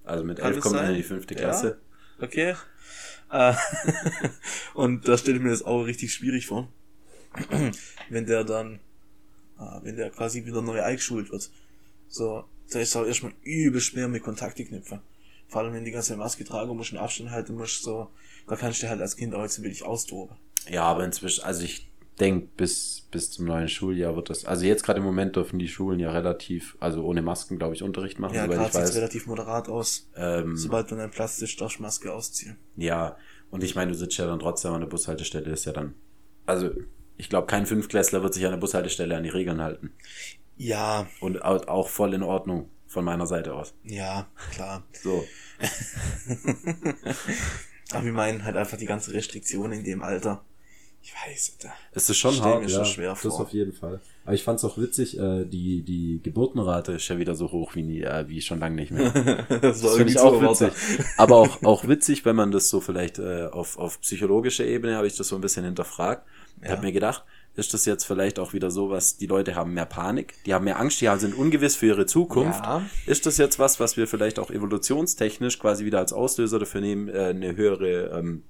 Also 0.04 0.24
mit 0.24 0.38
Kann 0.38 0.52
elf 0.52 0.62
kommt 0.62 0.76
er 0.76 0.88
in 0.90 0.96
die 0.96 1.02
fünfte 1.02 1.34
Ja. 1.34 1.40
Klasse. 1.40 1.80
Okay. 2.20 2.54
Äh, 3.30 3.54
und 4.74 5.06
da 5.08 5.16
stelle 5.16 5.36
ich 5.38 5.42
mir 5.42 5.50
das 5.50 5.62
auch 5.62 5.82
richtig 5.84 6.12
schwierig 6.12 6.46
vor. 6.46 6.68
wenn 8.10 8.26
der 8.26 8.44
dann, 8.44 8.80
äh, 9.58 9.78
wenn 9.82 9.96
der 9.96 10.10
quasi 10.10 10.44
wieder 10.44 10.60
neu 10.60 10.82
eingeschult 10.82 11.30
wird. 11.30 11.50
So, 12.12 12.44
da 12.70 12.78
ist 12.78 12.94
auch 12.94 13.06
erstmal 13.06 13.32
übel 13.42 13.80
schwer 13.80 14.06
mit 14.06 14.22
Kontakte 14.22 14.64
knüpfen. 14.64 15.00
Vor 15.48 15.62
allem, 15.62 15.72
wenn 15.72 15.84
die 15.84 15.90
ganze 15.90 16.16
Maske 16.16 16.44
tragen 16.44 16.76
musst, 16.76 16.92
einen 16.92 17.02
Abstand 17.02 17.30
halten 17.30 17.54
musst, 17.54 17.82
so, 17.82 18.08
da 18.46 18.56
kannst 18.56 18.82
du 18.82 18.88
halt 18.88 19.00
als 19.00 19.16
Kind 19.16 19.34
auch 19.34 19.42
jetzt 19.42 19.62
wirklich 19.62 19.82
austoben. 19.82 20.36
Ja, 20.70 20.84
aber 20.84 21.04
inzwischen, 21.04 21.42
also 21.44 21.64
ich 21.64 21.90
denke, 22.20 22.48
bis, 22.56 23.08
bis 23.10 23.30
zum 23.30 23.46
neuen 23.46 23.68
Schuljahr 23.68 24.14
wird 24.14 24.28
das, 24.30 24.44
also 24.44 24.64
jetzt 24.66 24.84
gerade 24.84 24.98
im 24.98 25.04
Moment 25.04 25.36
dürfen 25.36 25.58
die 25.58 25.68
Schulen 25.68 25.98
ja 25.98 26.12
relativ, 26.12 26.76
also 26.80 27.02
ohne 27.02 27.22
Masken, 27.22 27.58
glaube 27.58 27.74
ich, 27.74 27.82
Unterricht 27.82 28.18
machen, 28.18 28.34
Ja, 28.34 28.46
gerade 28.46 28.86
sieht 28.86 28.94
relativ 28.96 29.26
moderat 29.26 29.68
aus. 29.68 30.10
Ähm, 30.14 30.56
Sobald 30.56 30.90
du 30.90 30.96
ein 30.96 31.10
Platz 31.10 31.40
ist, 31.40 31.60
darfst 31.60 31.78
du 31.78 31.82
Maske 31.82 32.12
ausziehen. 32.12 32.58
ja, 32.76 33.16
und 33.50 33.62
ich 33.64 33.74
meine, 33.74 33.92
du 33.92 33.96
sitzt 33.98 34.16
ja 34.16 34.26
dann 34.26 34.38
trotzdem 34.38 34.72
an 34.72 34.80
der 34.80 34.88
Bushaltestelle, 34.88 35.50
ist 35.50 35.64
ja 35.66 35.72
dann, 35.72 35.94
also 36.46 36.70
ich 37.18 37.28
glaube, 37.28 37.46
kein 37.46 37.66
Fünfklässler 37.66 38.22
wird 38.22 38.32
sich 38.34 38.44
an 38.46 38.52
der 38.52 38.58
Bushaltestelle 38.58 39.16
an 39.16 39.22
die 39.24 39.28
Regeln 39.28 39.60
halten. 39.60 39.92
Ja, 40.62 41.06
Und 41.20 41.44
au- 41.44 41.66
auch 41.66 41.88
voll 41.88 42.14
in 42.14 42.22
Ordnung 42.22 42.68
von 42.86 43.04
meiner 43.04 43.26
Seite 43.26 43.54
aus. 43.54 43.74
ja, 43.84 44.26
klar. 44.52 44.82
So. 45.02 45.24
Aber 47.92 48.04
wir 48.04 48.12
meinen 48.12 48.44
halt 48.44 48.56
einfach 48.56 48.78
die 48.78 48.86
ganze 48.86 49.12
Restriktion 49.12 49.72
in 49.72 49.84
dem 49.84 50.02
Alter. 50.02 50.44
Ich 51.04 51.12
weiß 51.12 51.56
nicht. 51.62 51.72
Es 51.90 52.08
ist 52.08 52.16
schon 52.18 52.40
hart, 52.42 52.62
mir 52.62 52.68
ja, 52.68 52.76
schon 52.76 52.84
schwer 52.84 53.10
das 53.10 53.22
vor. 53.22 53.40
auf 53.40 53.50
jeden 53.52 53.72
Fall. 53.72 54.00
Aber 54.24 54.34
ich 54.34 54.44
fand's 54.44 54.64
auch 54.64 54.78
witzig, 54.78 55.18
äh, 55.18 55.44
die, 55.44 55.82
die 55.82 56.20
Geburtenrate 56.22 56.92
ist 56.92 57.08
ja 57.08 57.18
wieder 57.18 57.34
so 57.34 57.50
hoch 57.50 57.74
wie, 57.74 57.82
nie, 57.82 58.02
äh, 58.02 58.28
wie 58.28 58.40
schon 58.40 58.60
lange 58.60 58.76
nicht 58.76 58.92
mehr. 58.92 59.10
das 59.60 59.80
Das 59.80 59.96
finde 59.96 60.12
ich 60.12 60.20
auch 60.20 60.40
witzig. 60.40 60.72
Aber 61.16 61.38
auch, 61.38 61.60
auch 61.64 61.88
witzig, 61.88 62.24
wenn 62.24 62.36
man 62.36 62.52
das 62.52 62.68
so 62.68 62.80
vielleicht 62.80 63.18
äh, 63.18 63.46
auf, 63.46 63.78
auf 63.78 64.00
psychologischer 64.00 64.64
Ebene 64.64 64.94
habe 64.94 65.08
ich 65.08 65.16
das 65.16 65.26
so 65.26 65.34
ein 65.34 65.40
bisschen 65.40 65.64
hinterfragt. 65.64 66.24
Ich 66.60 66.68
Ja. 66.68 66.76
habe 66.76 66.82
mir 66.86 66.92
gedacht, 66.92 67.24
ist 67.54 67.74
das 67.74 67.84
jetzt 67.84 68.04
vielleicht 68.04 68.38
auch 68.38 68.52
wieder 68.52 68.70
so 68.70 68.90
was, 68.90 69.16
die 69.18 69.26
Leute 69.26 69.54
haben 69.54 69.74
mehr 69.74 69.84
Panik, 69.84 70.34
die 70.46 70.54
haben 70.54 70.64
mehr 70.64 70.78
Angst, 70.78 71.00
die 71.00 71.10
sind 71.18 71.36
ungewiss 71.36 71.76
für 71.76 71.86
ihre 71.86 72.06
Zukunft. 72.06 72.64
Ja. 72.64 72.82
Ist 73.06 73.26
das 73.26 73.36
jetzt 73.36 73.58
was, 73.58 73.78
was 73.78 73.96
wir 73.96 74.06
vielleicht 74.06 74.38
auch 74.38 74.50
evolutionstechnisch 74.50 75.58
quasi 75.58 75.84
wieder 75.84 75.98
als 75.98 76.12
Auslöser 76.12 76.58
dafür 76.58 76.80
nehmen, 76.80 77.08
äh, 77.08 77.26
eine 77.26 77.54
höhere 77.54 78.18
ähm, 78.18 78.42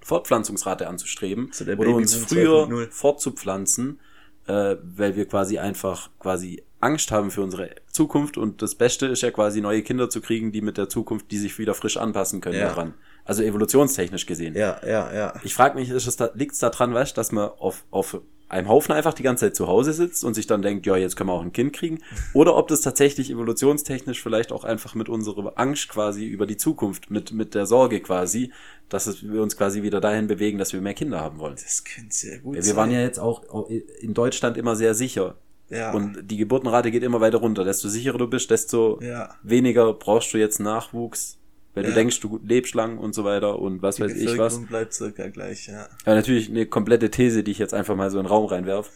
Fortpflanzungsrate 0.00 0.88
anzustreben 0.88 1.50
So 1.52 1.64
der 1.64 1.78
oder 1.78 1.90
uns 1.90 2.14
früher 2.16 2.64
2.0. 2.64 2.90
fortzupflanzen, 2.90 4.00
äh, 4.46 4.76
weil 4.82 5.14
wir 5.14 5.26
quasi 5.26 5.58
einfach 5.58 6.10
quasi 6.18 6.64
Angst 6.80 7.12
haben 7.12 7.30
für 7.30 7.42
unsere 7.42 7.70
Zukunft 7.92 8.38
und 8.38 8.62
das 8.62 8.74
Beste 8.74 9.06
ist 9.06 9.20
ja 9.20 9.30
quasi 9.30 9.60
neue 9.60 9.82
Kinder 9.82 10.08
zu 10.08 10.20
kriegen, 10.20 10.50
die 10.50 10.62
mit 10.62 10.78
der 10.78 10.88
Zukunft, 10.88 11.30
die 11.30 11.38
sich 11.38 11.58
wieder 11.58 11.74
frisch 11.74 11.98
anpassen 11.98 12.40
können 12.40 12.58
Ja. 12.58 12.68
daran. 12.68 12.94
Also 13.24 13.42
evolutionstechnisch 13.42 14.26
gesehen. 14.26 14.56
Ja, 14.56 14.80
ja, 14.84 15.12
ja. 15.12 15.34
Ich 15.44 15.54
frage 15.54 15.78
mich, 15.78 15.90
ist 15.90 16.06
es 16.06 16.16
da, 16.16 16.30
liegt's 16.34 16.58
da 16.58 16.70
dran, 16.70 16.94
weißt, 16.94 17.16
dass 17.16 17.32
man 17.32 17.50
auf, 17.50 17.84
auf 17.90 18.20
einem 18.50 18.68
Haufen 18.68 18.92
einfach 18.92 19.14
die 19.14 19.22
ganze 19.22 19.46
Zeit 19.46 19.56
zu 19.56 19.66
Hause 19.68 19.92
sitzt 19.92 20.24
und 20.24 20.34
sich 20.34 20.46
dann 20.46 20.60
denkt, 20.60 20.84
ja, 20.86 20.96
jetzt 20.96 21.16
können 21.16 21.30
wir 21.30 21.34
auch 21.34 21.42
ein 21.42 21.52
Kind 21.52 21.72
kriegen? 21.72 22.00
Oder 22.34 22.56
ob 22.56 22.68
das 22.68 22.80
tatsächlich 22.82 23.30
evolutionstechnisch 23.30 24.22
vielleicht 24.22 24.52
auch 24.52 24.64
einfach 24.64 24.94
mit 24.94 25.08
unserer 25.08 25.52
Angst 25.56 25.88
quasi 25.88 26.26
über 26.26 26.46
die 26.46 26.56
Zukunft, 26.56 27.10
mit, 27.10 27.32
mit 27.32 27.54
der 27.54 27.66
Sorge 27.66 28.00
quasi, 28.00 28.52
dass 28.88 29.22
wir 29.22 29.40
uns 29.42 29.56
quasi 29.56 29.82
wieder 29.82 30.00
dahin 30.00 30.26
bewegen, 30.26 30.58
dass 30.58 30.72
wir 30.72 30.80
mehr 30.80 30.94
Kinder 30.94 31.20
haben 31.20 31.38
wollen. 31.38 31.54
Das 31.54 31.84
könnte 31.84 32.14
sehr 32.14 32.38
gut 32.40 32.56
Ja, 32.56 32.62
sein. 32.62 32.70
wir 32.72 32.76
waren 32.76 32.90
ja 32.90 33.00
jetzt 33.00 33.18
auch 33.18 33.48
auch 33.48 33.70
in 33.70 34.14
Deutschland 34.14 34.56
immer 34.56 34.76
sehr 34.76 34.94
sicher. 34.94 35.36
Ja. 35.68 35.92
Und 35.92 36.28
die 36.28 36.36
Geburtenrate 36.36 36.90
geht 36.90 37.04
immer 37.04 37.20
weiter 37.20 37.38
runter. 37.38 37.64
Desto 37.64 37.88
sicherer 37.88 38.18
du 38.18 38.26
bist, 38.26 38.50
desto 38.50 39.00
Ja. 39.00 39.36
weniger 39.44 39.92
brauchst 39.94 40.34
du 40.34 40.38
jetzt 40.38 40.58
Nachwuchs, 40.58 41.38
weil 41.80 41.84
du 41.84 41.88
Ja. 41.90 41.94
denkst, 41.94 42.20
du 42.20 42.38
lebst 42.44 42.74
lang 42.74 42.98
und 42.98 43.14
so 43.14 43.24
weiter 43.24 43.58
und 43.58 43.80
was 43.82 43.96
die 43.96 44.02
weiß 44.02 44.14
ich 44.14 44.36
was. 44.38 44.66
Bleibt 44.66 44.92
circa 44.92 45.28
gleich, 45.28 45.66
ja. 45.66 45.88
Aber 46.04 46.14
natürlich 46.14 46.50
eine 46.50 46.66
komplette 46.66 47.10
These, 47.10 47.42
die 47.42 47.50
ich 47.52 47.58
jetzt 47.58 47.72
einfach 47.74 47.96
mal 47.96 48.10
so 48.10 48.18
in 48.18 48.24
den 48.24 48.28
Raum 48.30 48.44
reinwerf. 48.46 48.90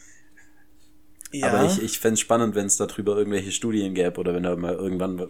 Ja, 1.31 1.47
Aber 1.47 1.65
ich, 1.65 1.81
ich 1.81 1.99
fände 1.99 2.17
spannend, 2.17 2.55
wenn 2.55 2.67
es 2.67 2.77
darüber 2.77 3.17
irgendwelche 3.17 3.51
Studien 3.51 3.93
gäbe 3.93 4.19
oder 4.19 4.33
wenn 4.33 4.43
da 4.43 4.55
mal 4.55 4.75
irgendwann 4.75 5.27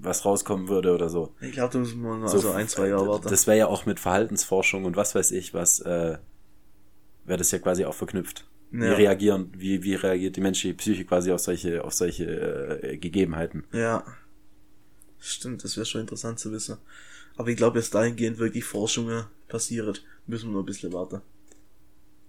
was 0.00 0.24
rauskommen 0.24 0.68
würde 0.68 0.94
oder 0.94 1.08
so. 1.08 1.34
ich 1.40 1.52
glaube, 1.52 1.72
da 1.72 1.78
müssen 1.80 2.00
wir 2.02 2.16
noch 2.16 2.28
so 2.28 2.50
ein, 2.50 2.68
zwei 2.68 2.88
Jahre 2.88 3.08
warten. 3.08 3.28
Das 3.28 3.46
wäre 3.48 3.58
ja 3.58 3.66
auch 3.66 3.84
mit 3.86 3.98
Verhaltensforschung 3.98 4.84
und 4.84 4.96
was 4.96 5.14
weiß 5.14 5.32
ich 5.32 5.54
was, 5.54 5.80
äh, 5.80 6.18
wäre 7.24 7.38
das 7.38 7.50
ja 7.50 7.58
quasi 7.58 7.84
auch 7.84 7.94
verknüpft. 7.94 8.46
Wie 8.70 8.84
Ja. 8.84 8.94
reagieren, 8.94 9.50
wie, 9.56 9.82
wie 9.82 9.94
reagiert 9.94 10.36
die 10.36 10.40
menschliche 10.42 10.76
Psyche 10.76 11.04
quasi 11.06 11.32
auf 11.32 11.40
solche, 11.40 11.82
auf 11.84 11.94
solche 11.94 12.24
äh, 12.82 12.96
Gegebenheiten? 12.98 13.64
Ja. 13.72 14.04
Stimmt, 15.20 15.64
das 15.64 15.76
wäre 15.76 15.86
schon 15.86 16.02
interessant 16.02 16.38
zu 16.38 16.52
wissen. 16.52 16.78
Aber 17.36 17.48
ich 17.48 17.56
glaube, 17.56 17.78
bis 17.78 17.90
dahingehend 17.90 18.38
wirklich 18.38 18.64
Forschungen 18.64 19.24
passiert, 19.48 20.04
müssen 20.26 20.48
wir 20.48 20.54
noch 20.54 20.62
ein 20.62 20.66
bisschen 20.66 20.92
warten. 20.92 21.22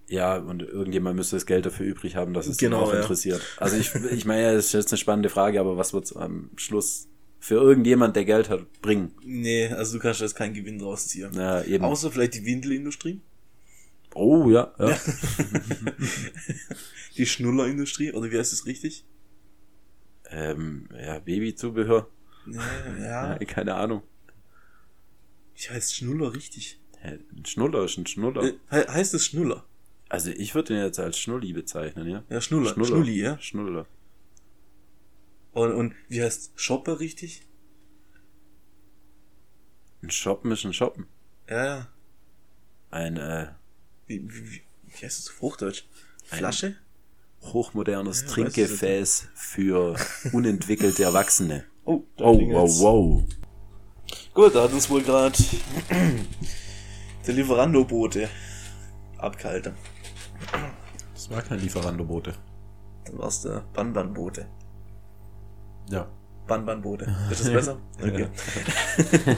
Ja, 0.08 0.38
und 0.38 0.62
irgendjemand 0.62 1.16
müsste 1.16 1.36
das 1.36 1.46
Geld 1.46 1.66
dafür 1.66 1.86
übrig 1.86 2.16
haben, 2.16 2.34
dass 2.34 2.48
es 2.48 2.56
Genau, 2.56 2.80
auch 2.80 2.92
ja. 2.92 3.00
interessiert. 3.00 3.40
Also 3.58 3.76
ich, 3.76 3.94
ich 3.94 4.24
meine, 4.24 4.42
ja, 4.42 4.52
das 4.54 4.66
ist 4.66 4.72
jetzt 4.72 4.92
eine 4.92 4.98
spannende 4.98 5.28
Frage, 5.28 5.60
aber 5.60 5.76
was 5.76 5.92
wird's 5.92 6.12
am 6.12 6.50
Schluss 6.56 7.06
für 7.38 7.54
irgendjemand, 7.54 8.16
der 8.16 8.24
Geld 8.24 8.48
hat, 8.50 8.66
bringen? 8.82 9.12
Nee, 9.24 9.68
also 9.68 9.96
du 9.96 10.02
kannst 10.02 10.20
jetzt 10.20 10.34
keinen 10.34 10.52
Gewinn 10.54 10.80
draus 10.80 11.06
ziehen. 11.06 11.32
Ja, 11.34 11.62
eben. 11.62 11.84
Außer 11.84 12.10
vielleicht 12.10 12.34
die 12.34 12.44
Windelindustrie, 12.44 13.20
oh, 14.14 14.50
ja, 14.50 14.74
ja. 14.78 14.98
die 17.16 17.26
Schnullerindustrie, 17.26 18.12
oder 18.12 18.30
wie 18.32 18.38
heißt 18.38 18.52
es 18.52 18.66
richtig? 18.66 19.04
Ähm, 20.28 20.88
ja, 21.00 21.20
Babyzubehör. 21.20 22.08
Ja, 22.46 22.96
Ja, 22.98 23.32
ja. 23.32 23.38
keine 23.46 23.74
Ahnung. 23.74 24.02
Wie 25.54 25.68
heißt 25.68 25.94
Schnuller 25.94 26.34
richtig? 26.34 26.80
Ein 27.02 27.44
Schnuller 27.46 27.84
ist 27.84 27.96
ein 27.98 28.06
Schnuller. 28.06 28.42
Äh, 28.42 28.52
he 28.70 28.76
heißt 28.88 29.14
es 29.14 29.26
Schnuller? 29.26 29.64
Also 30.08 30.30
ich 30.30 30.54
würde 30.54 30.74
den 30.74 30.82
jetzt 30.82 30.98
als 30.98 31.18
Schnulli 31.18 31.52
bezeichnen, 31.52 32.08
ja? 32.08 32.24
Ja, 32.28 32.40
Schnuller. 32.40 32.72
Schnulli, 32.72 33.20
ja. 33.20 33.38
Schnuller. 33.38 33.86
Und, 35.52 35.72
und 35.72 35.94
wie 36.08 36.22
heißt 36.22 36.52
Shopper 36.56 37.00
richtig? 37.00 37.46
Ein 40.02 40.10
Shoppen 40.10 40.50
ist 40.52 40.64
ein 40.64 40.72
Shoppen. 40.72 41.06
Ja, 41.48 41.64
ja. 41.64 41.88
Ein 42.90 43.16
äh, 43.16 43.48
Wie, 44.06 44.22
wie, 44.22 44.50
wie, 44.50 44.62
wie 44.86 45.04
heißt 45.04 45.18
es 45.20 45.28
auf 45.28 45.40
Hochdeutsch? 45.40 45.84
Flasche? 46.24 46.76
hochmodernes 47.42 48.22
Ja, 48.22 48.28
Trinkgefäß 48.28 49.28
für 49.34 49.96
unentwickelte 50.32 51.02
Erwachsene. 51.04 51.64
Oh, 51.90 52.04
da 52.16 52.24
Oh, 52.24 52.36
klingelt's. 52.36 52.80
wow, 52.80 53.14
wow. 53.14 53.24
Gut, 54.32 54.54
da 54.54 54.62
hat 54.62 54.72
uns 54.72 54.88
wohl 54.88 55.02
gerade 55.02 55.36
der 57.26 57.34
Lieferando-Bote 57.34 58.28
abgehalten. 59.18 59.74
Das 61.12 61.28
war 61.30 61.42
kein 61.42 61.58
Lieferandobote. 61.58 62.34
Dann 63.06 63.18
war's 63.18 63.42
der 63.42 63.64
Banban-Bote. 63.74 64.46
Ja. 65.90 66.06
Banban-Bote. 66.46 67.12
Ist 67.28 67.40
das 67.40 67.52
besser? 67.52 67.76
Okay. 68.00 68.28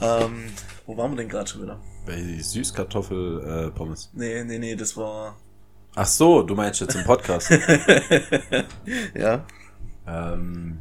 ähm, 0.00 0.46
wo 0.86 0.96
waren 0.96 1.12
wir 1.12 1.16
denn 1.18 1.28
gerade 1.28 1.50
schon 1.50 1.62
wieder? 1.62 1.78
Bei 2.06 2.16
Süßkartoffel 2.16 3.72
äh. 3.78 3.94
Nee, 4.14 4.44
nee, 4.44 4.58
nee, 4.58 4.74
das 4.74 4.96
war. 4.96 5.36
Ach 5.94 6.06
so, 6.06 6.42
du 6.42 6.54
meinst 6.54 6.80
jetzt 6.80 6.94
im 6.94 7.04
Podcast. 7.04 7.50
ja. 9.14 9.44
ähm, 10.06 10.78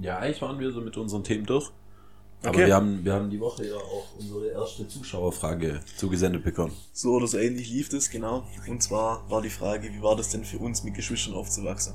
ja, 0.00 0.18
eigentlich 0.18 0.42
waren 0.42 0.58
wir 0.58 0.72
so 0.72 0.80
mit 0.80 0.96
unseren 0.96 1.24
Themen 1.24 1.46
durch. 1.46 1.70
Aber 2.42 2.50
Okay. 2.50 2.66
wir 2.68 2.74
haben, 2.74 3.04
wir 3.04 3.12
haben 3.12 3.28
die 3.28 3.38
Woche 3.40 3.66
ja 3.66 3.76
auch 3.76 4.06
unsere 4.18 4.48
erste 4.48 4.88
Zuschauerfrage 4.88 5.80
zugesendet 5.96 6.42
bekommen. 6.42 6.72
So 6.92 7.12
oder 7.12 7.26
so 7.26 7.36
ähnlich 7.36 7.70
lief 7.70 7.90
das, 7.90 8.08
genau. 8.08 8.46
Und 8.66 8.82
zwar 8.82 9.28
war 9.30 9.42
die 9.42 9.50
Frage, 9.50 9.92
wie 9.92 10.02
war 10.02 10.16
das 10.16 10.30
denn 10.30 10.44
für 10.44 10.58
uns 10.58 10.82
mit 10.82 10.94
Geschwistern 10.94 11.34
aufzuwachsen? 11.34 11.92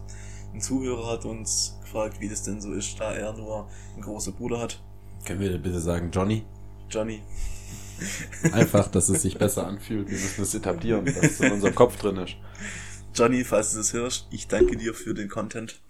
Ein 0.53 0.61
Zuhörer 0.61 1.07
hat 1.11 1.25
uns 1.25 1.79
gefragt, 1.81 2.19
wie 2.19 2.29
das 2.29 2.43
denn 2.43 2.61
so 2.61 2.73
ist, 2.73 2.99
da 2.99 3.11
er 3.13 3.33
nur 3.33 3.67
einen 3.93 4.03
großen 4.03 4.33
Bruder 4.33 4.59
hat. 4.59 4.81
Können 5.25 5.39
wir 5.39 5.57
bitte 5.57 5.79
sagen, 5.79 6.11
Johnny? 6.11 6.43
Johnny. 6.91 7.23
Einfach, 8.51 8.87
dass 8.89 9.09
es 9.09 9.23
sich 9.23 9.37
besser 9.39 9.65
anfühlt. 9.65 10.07
Wir 10.09 10.17
müssen 10.17 10.43
es 10.43 10.53
etablieren, 10.53 11.05
dass 11.05 11.17
es 11.23 11.39
in 11.39 11.53
unserem 11.53 11.73
Kopf 11.73 11.97
drin 11.97 12.17
ist. 12.17 12.35
Johnny, 13.15 13.43
falls 13.43 13.71
du 13.71 13.77
das 13.77 13.93
hörst, 13.93 14.27
ich 14.29 14.47
danke 14.47 14.77
dir 14.77 14.93
für 14.93 15.13
den 15.13 15.27
Content. 15.29 15.81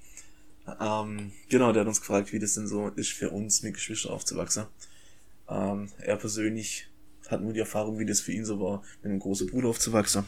Ähm, 0.80 1.32
genau, 1.50 1.72
der 1.72 1.82
hat 1.82 1.88
uns 1.88 2.02
gefragt, 2.02 2.34
wie 2.34 2.40
das 2.40 2.56
denn 2.56 2.68
so 2.68 2.90
ist 2.90 3.12
für 3.12 3.30
uns 3.30 3.62
mit 3.62 3.76
Geschwistern 3.76 4.14
aufzuwachsen. 4.14 4.66
Ähm, 5.48 5.90
er 6.00 6.18
persönlich 6.18 6.88
hat 7.30 7.42
nur 7.42 7.54
die 7.54 7.60
Erfahrung, 7.60 8.00
wie 8.00 8.06
das 8.06 8.22
für 8.22 8.32
ihn 8.32 8.46
so 8.46 8.60
war, 8.60 8.84
mit 9.02 9.12
einem 9.12 9.20
großen 9.20 9.48
Bruder 9.48 9.70
aufzuwachsen. 9.70 10.26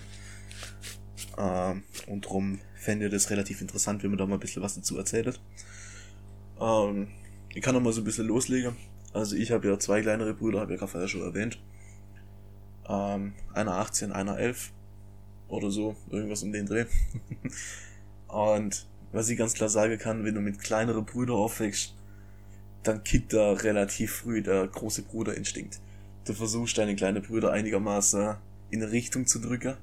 Ähm, 1.37 1.83
und 2.07 2.25
darum 2.25 2.59
fände 2.75 3.09
das 3.09 3.29
relativ 3.29 3.61
interessant, 3.61 4.03
wenn 4.03 4.11
man 4.11 4.17
da 4.17 4.25
mal 4.25 4.35
ein 4.35 4.39
bisschen 4.39 4.63
was 4.63 4.75
dazu 4.75 4.97
erzählt. 4.97 5.39
Ähm, 6.59 7.07
ich 7.53 7.61
kann 7.61 7.75
noch 7.75 7.81
mal 7.81 7.93
so 7.93 8.01
ein 8.01 8.05
bisschen 8.05 8.27
loslegen. 8.27 8.75
Also 9.13 9.35
ich 9.35 9.51
habe 9.51 9.67
ja 9.67 9.79
zwei 9.79 10.01
kleinere 10.01 10.33
Brüder, 10.33 10.59
habe 10.59 10.73
ich 10.73 10.81
ja 10.81 10.87
gerade 10.87 11.07
schon 11.07 11.21
erwähnt. 11.21 11.59
Ähm, 12.87 13.33
einer 13.53 13.73
18, 13.73 14.11
einer 14.11 14.37
11 14.37 14.71
oder 15.47 15.71
so, 15.71 15.95
irgendwas 16.09 16.43
um 16.43 16.51
den 16.51 16.65
Dreh. 16.65 16.85
Und 18.27 18.87
was 19.17 19.29
ich 19.29 19.37
ganz 19.37 19.53
klar 19.53 19.69
sagen 19.69 19.97
kann, 19.97 20.23
wenn 20.23 20.35
du 20.35 20.41
mit 20.41 20.59
kleineren 20.59 21.05
Brüdern 21.05 21.37
aufwächst, 21.37 21.95
dann 22.83 23.03
kickt 23.03 23.33
da 23.33 23.53
relativ 23.53 24.13
früh 24.17 24.41
der 24.41 24.67
große 24.67 25.01
Bruderinstinkt. 25.01 25.79
Du 26.25 26.33
versuchst 26.33 26.77
deine 26.77 26.95
kleinen 26.95 27.23
Brüder 27.23 27.51
einigermaßen 27.51 28.35
in 28.69 28.83
eine 28.83 28.91
Richtung 28.91 29.25
zu 29.25 29.39
drücken 29.39 29.75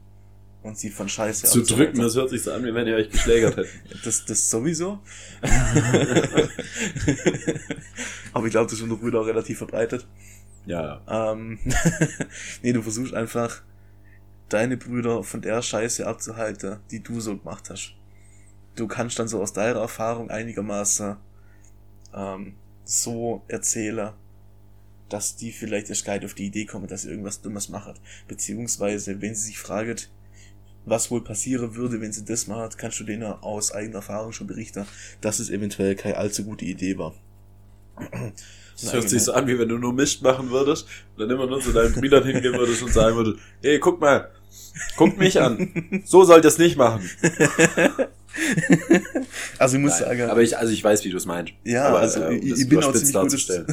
und 0.62 0.78
sie 0.78 0.90
von 0.90 1.08
Scheiße 1.08 1.46
Zu 1.46 1.62
drücken, 1.62 1.98
das 2.00 2.14
hört 2.14 2.30
sich 2.30 2.42
so 2.42 2.52
an, 2.52 2.64
wie 2.64 2.72
wenn 2.72 2.86
ihr 2.86 2.94
euch 2.96 3.10
geschlägert 3.10 3.56
hättet. 3.56 3.72
Das, 4.04 4.24
das 4.24 4.48
sowieso. 4.48 5.00
Aber 8.32 8.46
ich 8.46 8.52
glaube, 8.52 8.66
das 8.66 8.74
ist 8.74 8.82
unter 8.82 8.96
Brüder 8.96 9.20
auch 9.20 9.26
relativ 9.26 9.58
verbreitet. 9.58 10.06
Ja, 10.64 11.00
ja. 11.06 11.32
Ähm, 11.32 11.58
nee, 12.62 12.72
du 12.72 12.82
versuchst 12.82 13.14
einfach, 13.14 13.62
deine 14.48 14.76
Brüder 14.76 15.22
von 15.22 15.42
der 15.42 15.60
Scheiße 15.60 16.06
abzuhalten, 16.06 16.78
die 16.90 17.02
du 17.02 17.20
so 17.20 17.36
gemacht 17.36 17.68
hast. 17.70 17.94
Du 18.74 18.86
kannst 18.86 19.18
dann 19.18 19.28
so 19.28 19.40
aus 19.40 19.52
deiner 19.52 19.80
Erfahrung 19.80 20.30
einigermaßen 20.30 21.16
ähm, 22.14 22.54
so 22.84 23.42
erzählen, 23.48 24.12
dass 25.08 25.36
die 25.36 25.52
vielleicht 25.52 25.90
erst 25.90 26.04
gar 26.04 26.14
nicht 26.14 26.24
auf 26.24 26.34
die 26.34 26.46
Idee 26.46 26.64
kommen, 26.64 26.86
dass 26.86 27.02
sie 27.02 27.10
irgendwas 27.10 27.40
Dummes 27.40 27.68
machen. 27.68 27.94
Beziehungsweise, 28.26 29.20
wenn 29.20 29.34
sie 29.34 29.46
sich 29.46 29.58
fragen, 29.58 29.96
was 30.86 31.10
wohl 31.10 31.22
passieren 31.22 31.76
würde, 31.76 32.00
wenn 32.00 32.12
sie 32.12 32.24
das 32.24 32.46
macht, 32.46 32.78
kannst 32.78 33.00
du 33.00 33.04
denen 33.04 33.24
aus 33.24 33.72
eigener 33.72 33.96
Erfahrung 33.96 34.32
schon 34.32 34.46
berichten, 34.46 34.86
dass 35.20 35.38
es 35.38 35.50
eventuell 35.50 35.94
keine 35.94 36.16
allzu 36.16 36.44
gute 36.44 36.64
Idee 36.64 36.98
war. 36.98 37.14
Das 38.80 38.92
hört 38.92 39.08
sich 39.08 39.22
so 39.22 39.32
an, 39.32 39.46
wie 39.46 39.58
wenn 39.58 39.68
du 39.68 39.78
nur 39.78 39.92
Mist 39.92 40.20
machen 40.22 40.50
würdest 40.50 40.88
und 41.14 41.20
dann 41.20 41.30
immer 41.30 41.46
nur 41.46 41.60
zu 41.60 41.72
deinen 41.72 41.94
Brüdern 41.94 42.24
hingehen 42.24 42.54
würdest 42.54 42.82
und 42.82 42.92
sagen 42.92 43.16
würdest, 43.16 43.38
hey, 43.62 43.78
guck 43.78 44.00
mal, 44.00 44.30
guck 44.96 45.18
mich 45.18 45.40
an. 45.40 46.02
So 46.04 46.24
sollt 46.24 46.44
ihr 46.44 46.48
es 46.48 46.58
nicht 46.58 46.76
machen. 46.76 47.08
Also 49.58 49.76
ich 49.76 49.82
muss 49.82 49.92
Nein, 49.92 50.08
sagen, 50.08 50.30
aber 50.30 50.42
ich, 50.42 50.58
also 50.58 50.72
ich 50.72 50.82
weiß, 50.82 51.04
wie 51.04 51.10
du 51.10 51.16
es 51.16 51.26
meinst. 51.26 51.52
Ja, 51.62 51.88
aber, 51.88 52.00
also 52.00 52.20
äh, 52.20 52.38
um 52.38 52.42
ich, 52.42 52.68
bin 52.68 52.82
auch 52.82 52.92
ziemlich 52.92 53.14
gutes, 53.14 53.48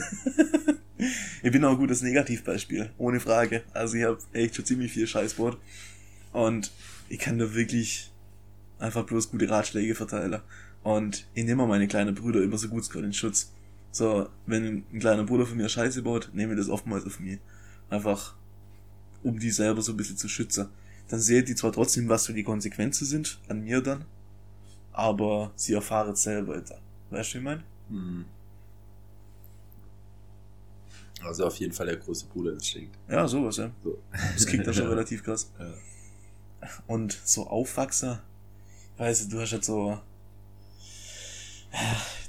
ich 1.43 1.51
bin 1.51 1.65
auch 1.65 1.71
ein 1.71 1.77
gutes 1.77 2.01
Negativbeispiel, 2.01 2.91
ohne 2.97 3.19
Frage. 3.19 3.63
Also 3.73 3.97
ich 3.97 4.03
habe 4.03 4.19
echt 4.33 4.55
schon 4.55 4.65
ziemlich 4.65 4.91
viel 4.91 5.07
Scheißwort 5.07 5.57
und 6.31 6.71
ich 7.09 7.19
kann 7.19 7.39
da 7.39 7.53
wirklich 7.53 8.11
einfach 8.79 9.03
bloß 9.03 9.31
gute 9.31 9.49
Ratschläge 9.49 9.95
verteilen. 9.95 10.41
Und 10.83 11.25
ich 11.33 11.45
nehme 11.45 11.65
meine 11.67 11.87
kleinen 11.87 12.15
Brüder 12.15 12.41
immer 12.41 12.57
so 12.57 12.67
gut 12.67 12.81
es 12.83 12.89
geht 12.89 13.03
in 13.03 13.13
Schutz. 13.13 13.51
So, 13.91 14.29
wenn 14.45 14.83
ein 14.91 14.99
kleiner 14.99 15.23
Bruder 15.23 15.45
von 15.45 15.57
mir 15.57 15.69
Scheiße 15.69 16.01
baut, 16.01 16.29
nehme 16.33 16.53
ich 16.53 16.59
das 16.59 16.69
oftmals 16.69 17.05
auf 17.05 17.19
mich. 17.19 17.39
Einfach, 17.89 18.35
um 19.23 19.39
die 19.39 19.51
selber 19.51 19.81
so 19.81 19.93
ein 19.93 19.97
bisschen 19.97 20.17
zu 20.17 20.27
schützen. 20.27 20.69
Dann 21.07 21.19
seht 21.19 21.49
die 21.49 21.55
zwar 21.55 21.71
trotzdem, 21.71 22.07
was 22.09 22.25
für 22.25 22.33
die 22.33 22.43
Konsequenzen 22.43 23.05
sind, 23.05 23.39
an 23.47 23.63
mir 23.63 23.81
dann, 23.81 24.05
aber 24.93 25.51
sie 25.55 25.73
erfahren 25.73 26.13
es 26.13 26.23
selber 26.23 26.55
weiter. 26.55 26.79
Weißt 27.09 27.31
du, 27.31 27.33
wie 27.35 27.37
ich 27.39 27.43
meine? 27.43 27.63
Hm. 27.89 28.25
Also 31.23 31.45
auf 31.45 31.55
jeden 31.57 31.73
Fall 31.73 31.85
der 31.85 31.97
große 31.97 32.25
Bruderinstinkt. 32.25 32.97
Ja, 33.07 33.27
sowas, 33.27 33.57
ja. 33.57 33.71
So. 33.83 33.97
Das 34.33 34.45
klingt 34.45 34.65
dann 34.65 34.73
schon 34.73 34.87
relativ 34.89 35.23
krass. 35.23 35.51
Ja. 35.59 35.73
Und 36.87 37.19
so 37.23 37.47
Aufwachser, 37.47 38.21
weißt 38.97 39.25
du, 39.25 39.29
du 39.35 39.41
hast 39.41 39.51
halt 39.51 39.65
so, 39.65 39.99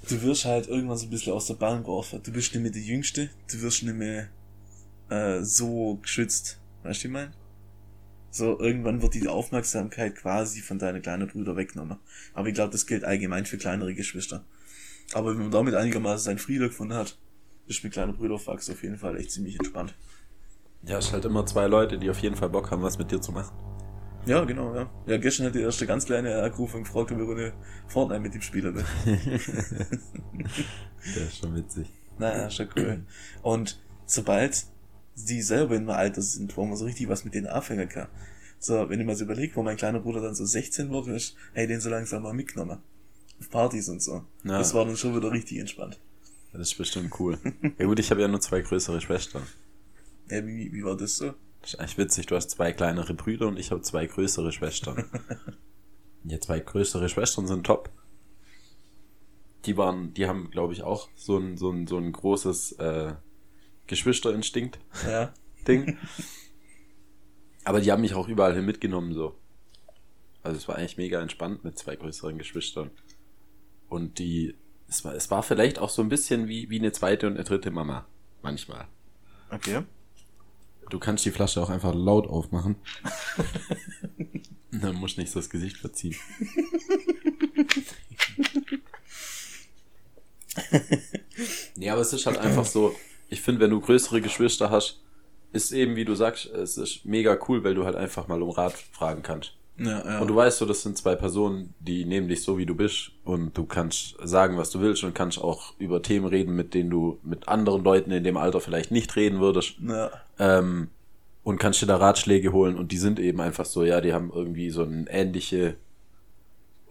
du 0.09 0.23
wirst 0.23 0.45
halt 0.45 0.69
irgendwann 0.69 0.97
so 0.97 1.07
ein 1.07 1.11
bisschen 1.11 1.33
aus 1.33 1.47
der 1.47 1.55
Bahn 1.55 1.83
geworfen. 1.83 2.21
Du 2.23 2.33
bist 2.33 2.53
nicht 2.53 2.63
mehr 2.63 2.71
der 2.71 2.83
Jüngste, 2.83 3.31
du 3.51 3.61
wirst 3.63 3.83
nicht 3.83 3.95
mehr 3.95 4.29
äh, 5.09 5.43
so 5.43 5.99
geschützt. 6.03 6.59
Weißt 6.83 7.03
du, 7.03 7.09
ich 7.09 7.13
meine? 7.13 7.33
So, 8.31 8.59
irgendwann 8.59 9.03
wird 9.03 9.15
die 9.15 9.29
Aufmerksamkeit 9.29 10.17
quasi 10.17 10.63
von 10.63 10.79
deinen 10.79 11.03
kleinen 11.03 11.29
Brüdern 11.29 11.57
weggenommen. 11.57 11.99
Aber 12.33 12.49
ich 12.49 12.55
glaube, 12.55 12.73
das 12.73 12.87
gilt 12.87 13.05
allgemein 13.05 13.45
für 13.45 13.59
kleinere 13.59 13.95
Geschwister. 13.95 14.45
Aber 15.13 15.33
wenn 15.33 15.43
man 15.43 15.51
damit 15.51 15.75
einigermaßen 15.75 16.25
seinen 16.25 16.39
Frieden 16.39 16.69
gefunden 16.69 16.95
hat, 16.95 17.19
ist 17.67 17.85
mit 17.85 17.93
kleinen 17.93 18.15
Brüdern 18.17 18.37
aufwachsen 18.37 18.75
auf 18.75 18.83
jeden 18.83 18.97
Fall 18.97 19.19
echt 19.19 19.33
ziemlich 19.33 19.57
entspannt. 19.57 19.95
Ja, 20.85 20.99
es 20.99 21.07
ist 21.07 21.13
halt 21.13 21.27
immer 21.27 21.45
zwei 21.47 21.67
Leute, 21.67 21.99
die 21.99 22.11
auf 22.11 22.19
jeden 22.21 22.35
Fall 22.35 22.49
Bock 22.49 22.71
haben, 22.71 22.83
was 22.83 22.99
mit 22.99 23.11
dir 23.11 23.21
zu 23.21 23.33
machen. 23.33 23.55
Ja, 24.25 24.45
genau, 24.45 24.75
ja. 24.75 24.89
Ja, 25.07 25.17
gestern 25.19 25.47
hat 25.47 25.55
die 25.55 25.61
erste 25.61 25.87
ganz 25.87 26.07
kleine 26.07 26.43
angerufen 26.43 26.79
und 26.79 26.85
gefragt, 26.85 27.13
ob 27.13 27.21
ich 27.21 27.29
eine 27.29 27.53
Fortnite 27.89 28.21
mit 28.21 28.35
ihm 28.35 28.43
spielen 28.43 28.75
will. 28.75 28.85
Der 31.17 31.23
ist 31.25 31.39
schon 31.39 31.55
witzig. 31.55 31.89
naja, 32.19 32.49
schon 32.49 32.69
cool. 32.77 33.05
Und 33.43 33.81
sobald 34.07 34.65
die 35.15 35.43
selber 35.43 35.75
in 35.75 35.83
einem 35.83 35.91
Alter 35.91 36.23
sind, 36.23 36.57
wo 36.57 36.65
man 36.65 36.77
so 36.77 36.85
richtig 36.85 37.09
was 37.09 37.25
mit 37.25 37.35
denen 37.35 37.47
anfangen 37.47 37.89
kann. 37.89 38.09
So, 38.59 38.89
wenn 38.89 39.01
ich 39.01 39.07
mal 39.07 39.17
so 39.17 39.25
überlege, 39.25 39.57
wo 39.57 39.63
mein 39.63 39.77
kleiner 39.77 40.01
Bruder 40.01 40.21
dann 40.21 40.35
so 40.35 40.45
16 40.45 40.91
wurde, 40.91 41.15
ist, 41.15 41.37
hey, 41.53 41.67
den 41.67 41.81
so 41.81 41.91
langsam 41.91 42.23
mal 42.23 42.33
mitgenommen. 42.33 42.79
Auf 43.41 43.51
Partys 43.51 43.89
und 43.89 44.01
so. 44.01 44.25
Ja. 44.45 44.59
Das 44.59 44.73
war 44.73 44.85
dann 44.85 44.97
schon 44.97 45.17
wieder 45.17 45.33
richtig 45.33 45.59
entspannt. 45.59 45.99
Das 46.53 46.69
ist 46.69 46.79
bestimmt 46.79 47.19
cool. 47.19 47.39
ja 47.79 47.87
gut, 47.87 47.99
ich 47.99 48.11
habe 48.11 48.21
ja 48.21 48.29
nur 48.29 48.41
zwei 48.41 48.61
größere 48.61 49.01
Schwestern. 49.01 49.43
Ja, 50.31 50.47
wie, 50.47 50.73
wie 50.73 50.85
war 50.85 50.97
das 50.97 51.17
so? 51.17 51.35
Das 51.61 51.75
ist 51.75 51.81
eigentlich 51.81 51.99
witzig, 51.99 52.27
du 52.27 52.37
hast 52.37 52.51
zwei 52.51 52.73
kleinere 52.73 53.15
Brüder 53.15 53.49
und 53.49 53.59
ich 53.59 53.71
habe 53.71 53.83
zwei 53.83 54.07
größere 54.07 54.53
Schwestern. 54.53 55.05
ja, 56.25 56.41
zwei 56.41 56.61
größere 56.61 57.09
Schwestern 57.09 57.47
sind 57.47 57.65
top. 57.65 57.91
Die 59.65 59.77
waren, 59.77 60.13
die 60.15 60.27
haben, 60.27 60.51
glaube 60.51 60.73
ich, 60.73 60.83
auch 60.83 61.09
so 61.15 61.39
ein, 61.39 61.57
so 61.57 61.71
ein, 61.71 61.87
so 61.87 61.97
ein 61.97 62.13
großes 62.13 62.73
äh, 62.73 63.15
Geschwisterinstinkt-Ding. 63.87 64.77
Ja. 65.07 65.33
Aber 67.65 67.81
die 67.81 67.93
haben 67.93 68.01
mich 68.01 68.15
auch 68.15 68.29
überall 68.29 68.55
hin 68.55 68.65
mitgenommen, 68.65 69.13
so. 69.13 69.37
Also 70.43 70.57
es 70.57 70.69
war 70.69 70.77
eigentlich 70.77 70.97
mega 70.97 71.21
entspannt 71.21 71.65
mit 71.65 71.79
zwei 71.79 71.97
größeren 71.97 72.39
Geschwistern. 72.39 72.91
Und 73.89 74.19
die, 74.19 74.57
es 74.89 75.05
war, 75.05 75.15
es 75.15 75.31
war 75.31 75.43
vielleicht 75.43 75.79
auch 75.79 75.91
so 75.91 76.03
ein 76.03 76.09
bisschen 76.09 76.49
wie, 76.49 76.71
wie 76.71 76.79
eine 76.79 76.93
zweite 76.93 77.27
und 77.27 77.35
eine 77.35 77.45
dritte 77.45 77.71
Mama. 77.71 78.07
Manchmal. 78.43 78.89
Okay. 79.51 79.83
Du 80.91 80.99
kannst 80.99 81.25
die 81.25 81.31
Flasche 81.31 81.63
auch 81.63 81.71
einfach 81.71 81.95
laut 81.95 82.27
aufmachen. 82.27 82.77
Dann 84.73 84.97
musst 84.97 85.17
du 85.17 85.21
nicht 85.21 85.31
so 85.31 85.39
das 85.39 85.51
Gesicht 85.51 85.77
verziehen. 85.77 86.17
nee, 91.77 91.91
aber 91.91 92.01
es 92.01 92.13
ist 92.13 92.27
halt 92.27 92.39
einfach 92.39 92.67
so, 92.67 92.97
ich 93.33 93.41
finde, 93.41 93.63
wenn 93.63 93.71
du 93.71 93.81
größere 93.81 94.21
Geschwister 94.21 94.71
hast, 94.71 95.01
ist 95.53 95.73
eben, 95.73 95.97
wie 95.97 96.05
du 96.05 96.15
sagst, 96.15 96.47
es 96.47 96.77
ist 96.77 97.05
mega 97.07 97.39
cool, 97.49 97.65
weil 97.65 97.75
du 97.75 97.85
halt 97.85 97.97
einfach 97.97 98.29
mal 98.29 98.43
um 98.43 98.51
Rat 98.51 98.75
fragen 98.93 99.23
kannst. 99.23 99.55
Ja, 99.79 100.05
ja. 100.05 100.21
Und 100.21 100.29
du 100.29 100.37
weißt 100.37 100.59
so, 100.59 100.67
das 100.67 100.83
sind 100.83 100.99
zwei 100.99 101.15
Personen, 101.15 101.73
die 101.81 102.05
nehmen 102.05 102.29
dich 102.29 102.43
so, 102.43 102.59
wie 102.59 102.67
du 102.67 102.75
bist 102.75 103.13
und 103.25 103.57
du 103.57 103.65
kannst 103.65 104.17
sagen, 104.23 104.59
was 104.59 104.71
du 104.71 104.81
willst 104.81 105.03
und 105.03 105.15
kannst 105.15 105.39
auch 105.39 105.73
über 105.79 106.03
Themen 106.03 106.27
reden, 106.27 106.55
mit 106.55 106.75
denen 106.75 106.91
du 106.91 107.19
mit 107.23 107.49
anderen 107.49 107.83
Leuten 107.83 108.11
in 108.11 108.23
dem 108.23 108.37
Alter 108.37 108.61
vielleicht 108.61 108.91
nicht 108.91 109.17
reden 109.17 109.41
würdest. 109.41 109.77
ja. 109.81 110.11
Ähm, 110.39 110.89
und 111.45 111.59
kannst 111.59 111.83
dir 111.83 111.87
da 111.87 111.97
Ratschläge 111.97 112.53
holen 112.53 112.77
und 112.77 112.93
die 112.93 112.99
sind 112.99 113.19
eben 113.19 113.41
einfach 113.41 113.65
so, 113.65 113.83
ja, 113.83 114.01
die 114.01 114.13
haben 114.13 114.31
irgendwie 114.33 114.71
so 114.71 114.85
ein 114.85 115.09
ähnliche 115.11 115.75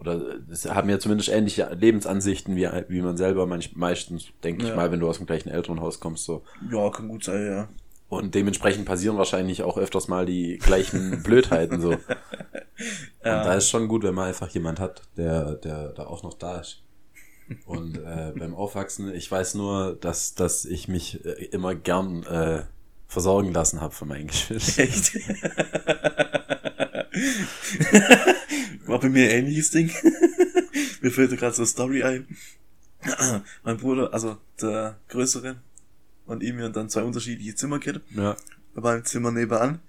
oder 0.02 0.38
das 0.48 0.64
haben 0.68 0.90
ja 0.90 0.98
zumindest 0.98 1.28
ähnliche 1.28 1.70
Lebensansichten 1.78 2.56
wie, 2.56 2.68
wie 2.88 3.00
man 3.02 3.16
selber 3.16 3.46
manch, 3.46 3.76
meistens, 3.76 4.26
denke 4.42 4.64
ich 4.64 4.68
Ja. 4.70 4.74
mal, 4.76 4.90
wenn 4.90 4.98
du 5.00 5.08
aus 5.08 5.18
dem 5.18 5.26
gleichen 5.26 5.48
Elternhaus 5.48 6.00
kommst, 6.00 6.24
so. 6.24 6.42
ja, 6.70 6.90
kann 6.90 7.06
gut 7.08 7.22
sein, 7.24 7.46
ja. 7.46 7.68
Und 8.08 8.34
dementsprechend 8.34 8.84
passieren 8.84 9.16
wahrscheinlich 9.16 9.62
auch 9.62 9.78
öfters 9.78 10.08
mal 10.08 10.26
die 10.26 10.58
gleichen 10.58 11.22
Blödheiten, 11.22 11.80
so. 11.80 11.90
Und 11.92 12.00
da 13.22 13.54
ist 13.54 13.70
schon 13.70 13.86
gut, 13.88 14.02
wenn 14.02 14.14
man 14.14 14.26
einfach 14.28 14.48
jemand 14.50 14.80
hat, 14.80 15.02
der, 15.16 15.54
der 15.54 15.90
da 15.92 16.06
auch 16.06 16.22
noch 16.24 16.34
da 16.34 16.60
ist. 16.60 16.82
Und 17.64 17.96
äh, 17.98 18.32
beim 18.38 18.54
Aufwachsen, 18.54 19.14
ich 19.14 19.30
weiß 19.30 19.54
nur, 19.54 19.96
dass, 20.00 20.34
dass 20.34 20.64
ich 20.64 20.88
mich 20.88 21.24
äh, 21.24 21.44
immer 21.52 21.74
gern 21.74 22.24
äh, 22.24 22.64
versorgen 23.06 23.52
lassen 23.52 23.80
habe 23.80 23.94
von 23.94 24.08
meinen 24.08 24.26
Geschwistern. 24.28 24.86
Echt? 24.88 25.12
War 28.86 29.00
bei 29.00 29.08
mir 29.08 29.24
ein 29.24 29.30
ähnliches 29.30 29.70
Ding. 29.70 29.90
Mir 31.00 31.10
fällt 31.10 31.36
gerade 31.38 31.54
so 31.54 31.62
eine 31.62 31.66
Story 31.66 32.02
ein. 32.02 32.26
mein 33.64 33.76
Bruder, 33.78 34.12
also 34.12 34.38
der 34.60 34.98
Größere 35.08 35.56
und 36.26 36.42
ihm 36.42 36.60
und 36.60 36.76
dann 36.76 36.88
zwei 36.88 37.02
unterschiedliche 37.02 37.54
Zimmer 37.54 37.78
gehabt. 37.78 38.04
Ja. 38.10 38.36
Bei 38.74 38.80
meinem 38.80 39.04
Zimmer 39.04 39.32
nebenan. 39.32 39.80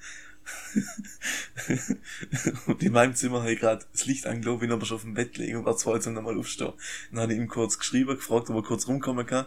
und 2.68 2.84
in 2.84 2.91
meinem 2.91 3.16
Zimmer 3.16 3.41
habe 3.41 3.53
ich 3.53 3.59
gerade 3.59 3.86
das 3.91 4.05
Licht 4.05 4.26
angelaufen, 4.26 4.61
bin 4.61 4.72
aber 4.72 4.86
schon 4.86 4.95
auf 4.95 5.03
dem 5.03 5.14
Bett 5.14 5.34
gelegen 5.34 5.59
und 5.59 5.66
war 5.66 5.78
zwei 5.78 5.99
zum 5.99 6.14
nochmal 6.14 6.38
aufstehen. 6.38 6.74
Dann 7.11 7.22
habe 7.22 7.34
ich 7.34 7.39
ihm 7.39 7.47
kurz 7.47 7.78
geschrieben, 7.78 8.16
gefragt, 8.16 8.49
ob 8.49 8.55
er 8.57 8.64
kurz 8.64 8.88
rumkommen 8.88 9.26
kann. 9.26 9.45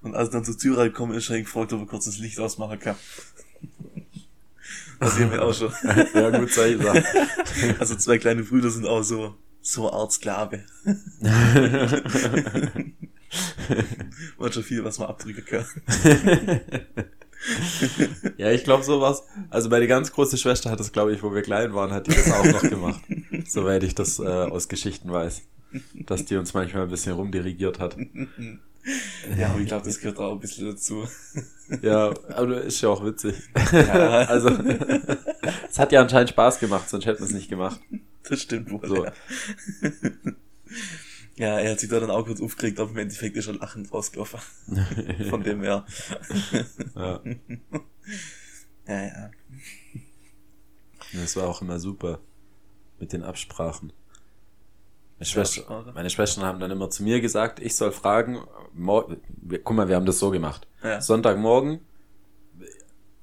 Und 0.00 0.14
als 0.14 0.28
er 0.28 0.32
dann 0.32 0.44
zur 0.44 0.56
Tür 0.56 0.78
reingekommen 0.78 1.16
ist, 1.16 1.28
habe 1.28 1.40
ich 1.40 1.44
gefragt, 1.46 1.72
ob 1.72 1.80
er 1.80 1.86
kurz 1.86 2.04
das 2.04 2.18
Licht 2.18 2.38
ausmachen 2.38 2.78
kann. 2.78 2.96
Das 5.00 5.16
sehen 5.16 5.30
wir 5.30 5.42
auch 5.42 5.54
schon. 5.54 5.72
ja, 6.14 6.30
gut, 6.30 6.50
solche 6.50 6.82
Sachen. 6.82 7.04
Also 7.78 7.94
zwei 7.96 8.18
kleine 8.18 8.42
Brüder 8.42 8.70
sind 8.70 8.86
auch 8.86 9.02
so, 9.02 9.34
so 9.60 9.92
Art 9.92 10.12
Sklave. 10.12 10.64
Man 14.38 14.52
schon 14.52 14.62
viel, 14.62 14.84
was 14.84 14.98
man 14.98 15.08
abdrücken 15.08 15.44
kann. 15.44 15.66
ja, 18.38 18.50
ich 18.50 18.64
glaube 18.64 18.84
sowas. 18.84 19.24
Also 19.50 19.68
meine 19.68 19.86
ganz 19.86 20.12
große 20.12 20.38
Schwester 20.38 20.70
hat 20.70 20.80
das, 20.80 20.92
glaube 20.92 21.12
ich, 21.12 21.22
wo 21.22 21.34
wir 21.34 21.42
klein 21.42 21.74
waren, 21.74 21.92
hat 21.92 22.06
die 22.06 22.14
das 22.14 22.30
auch 22.30 22.44
noch 22.44 22.62
gemacht. 22.62 23.02
Soweit 23.46 23.82
ich 23.82 23.94
das 23.94 24.18
äh, 24.18 24.22
aus 24.22 24.68
Geschichten 24.68 25.12
weiß. 25.12 25.42
Dass 26.06 26.24
die 26.24 26.36
uns 26.36 26.54
manchmal 26.54 26.84
ein 26.84 26.90
bisschen 26.90 27.12
rumdirigiert 27.12 27.78
hat. 27.80 27.96
Ja, 29.38 29.50
aber 29.50 29.60
ich 29.60 29.66
glaube, 29.66 29.84
das 29.84 30.00
gehört 30.00 30.18
auch 30.18 30.32
ein 30.32 30.40
bisschen 30.40 30.66
dazu. 30.70 31.06
Ja, 31.82 32.14
aber 32.30 32.62
ist 32.62 32.80
ja 32.80 32.88
auch 32.88 33.04
witzig. 33.04 33.34
Ja. 33.72 34.26
Also, 34.28 34.48
es 35.68 35.78
hat 35.78 35.92
ja 35.92 36.00
anscheinend 36.00 36.30
Spaß 36.30 36.58
gemacht, 36.60 36.88
sonst 36.88 37.06
hätten 37.06 37.20
wir 37.20 37.26
es 37.26 37.32
nicht 37.32 37.48
gemacht. 37.48 37.80
Das 38.28 38.42
stimmt 38.42 38.70
wohl. 38.70 38.86
So. 38.88 39.04
Ja. 39.04 39.12
ja, 41.36 41.58
er 41.60 41.72
hat 41.72 41.80
sich 41.80 41.88
da 41.88 42.00
dann 42.00 42.10
auch 42.10 42.24
kurz 42.24 42.40
aufgeregt, 42.40 42.80
aber 42.80 42.90
im 42.90 42.98
Endeffekt 42.98 43.36
ist 43.36 43.46
er 43.46 43.54
lachend 43.54 43.92
rausgelaufen. 43.92 44.40
Von 45.30 45.42
dem 45.42 45.62
her. 45.62 45.84
Ja, 46.94 47.20
Ja, 48.86 49.02
ja. 49.02 49.30
das 51.12 51.36
war 51.36 51.46
auch 51.48 51.60
immer 51.62 51.78
super 51.78 52.20
mit 52.98 53.12
den 53.12 53.22
Absprachen. 53.22 53.92
Meine, 55.18 55.26
Schwester, 55.26 55.92
meine 55.94 56.10
Schwestern 56.10 56.44
haben 56.44 56.60
dann 56.60 56.70
immer 56.70 56.90
zu 56.90 57.02
mir 57.02 57.20
gesagt, 57.20 57.58
ich 57.60 57.74
soll 57.74 57.90
fragen, 57.90 58.38
guck 59.64 59.76
mal, 59.76 59.88
wir 59.88 59.96
haben 59.96 60.06
das 60.06 60.18
so 60.20 60.30
gemacht. 60.30 60.68
Ja. 60.82 61.00
Sonntagmorgen, 61.00 61.80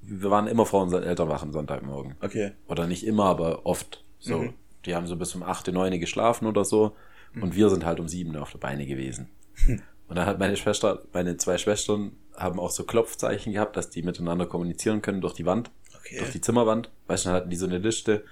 wir 0.01 0.29
waren 0.29 0.47
immer 0.47 0.65
vor 0.65 0.83
unseren 0.83 1.03
Eltern 1.03 1.29
wach 1.29 1.41
am 1.41 1.51
Sonntagmorgen. 1.53 2.15
Okay. 2.21 2.51
Oder 2.67 2.85
nicht 2.87 3.05
immer, 3.05 3.25
aber 3.25 3.65
oft. 3.65 4.03
So, 4.19 4.39
Mhm. 4.39 4.53
die 4.85 4.93
haben 4.95 5.07
so 5.07 5.15
bis 5.15 5.33
um 5.35 5.43
8, 5.43 5.67
9 5.71 5.99
geschlafen 5.99 6.47
oder 6.47 6.65
so. 6.65 6.95
Und 7.41 7.55
wir 7.55 7.69
sind 7.69 7.85
halt 7.85 7.99
um 7.99 8.07
7 8.07 8.35
auf 8.37 8.51
der 8.51 8.59
Beine 8.59 8.85
gewesen. 8.85 9.29
Und 10.07 10.15
dann 10.15 10.25
hat 10.27 10.37
meine 10.39 10.55
Schwester, 10.55 11.01
meine 11.13 11.35
zwei 11.37 11.57
Schwestern 11.57 12.11
haben 12.35 12.59
auch 12.59 12.69
so 12.69 12.83
Klopfzeichen 12.83 13.53
gehabt, 13.53 13.75
dass 13.75 13.89
die 13.89 14.03
miteinander 14.03 14.45
kommunizieren 14.45 15.01
können 15.01 15.19
durch 15.21 15.33
die 15.33 15.45
Wand, 15.45 15.71
Okay. 15.99 16.17
durch 16.19 16.31
die 16.31 16.41
Zimmerwand. 16.41 16.91
Weißt 17.07 17.25
du, 17.25 17.29
dann 17.29 17.37
hatten 17.37 17.49
die 17.49 17.55
so 17.55 17.65
eine 17.65 17.79
Liste. 17.79 18.23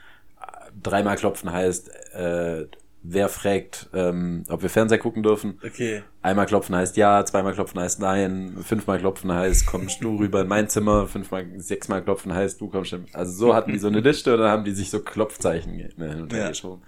Dreimal 0.81 1.15
klopfen 1.17 1.51
heißt, 1.51 1.89
äh, 2.13 2.67
wer 3.03 3.27
fragt, 3.29 3.89
ähm, 3.93 4.43
ob 4.49 4.61
wir 4.61 4.69
Fernseher 4.69 4.97
gucken 4.97 5.23
dürfen. 5.23 5.59
Okay. 5.63 6.03
Einmal 6.21 6.45
klopfen 6.45 6.75
heißt 6.75 6.95
ja, 6.97 7.23
zweimal 7.25 7.53
klopfen 7.53 7.79
heißt 7.79 7.99
nein, 7.99 8.55
fünfmal 8.63 8.97
klopfen 8.99 9.31
heißt 9.31 9.65
kommst 9.67 10.01
du 10.03 10.15
rüber 10.17 10.41
in 10.41 10.47
mein 10.47 10.69
Zimmer, 10.69 11.07
fünfmal, 11.07 11.45
sechsmal 11.57 12.01
klopfen 12.01 12.33
heißt 12.33 12.59
du 12.61 12.69
kommst. 12.69 12.95
Also 13.13 13.31
so 13.33 13.53
hatten 13.53 13.73
die 13.73 13.79
so 13.79 13.87
eine 13.87 13.99
Liste 13.99 14.33
und 14.33 14.39
dann 14.39 14.49
haben 14.49 14.63
die 14.63 14.71
sich 14.71 14.89
so 14.89 15.01
Klopfzeichen 15.01 15.75
ne, 15.75 16.09
hin 16.09 16.21
und 16.21 16.33
her 16.33 16.43
Ja. 16.43 16.49
geschoben. 16.49 16.81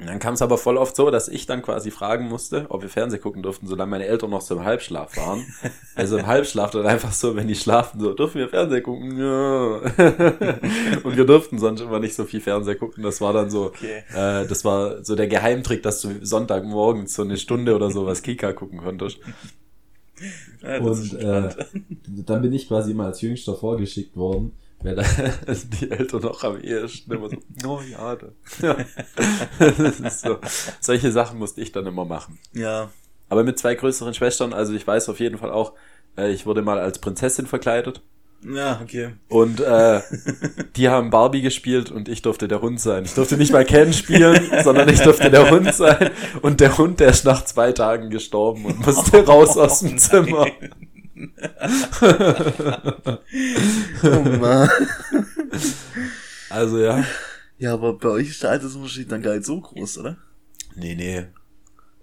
Und 0.00 0.06
dann 0.06 0.18
kam 0.18 0.34
es 0.34 0.42
aber 0.42 0.58
voll 0.58 0.76
oft 0.76 0.94
so, 0.94 1.10
dass 1.10 1.28
ich 1.28 1.46
dann 1.46 1.62
quasi 1.62 1.90
fragen 1.90 2.28
musste, 2.28 2.66
ob 2.68 2.82
wir 2.82 2.88
Fernsehen 2.88 3.20
gucken 3.20 3.42
durften, 3.42 3.66
solange 3.66 3.90
meine 3.90 4.06
Eltern 4.06 4.30
noch 4.30 4.40
so 4.40 4.56
im 4.56 4.64
Halbschlaf 4.64 5.16
waren. 5.16 5.44
Also 5.94 6.16
im 6.16 6.28
Halbschlaf 6.28 6.70
dann 6.70 6.86
einfach 6.86 7.12
so, 7.12 7.34
wenn 7.34 7.48
die 7.48 7.56
schlafen, 7.56 7.98
so, 8.00 8.14
dürfen 8.14 8.38
wir 8.38 8.48
Fernsehen 8.48 8.84
gucken? 8.84 9.18
Ja. 9.18 9.80
und 11.02 11.16
wir 11.16 11.24
durften 11.24 11.58
sonst 11.58 11.80
immer 11.80 11.98
nicht 11.98 12.14
so 12.14 12.24
viel 12.24 12.40
Fernsehen 12.40 12.78
gucken. 12.78 13.02
Das 13.02 13.20
war 13.20 13.32
dann 13.32 13.50
so, 13.50 13.66
Okay. 13.66 14.04
äh, 14.14 14.46
das 14.46 14.64
war 14.64 15.04
so 15.04 15.16
der 15.16 15.26
Geheimtrick, 15.26 15.82
dass 15.82 16.00
du 16.00 16.24
Sonntagmorgens 16.24 17.14
so 17.14 17.22
eine 17.22 17.36
Stunde 17.36 17.74
oder 17.74 17.90
so 17.90 18.06
was 18.06 18.22
Kika 18.22 18.52
gucken 18.52 18.78
konntest. 18.78 19.18
Ja, 20.62 20.78
Und 20.78 21.14
äh, 21.14 21.48
dann 22.06 22.42
bin 22.42 22.52
ich 22.52 22.68
quasi 22.68 22.92
immer 22.92 23.06
als 23.06 23.20
Jüngster 23.20 23.54
vorgeschickt 23.54 24.16
worden, 24.16 24.52
weil 24.82 24.94
da 24.96 25.02
die 25.80 25.90
Eltern 25.90 26.22
noch 26.22 26.44
am 26.44 26.60
ehesten 26.60 27.12
immer 27.12 27.28
so, 27.28 27.36
oh 27.66 27.80
ja, 27.90 28.16
da. 28.16 28.26
ja. 28.62 28.76
Das 29.58 30.00
ist 30.00 30.20
so. 30.20 30.38
Solche 30.80 31.10
Sachen 31.12 31.38
musste 31.38 31.60
ich 31.60 31.72
dann 31.72 31.86
immer 31.86 32.04
machen. 32.04 32.38
ja. 32.52 32.90
Aber 33.30 33.44
mit 33.44 33.58
zwei 33.58 33.74
größeren 33.74 34.14
Schwestern, 34.14 34.54
also 34.54 34.72
ich 34.72 34.86
weiß 34.86 35.10
auf 35.10 35.20
jeden 35.20 35.36
Fall 35.36 35.50
auch, 35.50 35.74
äh, 36.16 36.30
ich 36.32 36.46
wurde 36.46 36.62
mal 36.62 36.78
als 36.78 36.98
Prinzessin 36.98 37.46
verkleidet 37.46 38.00
Ja, 38.42 38.80
okay. 38.82 39.10
und 39.28 39.60
äh, 39.60 40.00
die 40.76 40.88
haben 40.88 41.10
Barbie 41.10 41.42
gespielt 41.42 41.90
und 41.90 42.08
ich 42.08 42.22
durfte 42.22 42.48
der 42.48 42.62
Hund 42.62 42.80
sein. 42.80 43.04
Ich 43.04 43.12
durfte 43.12 43.36
nicht 43.36 43.52
mal 43.52 43.66
Ken 43.66 43.92
spielen, 43.92 44.50
sondern 44.64 44.88
ich 44.88 45.00
durfte 45.02 45.30
der 45.30 45.50
Hund 45.50 45.74
sein. 45.74 46.10
Und 46.40 46.60
der 46.60 46.78
Hund, 46.78 47.00
der 47.00 47.08
ist 47.10 47.26
nach 47.26 47.44
zwei 47.44 47.72
Tagen 47.72 48.08
gestorben 48.08 48.64
und 48.64 48.86
musste 48.86 49.26
raus 49.26 49.58
aus 49.58 49.80
dem 49.80 49.98
Zimmer. 49.98 50.46
Oh 54.02 54.20
Mann. 54.38 54.70
Also 56.50 56.78
ja. 56.78 57.04
Ja, 57.58 57.74
aber 57.74 57.94
bei 57.98 58.08
euch 58.08 58.28
ist 58.28 58.42
der 58.42 58.50
Altersunterschied 58.50 59.10
dann 59.10 59.22
gar 59.22 59.34
nicht 59.34 59.44
so 59.46 59.60
groß, 59.60 59.98
oder? 59.98 60.16
Nee, 60.76 60.94
nee. 60.94 61.26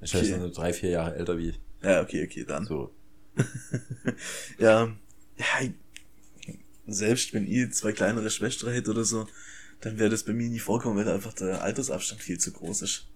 Ich 0.01 0.13
weiß 0.13 0.22
Okay. 0.24 0.38
nur 0.38 0.51
drei, 0.51 0.74
vier 0.74 0.89
Jahre 0.89 1.16
älter 1.16 1.38
wie 1.38 1.49
ich. 1.49 1.59
Ja, 1.82 2.01
okay, 2.01 2.26
okay, 2.26 2.43
dann. 2.45 2.66
So. 2.66 2.93
Ja, 4.59 4.91
ja, 5.38 5.70
selbst 6.88 7.34
wenn 7.34 7.47
ich 7.51 7.74
zwei 7.74 7.91
kleinere 7.93 8.30
Schwestern 8.30 8.72
hätte 8.74 8.91
oder 8.91 9.03
so, 9.03 9.28
dann 9.82 9.97
wäre 9.97 10.09
das 10.09 10.24
bei 10.24 10.34
mir 10.34 10.49
nie 10.49 10.59
vorkommen, 10.59 10.97
weil 10.97 11.09
einfach 11.09 11.34
der 11.34 11.61
Altersabstand 11.63 12.22
viel 12.22 12.38
zu 12.39 12.51
groß 12.51 12.82
ist. 12.84 13.07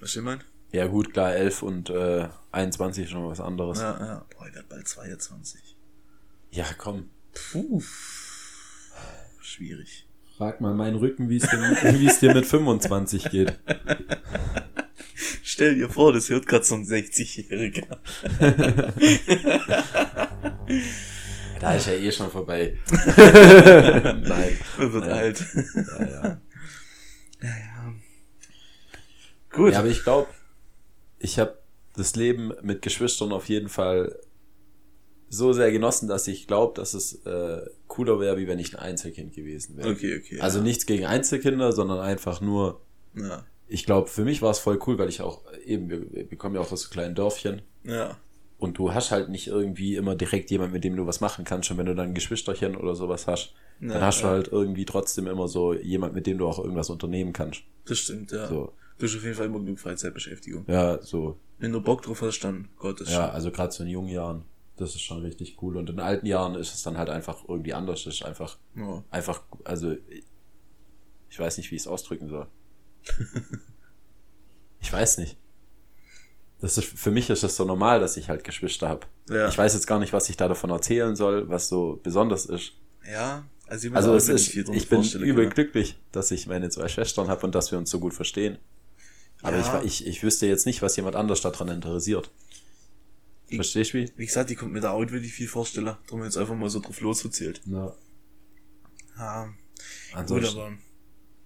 Was 0.00 0.14
ich 0.16 0.22
mein? 0.22 0.42
Ja 0.72 0.86
gut, 0.86 1.12
klar, 1.12 1.34
elf 1.34 1.62
und 1.62 1.90
äh, 1.90 2.28
21 2.52 3.04
ist 3.04 3.10
schon 3.10 3.26
was 3.28 3.40
anderes. 3.40 3.78
Ja, 3.80 3.98
Ja, 3.98 4.06
ja. 4.06 4.26
Boah, 4.36 4.46
ich 4.48 4.54
werd 4.54 4.68
bald 4.68 4.86
22. 4.86 5.76
komm. 6.78 7.10
Puh. 7.52 7.82
Schwierig. 9.40 10.06
Frag 10.36 10.60
mal 10.60 10.74
meinen 10.74 10.96
Rücken, 10.96 11.28
wie 11.28 11.36
es 11.36 11.48
dir, 12.20 12.34
mit 12.34 12.46
25 12.46 13.30
geht. 13.30 13.58
Stell 15.42 15.74
dir 15.74 15.90
vor, 15.90 16.12
das 16.12 16.28
hört 16.30 16.46
gerade 16.46 16.64
so 16.64 16.76
ein 16.76 16.84
60-Jähriger. 16.86 17.98
Da 21.60 21.74
ist 21.74 21.86
ja 21.88 21.92
eh 21.92 22.10
schon 22.10 22.30
vorbei. 22.30 22.78
Nein. 22.90 24.58
Er 24.78 24.92
wird 24.92 25.06
Ja. 25.06 25.12
alt. 25.12 25.44
Ja, 25.74 26.06
ja. 26.06 26.38
Gut. 29.52 29.72
ja, 29.72 29.80
aber 29.80 29.88
ich 29.88 30.02
glaube, 30.04 30.28
ich 31.20 31.38
habe 31.38 31.56
das 31.96 32.16
Leben 32.16 32.52
mit 32.62 32.82
Geschwistern 32.82 33.30
auf 33.32 33.48
jeden 33.48 33.68
Fall 33.68 34.18
so 35.28 35.52
sehr 35.52 35.70
genossen, 35.70 36.08
dass 36.08 36.26
ich 36.26 36.48
glaube, 36.48 36.74
dass 36.74 36.92
es 36.94 37.24
äh, 37.24 37.60
cooler 37.86 38.18
wäre, 38.18 38.36
wie 38.36 38.48
wenn 38.48 38.58
ich 38.58 38.74
ein 38.76 38.80
Einzelkind 38.80 39.32
gewesen 39.32 39.76
wäre. 39.76 39.90
okay, 39.90 40.18
okay. 40.18 40.40
Also 40.40 40.60
nichts 40.60 40.86
gegen 40.86 41.06
Einzelkinder, 41.06 41.70
sondern 41.72 42.00
einfach 42.00 42.40
nur, 42.40 42.80
Ja. 43.14 43.44
ich 43.68 43.86
glaube, 43.86 44.08
für 44.08 44.24
mich 44.24 44.42
war 44.42 44.50
es 44.50 44.58
voll 44.58 44.80
cool, 44.88 44.98
weil 44.98 45.08
ich 45.08 45.20
auch 45.20 45.42
eben, 45.64 45.88
wir, 45.88 46.30
wir 46.30 46.36
kommen 46.36 46.56
ja 46.56 46.60
auch 46.60 46.72
aus 46.72 46.82
so 46.82 46.88
kleinen 46.90 47.14
Dörfchen 47.14 47.62
Ja. 47.84 48.16
und 48.58 48.76
du 48.78 48.92
hast 48.92 49.12
halt 49.12 49.28
nicht 49.28 49.46
irgendwie 49.46 49.94
immer 49.94 50.16
direkt 50.16 50.50
jemand, 50.50 50.72
mit 50.72 50.82
dem 50.82 50.96
du 50.96 51.06
was 51.06 51.20
machen 51.20 51.44
kannst. 51.44 51.70
Und 51.70 51.78
wenn 51.78 51.86
du 51.86 51.94
dann 51.94 52.08
ein 52.08 52.14
Geschwisterchen 52.14 52.74
oder 52.76 52.96
sowas 52.96 53.28
hast, 53.28 53.54
dann 53.80 53.90
Ja, 53.90 54.00
hast 54.00 54.22
du 54.22 54.24
ja. 54.26 54.30
halt 54.32 54.48
irgendwie 54.48 54.84
trotzdem 54.84 55.28
immer 55.28 55.46
so 55.46 55.74
jemand, 55.74 56.12
mit 56.14 56.26
dem 56.26 56.38
du 56.38 56.48
auch 56.48 56.58
irgendwas 56.58 56.90
unternehmen 56.90 57.32
kannst. 57.32 57.62
Das 57.84 57.98
stimmt, 57.98 58.32
ja. 58.32 58.48
So, 58.48 58.72
Du 59.00 59.06
hast 59.06 59.16
auf 59.16 59.22
jeden 59.22 59.34
Fall 59.34 59.46
immer 59.46 59.58
genug 59.58 59.78
Freizeitbeschäftigung. 59.80 60.64
ja, 60.68 61.00
so, 61.02 61.38
Wenn 61.58 61.72
du 61.72 61.80
Bock 61.80 62.02
drauf 62.02 62.20
hast, 62.20 62.40
dann 62.40 62.68
Gott 62.78 63.00
ist 63.00 63.10
ja, 63.10 63.30
also 63.30 63.50
gerade 63.50 63.72
so 63.72 63.82
in 63.82 63.88
jungen 63.88 64.10
Jahren, 64.10 64.44
das 64.76 64.90
ist 64.94 65.00
schon 65.00 65.22
richtig 65.22 65.56
cool. 65.62 65.78
Und 65.78 65.88
in 65.88 66.00
alten 66.00 66.26
Jahren 66.26 66.54
ist 66.54 66.74
es 66.74 66.82
dann 66.82 66.98
halt 66.98 67.08
einfach 67.08 67.48
irgendwie 67.48 67.72
anders. 67.72 68.04
Das 68.04 68.14
ist 68.14 68.24
einfach, 68.24 68.58
schon. 68.74 68.82
Ja. 68.88 69.04
einfach, 69.10 69.42
also 69.64 69.96
ich 71.30 71.38
weiß 71.38 71.56
nicht, 71.56 71.70
wie 71.70 71.76
ich 71.76 71.82
es 71.82 71.88
ausdrücken 71.88 72.28
soll. 72.28 72.46
ich 74.80 74.92
weiß 74.92 75.16
nicht. 75.18 75.38
Das 76.60 76.76
ist, 76.76 76.84
für 76.84 77.10
mich 77.10 77.30
ist 77.30 77.42
das 77.42 77.56
so 77.56 77.64
normal, 77.64 78.00
dass 78.00 78.18
ich 78.18 78.28
halt 78.28 78.44
Geschwister 78.44 78.88
habe. 78.88 79.06
Ja. 79.30 79.48
Ich 79.48 79.56
weiß 79.56 79.72
jetzt 79.72 79.86
gar 79.86 79.98
nicht, 79.98 80.12
was 80.12 80.28
ich 80.28 80.36
da 80.36 80.46
davon 80.46 80.68
erzählen 80.68 81.16
soll, 81.16 81.48
was 81.48 81.70
so 81.70 81.98
besonders 82.02 82.44
ist. 82.44 82.74
Ja, 83.10 83.44
also 83.66 83.88
ich, 83.88 83.96
Also 83.96 84.14
es 84.14 84.28
ist, 84.28 84.54
ich 84.54 84.64
bin 84.66 84.98
vorstellen 84.98 85.24
übel 85.24 85.48
glücklich, 85.48 85.96
dass 86.12 86.30
ich 86.32 86.46
meine 86.46 86.68
zwei 86.68 86.88
Schwestern 86.88 87.28
habe 87.28 87.46
und 87.46 87.54
dass 87.54 87.70
wir 87.70 87.78
uns 87.78 87.88
so 87.90 87.98
gut 87.98 88.12
verstehen. 88.12 88.58
Aber 89.42 89.56
Ja. 89.58 89.82
ich, 89.82 90.02
ich, 90.02 90.06
ich 90.06 90.22
wüsste 90.22 90.46
jetzt 90.46 90.66
nicht, 90.66 90.82
was 90.82 90.96
jemand 90.96 91.16
anders 91.16 91.40
daran 91.40 91.68
interessiert. 91.68 92.30
Ich- 93.48 93.56
Verstehst 93.56 93.92
du 93.94 93.98
wie? 93.98 94.12
Wie 94.16 94.26
gesagt, 94.26 94.50
ich 94.50 94.56
konnte 94.58 94.74
mir 94.74 94.80
da 94.80 94.90
auch 94.92 95.00
nicht 95.00 95.12
wirklich 95.12 95.32
viel 95.32 95.48
vorstellen. 95.48 95.86
Darum 96.06 96.22
jetzt 96.24 96.36
einfach 96.36 96.54
mal 96.54 96.70
so 96.70 96.80
drauf 96.80 97.00
losverzählt. 97.00 97.60
Ja. 97.66 97.94
Ja, 99.18 99.44
gut, 99.46 99.54
Ansonsten. 100.14 100.58
aber, 100.60 100.70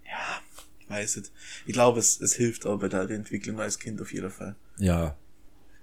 ja, 0.04 0.40
ich 0.80 0.90
weiß 0.90 1.16
nicht. 1.16 1.32
Ich 1.66 1.72
glaube, 1.72 1.98
es, 1.98 2.20
es 2.20 2.34
hilft 2.34 2.66
auch 2.66 2.78
bei 2.78 2.88
der 2.88 3.08
Entwicklung 3.10 3.58
als 3.60 3.78
Kind 3.78 4.00
auf 4.00 4.12
jeden 4.12 4.30
Fall. 4.30 4.54
Ja. 4.78 5.16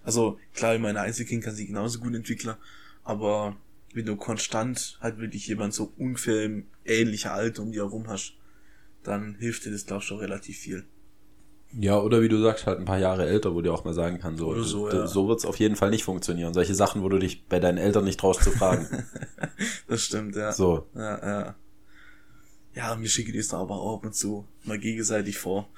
Also, 0.03 0.39
klar, 0.53 0.77
mein 0.79 0.97
Einzelkind 0.97 1.43
kann 1.43 1.55
sich 1.55 1.67
genauso 1.67 1.99
gut 1.99 2.13
entwickeln, 2.15 2.55
aber 3.03 3.57
wenn 3.93 4.05
du 4.05 4.15
konstant 4.15 4.97
halt 5.01 5.17
wirklich 5.19 5.47
jemand 5.47 5.73
so 5.73 5.91
ungefähr 5.97 6.43
im 6.43 6.65
ähnlichen 6.85 7.31
Alter 7.31 7.61
um 7.61 7.71
dir 7.71 7.83
herum 7.83 8.07
hast, 8.07 8.33
dann 9.03 9.35
hilft 9.35 9.65
dir 9.65 9.71
das, 9.71 9.85
glaube 9.85 10.01
ich, 10.01 10.07
schon 10.07 10.19
relativ 10.19 10.57
viel. 10.57 10.85
Ja, 11.73 11.99
oder 11.99 12.21
wie 12.21 12.27
du 12.27 12.41
sagst, 12.41 12.65
halt 12.65 12.79
ein 12.79 12.85
paar 12.85 12.99
Jahre 12.99 13.27
älter, 13.27 13.55
wo 13.55 13.61
dir 13.61 13.73
auch 13.73 13.85
mal 13.85 13.93
sagen 13.93 14.19
kann, 14.19 14.37
so, 14.37 14.47
Oder 14.47 14.63
so, 14.63 14.89
ja. 14.89 15.07
so 15.07 15.27
wird's 15.27 15.45
auf 15.45 15.57
jeden 15.57 15.75
Fall 15.75 15.89
nicht 15.89 16.03
funktionieren. 16.03 16.53
Solche 16.53 16.75
Sachen, 16.75 17.01
wo 17.01 17.09
du 17.09 17.17
dich 17.17 17.45
bei 17.45 17.59
deinen 17.59 17.77
Eltern 17.77 18.03
nicht 18.03 18.19
traust 18.19 18.43
zu 18.43 18.51
fragen. 18.51 18.87
Das 19.87 20.01
stimmt, 20.01 20.35
ja. 20.35 20.51
so. 20.51 20.87
Ja, 20.95 21.19
ja. 21.19 21.55
Ja, 22.73 22.99
wir 22.99 23.09
schicken 23.09 23.35
das 23.35 23.49
da 23.49 23.59
aber 23.59 23.75
auch 23.75 23.97
ab 23.97 24.05
und 24.05 24.15
zu 24.15 24.47
mal 24.63 24.79
gegenseitig 24.79 25.37
vor. 25.37 25.69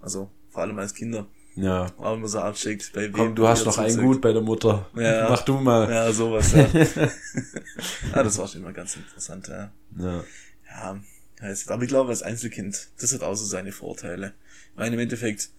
Also, 0.00 0.28
vor 0.50 0.62
allem 0.62 0.78
als 0.78 0.92
Kinder. 0.92 1.26
Ja. 1.56 1.86
Auch 1.98 2.14
immer 2.14 2.28
so 2.28 2.40
abschickt, 2.40 2.92
bei 2.92 3.08
Komm, 3.08 3.28
wem 3.28 3.34
du 3.34 3.48
hast 3.48 3.64
noch 3.64 3.78
einen 3.78 4.02
gut 4.02 4.20
bei 4.20 4.32
der 4.32 4.42
Mutter. 4.42 4.90
Ja. 4.94 5.28
Mach 5.30 5.42
du 5.42 5.54
mal. 5.54 5.90
Ja, 5.90 6.12
sowas, 6.12 6.52
ja. 6.52 6.66
ja, 6.66 8.22
das 8.22 8.38
war 8.38 8.46
schon 8.46 8.62
immer 8.62 8.72
ganz 8.72 8.96
interessant, 8.96 9.48
ja. 9.48 9.70
Ja. 9.98 10.24
Ja, 10.68 11.00
heißt, 11.40 11.70
aber 11.70 11.82
ich 11.82 11.88
glaube, 11.88 12.10
als 12.10 12.22
Einzelkind, 12.22 12.88
das 13.00 13.12
hat 13.14 13.22
auch 13.22 13.34
so 13.34 13.44
seine 13.44 13.72
Vorteile. 13.72 14.34
Ich 14.80 14.82
meine, 14.82 14.94
im 14.96 15.00
Endeffekt, 15.02 15.50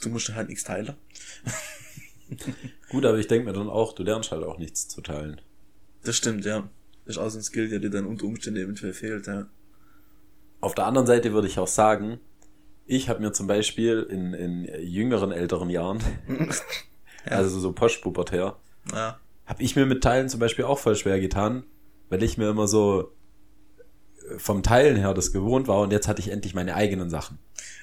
du 0.00 0.08
musst 0.08 0.34
halt 0.34 0.48
nichts 0.48 0.64
teilen. 0.64 0.94
Gut, 2.88 3.04
aber 3.04 3.18
ich 3.18 3.26
denke 3.26 3.44
mir 3.44 3.52
dann 3.52 3.68
auch, 3.68 3.92
du 3.92 4.02
lernst 4.02 4.32
halt 4.32 4.44
auch 4.44 4.56
nichts 4.56 4.88
zu 4.88 5.02
teilen. 5.02 5.42
Das 6.04 6.16
stimmt, 6.16 6.46
ja. 6.46 6.66
Das 7.04 7.16
ist 7.16 7.18
auch 7.22 7.28
so 7.28 7.38
ein 7.38 7.42
Skill, 7.42 7.68
der 7.68 7.80
dir 7.80 7.90
dann 7.90 8.06
unter 8.06 8.24
Umständen 8.24 8.62
eventuell 8.62 8.94
fehlt, 8.94 9.26
ja. 9.26 9.46
Auf 10.62 10.74
der 10.74 10.86
anderen 10.86 11.06
Seite 11.06 11.34
würde 11.34 11.48
ich 11.48 11.58
auch 11.58 11.66
sagen, 11.68 12.18
ich 12.86 13.10
habe 13.10 13.20
mir 13.20 13.32
zum 13.32 13.46
Beispiel 13.46 14.06
in, 14.08 14.32
in 14.32 14.64
jüngeren, 14.86 15.32
älteren 15.32 15.68
Jahren, 15.68 15.98
also 17.26 17.60
so 17.60 17.72
postpubertär, 17.72 18.56
Ja. 18.90 19.20
habe 19.44 19.62
ich 19.62 19.76
mir 19.76 19.84
mit 19.84 20.02
Teilen 20.02 20.30
zum 20.30 20.40
Beispiel 20.40 20.64
auch 20.64 20.78
voll 20.78 20.96
schwer 20.96 21.20
getan, 21.20 21.64
weil 22.08 22.22
ich 22.22 22.38
mir 22.38 22.48
immer 22.48 22.68
so 22.68 23.12
vom 24.38 24.62
Teilen 24.62 24.96
her 24.96 25.12
das 25.12 25.30
gewohnt 25.34 25.68
war 25.68 25.80
und 25.82 25.92
jetzt 25.92 26.08
hatte 26.08 26.22
ich 26.22 26.28
endlich 26.28 26.54
meine 26.54 26.74
eigenen 26.74 27.10
Sachen. 27.10 27.38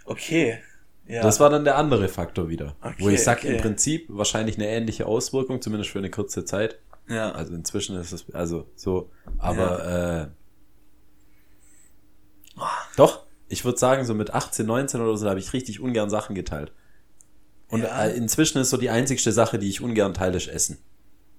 Okay. 0.05 0.59
Ja. 1.07 1.21
Das 1.21 1.39
war 1.39 1.49
dann 1.49 1.65
der 1.65 1.77
andere 1.77 2.07
Faktor 2.07 2.47
wieder. 2.49 2.75
Okay, 2.81 2.95
wo 2.99 3.09
ich 3.09 3.21
sag, 3.23 3.39
okay. 3.39 3.55
im 3.55 3.61
Prinzip 3.61 4.05
wahrscheinlich 4.09 4.55
eine 4.57 4.67
ähnliche 4.69 5.05
Auswirkung, 5.05 5.61
zumindest 5.61 5.91
für 5.91 5.99
eine 5.99 6.09
kurze 6.09 6.45
Zeit. 6.45 6.79
ja. 7.09 7.31
Also 7.31 7.53
inzwischen 7.53 7.97
ist 7.97 8.11
es, 8.13 8.25
also 8.33 8.67
so, 8.75 9.11
aber 9.37 10.29
äh, 12.57 12.61
doch, 12.95 13.25
ich 13.49 13.65
würde 13.65 13.77
sagen, 13.77 14.05
so 14.05 14.13
mit 14.13 14.33
18, 14.33 14.65
19 14.65 15.01
oder 15.01 15.17
so 15.17 15.29
habe 15.29 15.39
ich 15.39 15.51
richtig 15.53 15.79
ungern 15.79 16.09
Sachen 16.09 16.35
geteilt. 16.35 16.71
Und 17.69 17.81
Ja. 17.81 18.05
äh, 18.05 18.15
inzwischen 18.15 18.59
ist 18.59 18.69
so 18.69 18.77
die 18.77 18.89
einzigste 18.89 19.31
Sache, 19.31 19.59
die 19.59 19.67
ich 19.67 19.81
ungern 19.81 20.13
teile, 20.13 20.37
ist 20.37 20.47
Essen. 20.47 20.77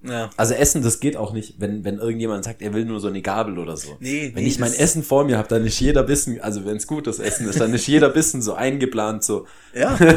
Ja. 0.07 0.29
Also 0.37 0.53
Essen, 0.53 0.81
das 0.81 0.99
geht 0.99 1.17
auch 1.17 1.33
nicht, 1.33 1.55
wenn, 1.59 1.83
wenn 1.83 1.97
irgendjemand 1.97 2.43
sagt, 2.43 2.61
er 2.61 2.73
will 2.73 2.85
nur 2.85 2.99
so 2.99 3.07
eine 3.07 3.21
Gabel 3.21 3.59
oder 3.59 3.77
so. 3.77 3.97
Nee, 3.99 4.31
wenn 4.33 4.43
nee, 4.43 4.49
ich 4.49 4.59
mein 4.59 4.73
Essen 4.73 5.03
vor 5.03 5.25
mir 5.25 5.37
habe, 5.37 5.47
dann 5.47 5.65
ist 5.65 5.79
jeder 5.79 6.03
Bissen, 6.03 6.39
also 6.41 6.65
wenn 6.65 6.77
es 6.77 6.87
gutes 6.87 7.19
Essen 7.19 7.47
ist, 7.47 7.59
dann 7.59 7.73
ist 7.73 7.87
jeder 7.87 8.09
Bissen 8.09 8.41
so 8.41 8.53
eingeplant, 8.53 9.23
so. 9.23 9.47
Ja. 9.73 9.97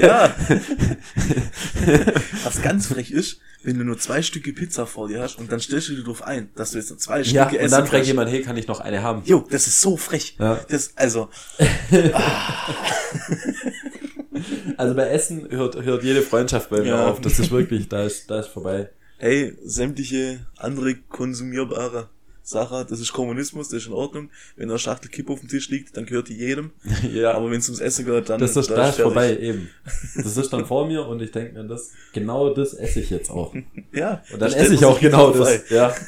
Ja. 0.00 0.34
Was 2.44 2.62
ganz 2.62 2.86
frech 2.88 3.10
ist, 3.10 3.40
wenn 3.62 3.78
du 3.78 3.84
nur 3.84 3.98
zwei 3.98 4.22
Stücke 4.22 4.52
Pizza 4.52 4.86
vor 4.86 5.08
dir 5.08 5.22
hast 5.22 5.38
und 5.38 5.50
dann 5.50 5.60
stellst 5.60 5.88
du 5.88 5.94
dir 5.94 6.04
drauf 6.04 6.22
ein, 6.22 6.50
dass 6.54 6.72
du 6.72 6.78
jetzt 6.78 6.90
nur 6.90 6.98
zwei 6.98 7.20
ja, 7.22 7.48
Stücke 7.48 7.62
und 7.64 7.72
dann 7.72 7.82
essen 7.82 7.90
fragt 7.90 8.06
jemand, 8.06 8.30
hey, 8.30 8.42
kann 8.42 8.56
ich 8.56 8.66
noch 8.66 8.80
eine 8.80 9.02
haben? 9.02 9.22
Jo, 9.24 9.44
das 9.50 9.66
ist 9.66 9.80
so 9.80 9.96
frech. 9.96 10.36
Ja. 10.38 10.60
Das, 10.68 10.92
also, 10.96 11.28
Also 14.76 14.94
bei 14.94 15.08
Essen 15.08 15.48
hört, 15.50 15.82
hört 15.82 16.02
jede 16.02 16.22
Freundschaft 16.22 16.70
bei 16.70 16.80
mir 16.80 16.88
Ja. 16.88 17.10
auf. 17.10 17.20
Das 17.20 17.38
ist 17.38 17.50
wirklich, 17.50 17.88
da 17.88 18.04
ist, 18.04 18.30
da 18.30 18.40
ist 18.40 18.48
vorbei. 18.48 18.90
Hey, 19.18 19.56
sämtliche 19.64 20.46
andere 20.56 20.94
konsumierbare 20.96 22.08
Sachen, 22.42 22.86
das 22.88 23.00
ist 23.00 23.12
Kommunismus, 23.12 23.68
das 23.70 23.82
ist 23.82 23.86
in 23.88 23.92
Ordnung. 23.92 24.30
Wenn 24.54 24.70
eine 24.70 24.78
Schachtel 24.78 25.10
Kipp 25.10 25.28
auf 25.30 25.40
dem 25.40 25.48
Tisch 25.48 25.68
liegt, 25.68 25.96
dann 25.96 26.06
gehört 26.06 26.28
die 26.28 26.34
jedem. 26.36 26.70
ja, 27.12 27.32
Aber 27.32 27.50
wenn 27.50 27.58
es 27.58 27.68
ums 27.68 27.80
Essen 27.80 28.04
geht, 28.04 28.28
dann 28.28 28.38
das 28.40 28.56
ist, 28.56 28.70
da 28.70 28.88
ist 28.88 29.00
vorbei, 29.00 29.36
eben. 29.36 29.68
Das 30.14 30.36
ist 30.36 30.52
dann 30.52 30.64
vor 30.64 30.86
mir 30.86 31.06
und 31.08 31.20
ich 31.20 31.32
denke 31.32 31.54
mir, 31.54 31.64
das, 31.66 31.90
genau 32.12 32.54
das 32.54 32.72
esse 32.74 33.00
ich 33.00 33.10
jetzt 33.10 33.30
auch. 33.30 33.52
Und 33.54 33.66
Ja. 33.92 34.22
dann 34.30 34.38
das 34.38 34.52
stellt 34.52 34.66
esse 34.66 34.74
ich 34.74 34.84
auch 34.84 35.00
genau 35.00 35.32
frei. 35.32 35.56
das. 35.58 35.70
Ja. 35.70 35.94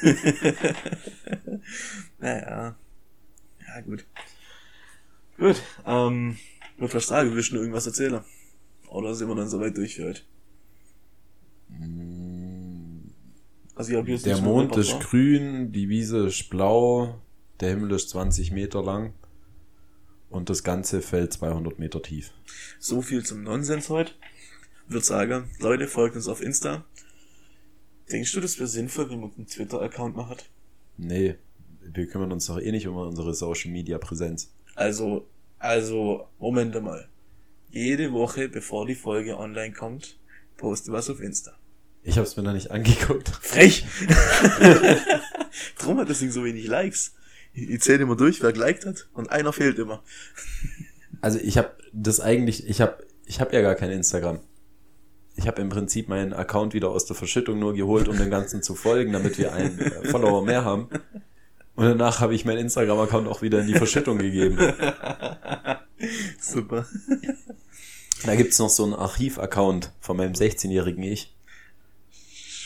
Naja. 2.20 2.76
Ja, 3.66 3.80
gut. 3.84 4.04
Gut. 5.38 5.56
Ähm, 5.86 6.36
nur 6.78 6.88
vielleicht 6.88 7.08
sagen, 7.08 7.30
du 7.30 7.34
noch 7.54 7.60
irgendwas 7.60 7.86
erzählen? 7.86 8.20
Oder 8.88 9.14
sind 9.14 9.28
wir 9.28 9.34
dann 9.36 9.48
soweit 9.48 9.76
durch 9.76 9.96
für 9.96 10.06
heute? 10.08 10.22
Also, 13.78 13.96
ich 13.96 14.08
jetzt 14.08 14.26
Der 14.26 14.38
Mond 14.38 14.76
ist 14.76 14.88
mitgebracht, 14.88 15.10
grün, 15.10 15.70
die 15.70 15.88
Wiese 15.88 16.26
ist 16.26 16.50
blau, 16.50 17.20
der 17.60 17.70
Himmel 17.70 17.92
ist 17.92 18.10
20 18.10 18.50
Meter 18.50 18.82
lang 18.82 19.12
und 20.30 20.50
das 20.50 20.64
Ganze 20.64 21.00
fällt 21.00 21.32
200 21.32 21.78
Meter 21.78 22.02
tief. 22.02 22.32
So 22.80 23.02
viel 23.02 23.24
zum 23.24 23.44
Nonsens 23.44 23.88
heute. 23.88 24.14
Würde 24.88 25.06
sagen, 25.06 25.50
Leute, 25.60 25.86
folgt 25.86 26.16
uns 26.16 26.26
auf 26.26 26.42
Insta. 26.42 26.86
Denkst 28.10 28.32
du, 28.32 28.40
das 28.40 28.58
wäre 28.58 28.66
sinnvoll, 28.66 29.10
wenn 29.10 29.20
man 29.20 29.30
einen 29.36 29.46
Twitter-Account 29.46 30.16
macht? 30.16 30.50
Nee, 30.96 31.36
wir 31.80 32.08
kümmern 32.08 32.32
uns 32.32 32.46
doch 32.46 32.58
eh 32.58 32.72
nicht 32.72 32.88
um 32.88 32.96
unsere 32.96 33.32
Social 33.32 33.70
Media 33.70 33.98
Präsenz. 33.98 34.50
Also, 34.74 35.28
also, 35.60 36.26
Moment 36.40 36.82
mal. 36.82 37.08
Jede 37.70 38.12
Woche, 38.12 38.48
bevor 38.48 38.86
die 38.86 38.96
Folge 38.96 39.38
online 39.38 39.72
kommt, 39.72 40.18
poste 40.56 40.90
was 40.90 41.08
auf 41.10 41.20
Insta. 41.20 41.56
Ich 42.02 42.18
hab's 42.18 42.36
mir 42.36 42.42
da 42.42 42.52
nicht 42.52 42.70
angeguckt. 42.70 43.28
Frech! 43.28 43.84
Drum 45.78 45.98
hat 45.98 46.08
das 46.08 46.20
Ding 46.20 46.30
so 46.30 46.44
wenig 46.44 46.66
Likes. 46.66 47.14
Ich 47.52 47.68
ich 47.70 47.80
zähle 47.80 48.02
immer 48.02 48.16
durch, 48.16 48.42
wer 48.42 48.52
geliked 48.52 48.86
hat, 48.86 49.08
und 49.12 49.30
einer 49.30 49.52
fehlt 49.52 49.78
immer. 49.78 50.02
Also 51.20 51.38
ich 51.38 51.58
habe 51.58 51.72
das 51.92 52.20
eigentlich, 52.20 52.68
ich 52.68 52.80
habe 52.80 53.04
ich 53.26 53.40
hab 53.40 53.52
ja 53.52 53.60
gar 53.60 53.74
kein 53.74 53.90
Instagram. 53.90 54.40
Ich 55.36 55.46
habe 55.46 55.60
im 55.62 55.68
Prinzip 55.68 56.08
meinen 56.08 56.32
Account 56.32 56.74
wieder 56.74 56.90
aus 56.90 57.06
der 57.06 57.14
Verschüttung 57.14 57.58
nur 57.58 57.74
geholt, 57.74 58.08
um 58.08 58.16
dem 58.16 58.30
Ganzen 58.30 58.62
zu 58.62 58.74
folgen, 58.74 59.12
damit 59.12 59.38
wir 59.38 59.52
einen 59.52 59.78
äh, 59.78 60.08
Follower 60.08 60.44
mehr 60.44 60.64
haben. 60.64 60.88
Und 61.76 61.84
danach 61.84 62.20
habe 62.20 62.34
ich 62.34 62.44
meinen 62.44 62.58
Instagram-Account 62.58 63.28
auch 63.28 63.40
wieder 63.40 63.60
in 63.60 63.68
die 63.68 63.74
Verschüttung 63.74 64.18
gegeben. 64.18 64.58
Super. 66.40 66.86
Da 68.26 68.34
gibt's 68.34 68.58
noch 68.58 68.68
so 68.68 68.82
einen 68.82 68.94
Archiv-Account 68.94 69.92
von 70.00 70.16
meinem 70.16 70.32
16-jährigen 70.32 71.04
Ich. 71.04 71.37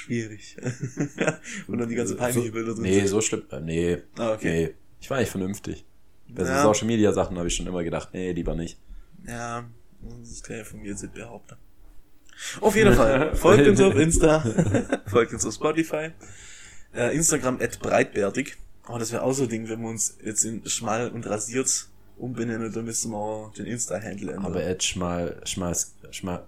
Schwierig. 0.04 0.56
und 1.68 1.78
dann 1.78 1.88
die 1.88 1.94
ganze 1.94 2.16
peinliche 2.16 2.50
Bilder 2.50 2.74
drin. 2.74 2.82
Nee, 2.82 2.98
sind. 2.98 3.08
so 3.08 3.20
schlimm. 3.20 3.44
äh, 3.50 3.60
Nee. 3.60 3.98
Ah, 4.16 4.32
okay. 4.32 4.66
Nee. 4.66 4.74
Ich 5.00 5.08
war 5.10 5.18
eigentlich 5.18 5.30
vernünftig. 5.30 5.84
Bei 6.28 6.44
so 6.44 6.50
Ja. 6.50 6.62
Social 6.62 6.86
Media 6.86 7.12
Sachen 7.12 7.38
habe 7.38 7.46
ich 7.48 7.54
schon 7.54 7.66
immer 7.68 7.84
gedacht, 7.84 8.08
nee, 8.12 8.32
lieber 8.32 8.54
nicht. 8.56 8.78
Ja, 9.26 9.64
das 10.20 10.42
kann 10.42 10.56
ja 10.56 10.64
von 10.64 10.80
mir 10.80 10.90
jetzt 10.90 11.02
nicht 11.02 11.14
behaupten. 11.14 11.56
Auf 12.60 12.74
jeden 12.74 12.94
Fall, 12.94 13.36
folgt 13.36 13.68
uns 13.68 13.80
auf 13.80 13.94
Insta, 13.94 14.40
folgt 15.06 15.32
uns 15.32 15.46
auf 15.46 15.54
Spotify, 15.54 16.10
äh, 16.94 17.14
Instagram 17.14 17.60
at 17.60 17.78
breitbärtig. 17.78 18.56
Oh, 18.88 18.98
das 18.98 19.12
wäre 19.12 19.22
auch 19.22 19.32
so 19.32 19.44
ein 19.44 19.48
Ding, 19.48 19.68
wenn 19.68 19.80
wir 19.82 19.88
uns 19.88 20.18
jetzt 20.24 20.44
in 20.44 20.66
schmal 20.68 21.10
und 21.10 21.24
rasiert 21.28 21.86
umbenennen, 22.16 22.72
dann 22.72 22.84
müssen 22.84 23.12
wir 23.12 23.18
auch 23.18 23.52
den 23.52 23.66
Insta-Handle 23.66 24.32
ändern. 24.32 24.46
Aber 24.46 24.64
Ed 24.64 24.82
schmal, 24.82 25.40
schmal, 25.44 25.76
schmal. 26.10 26.44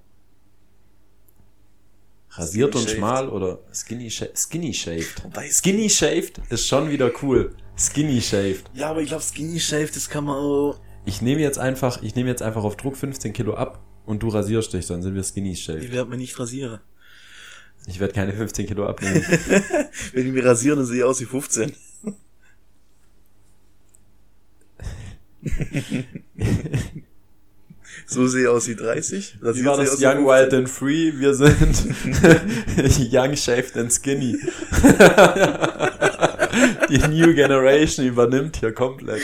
Rasiert 2.37 2.70
Skinny 2.70 2.82
und 2.82 2.89
shaved. 2.89 2.99
schmal 2.99 3.28
oder 3.28 3.59
skinny, 3.72 4.11
skinny 4.11 4.74
shaved. 4.74 5.24
Wobei 5.24 5.49
Skinny 5.51 5.89
shaved 5.89 6.41
ist 6.51 6.66
schon 6.66 6.91
wieder 6.91 7.11
cool. 7.22 7.55
Skinny 7.78 8.20
shaved. 8.20 8.70
Ja, 8.74 8.91
aber 8.91 9.03
ich 9.03 9.09
glaube, 9.09 9.22
Skinny 9.22 9.61
Shave, 9.61 9.91
das 9.93 10.09
kann 10.09 10.24
man 10.24 10.37
auch. 10.37 10.80
Ich 11.07 11.22
nehme 11.22 11.41
jetzt 11.41 11.59
einfach, 11.59 12.03
ich 12.03 12.14
nehme 12.14 12.28
jetzt 12.30 12.43
einfach 12.43 12.64
auf 12.64 12.76
Druck 12.76 12.97
15 12.97 13.32
Kilo 13.32 13.55
ab 13.55 13.85
und 14.07 14.22
du 14.22 14.28
rasierst 14.28 14.72
dich, 14.72 14.87
dann 14.87 15.03
sind 15.03 15.14
wir 15.14 15.22
skinny 15.22 15.55
shaved. 15.55 15.85
Ich 15.85 15.93
werde 15.93 16.11
mir 16.11 16.16
nicht 16.16 16.39
rasieren. 16.39 16.80
Ich 17.87 18.01
werde 18.01 18.14
keine 18.14 18.32
15 18.32 18.66
Kilo 18.66 18.87
abnehmen. 18.87 19.22
Wenn 20.12 20.26
ich 20.26 20.32
mich 20.32 20.45
rasiere, 20.45 20.76
dann 20.76 20.87
sehe 20.87 20.99
ich 20.99 21.05
aus 21.05 21.20
wie 21.20 21.26
15. 21.26 21.72
so 28.07 28.26
sehe 28.26 28.42
ich 28.42 28.48
aus 28.48 28.68
wie 28.68 28.74
30. 28.76 29.38
Wie 29.40 29.46
Rasiert 29.46 29.66
war 29.66 29.76
das 29.78 30.00
wie 30.00 30.05
Young, 30.05 30.26
15. 30.26 30.26
Wild 30.26 30.55
and 30.55 30.68
Free? 30.70 31.12
Wir 31.18 31.34
sind 31.34 31.86
Young, 33.12 33.36
Shaved 33.36 33.76
and 33.76 33.92
Skinny. 33.92 34.36
Die 36.88 36.98
New 37.09 37.34
Generation 37.34 38.07
übernimmt 38.07 38.59
hier 38.59 38.72
komplett. 38.72 39.22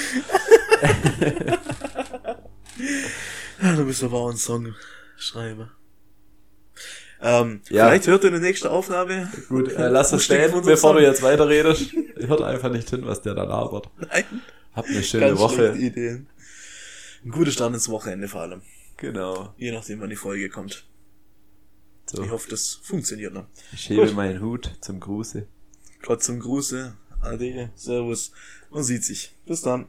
Ja, 3.63 3.73
müssen 3.77 4.03
wir 4.03 4.09
aber 4.09 4.19
auch 4.25 4.29
einen 4.31 4.39
Song 4.39 4.75
schreibe. 5.17 5.71
Ähm, 7.23 7.61
Ja. 7.69 7.87
vielleicht 7.89 8.07
hört 8.07 8.25
ihr 8.25 8.29
in 8.29 8.33
der 8.35 8.43
nächsten 8.43 8.69
Aufnahme. 8.69 9.31
Gut, 9.51 9.71
äh, 9.73 9.89
lass 9.89 10.13
Ein 10.13 10.17
es 10.17 10.25
Stück 10.25 10.39
stehen, 10.39 10.63
bevor 10.65 10.95
du 10.95 11.01
Song. 11.01 11.07
jetzt 11.11 11.23
weiterredest. 11.23 11.93
Hört 12.17 12.41
einfach 12.41 12.71
nicht 12.71 12.89
hin, 12.89 13.03
was 13.05 13.21
der 13.21 13.35
da 13.35 13.43
labert. 13.45 13.91
Nein, 13.99 14.25
Habt 14.73 14.89
eine 14.89 15.03
schöne 15.03 15.27
ganz 15.27 15.39
Woche. 15.41 15.75
Ideen. 15.77 16.29
Ein 17.25 17.31
guter 17.31 17.51
Start 17.51 17.75
ins 17.75 17.89
Wochenende 17.89 18.29
vor 18.29 18.43
allem. 18.43 18.63
Genau. 18.97 19.55
Je 19.57 19.73
nachdem, 19.73 20.01
wann 20.01 20.11
die 20.11 20.17
Folge 20.17 20.49
kommt. 20.49 20.87
So, 22.07 22.23
Ich 22.25 22.31
hoffe, 22.31 22.49
das 22.51 22.75
funktioniert 22.83 23.33
noch. 23.35 23.47
ich 23.73 23.89
hebe 23.91 24.07
Gut. 24.07 24.15
meinen 24.17 24.41
Hut 24.41 24.71
zum 24.81 24.99
Gruße. 25.01 25.47
Gott 26.03 26.23
zum 26.23 26.41
Gruße. 26.41 26.97
Ade, 27.21 27.71
Servus. 27.75 28.33
Man 28.71 28.83
sieht 28.83 29.05
sich. 29.05 29.35
Bis 29.47 29.61
dann. 29.61 29.87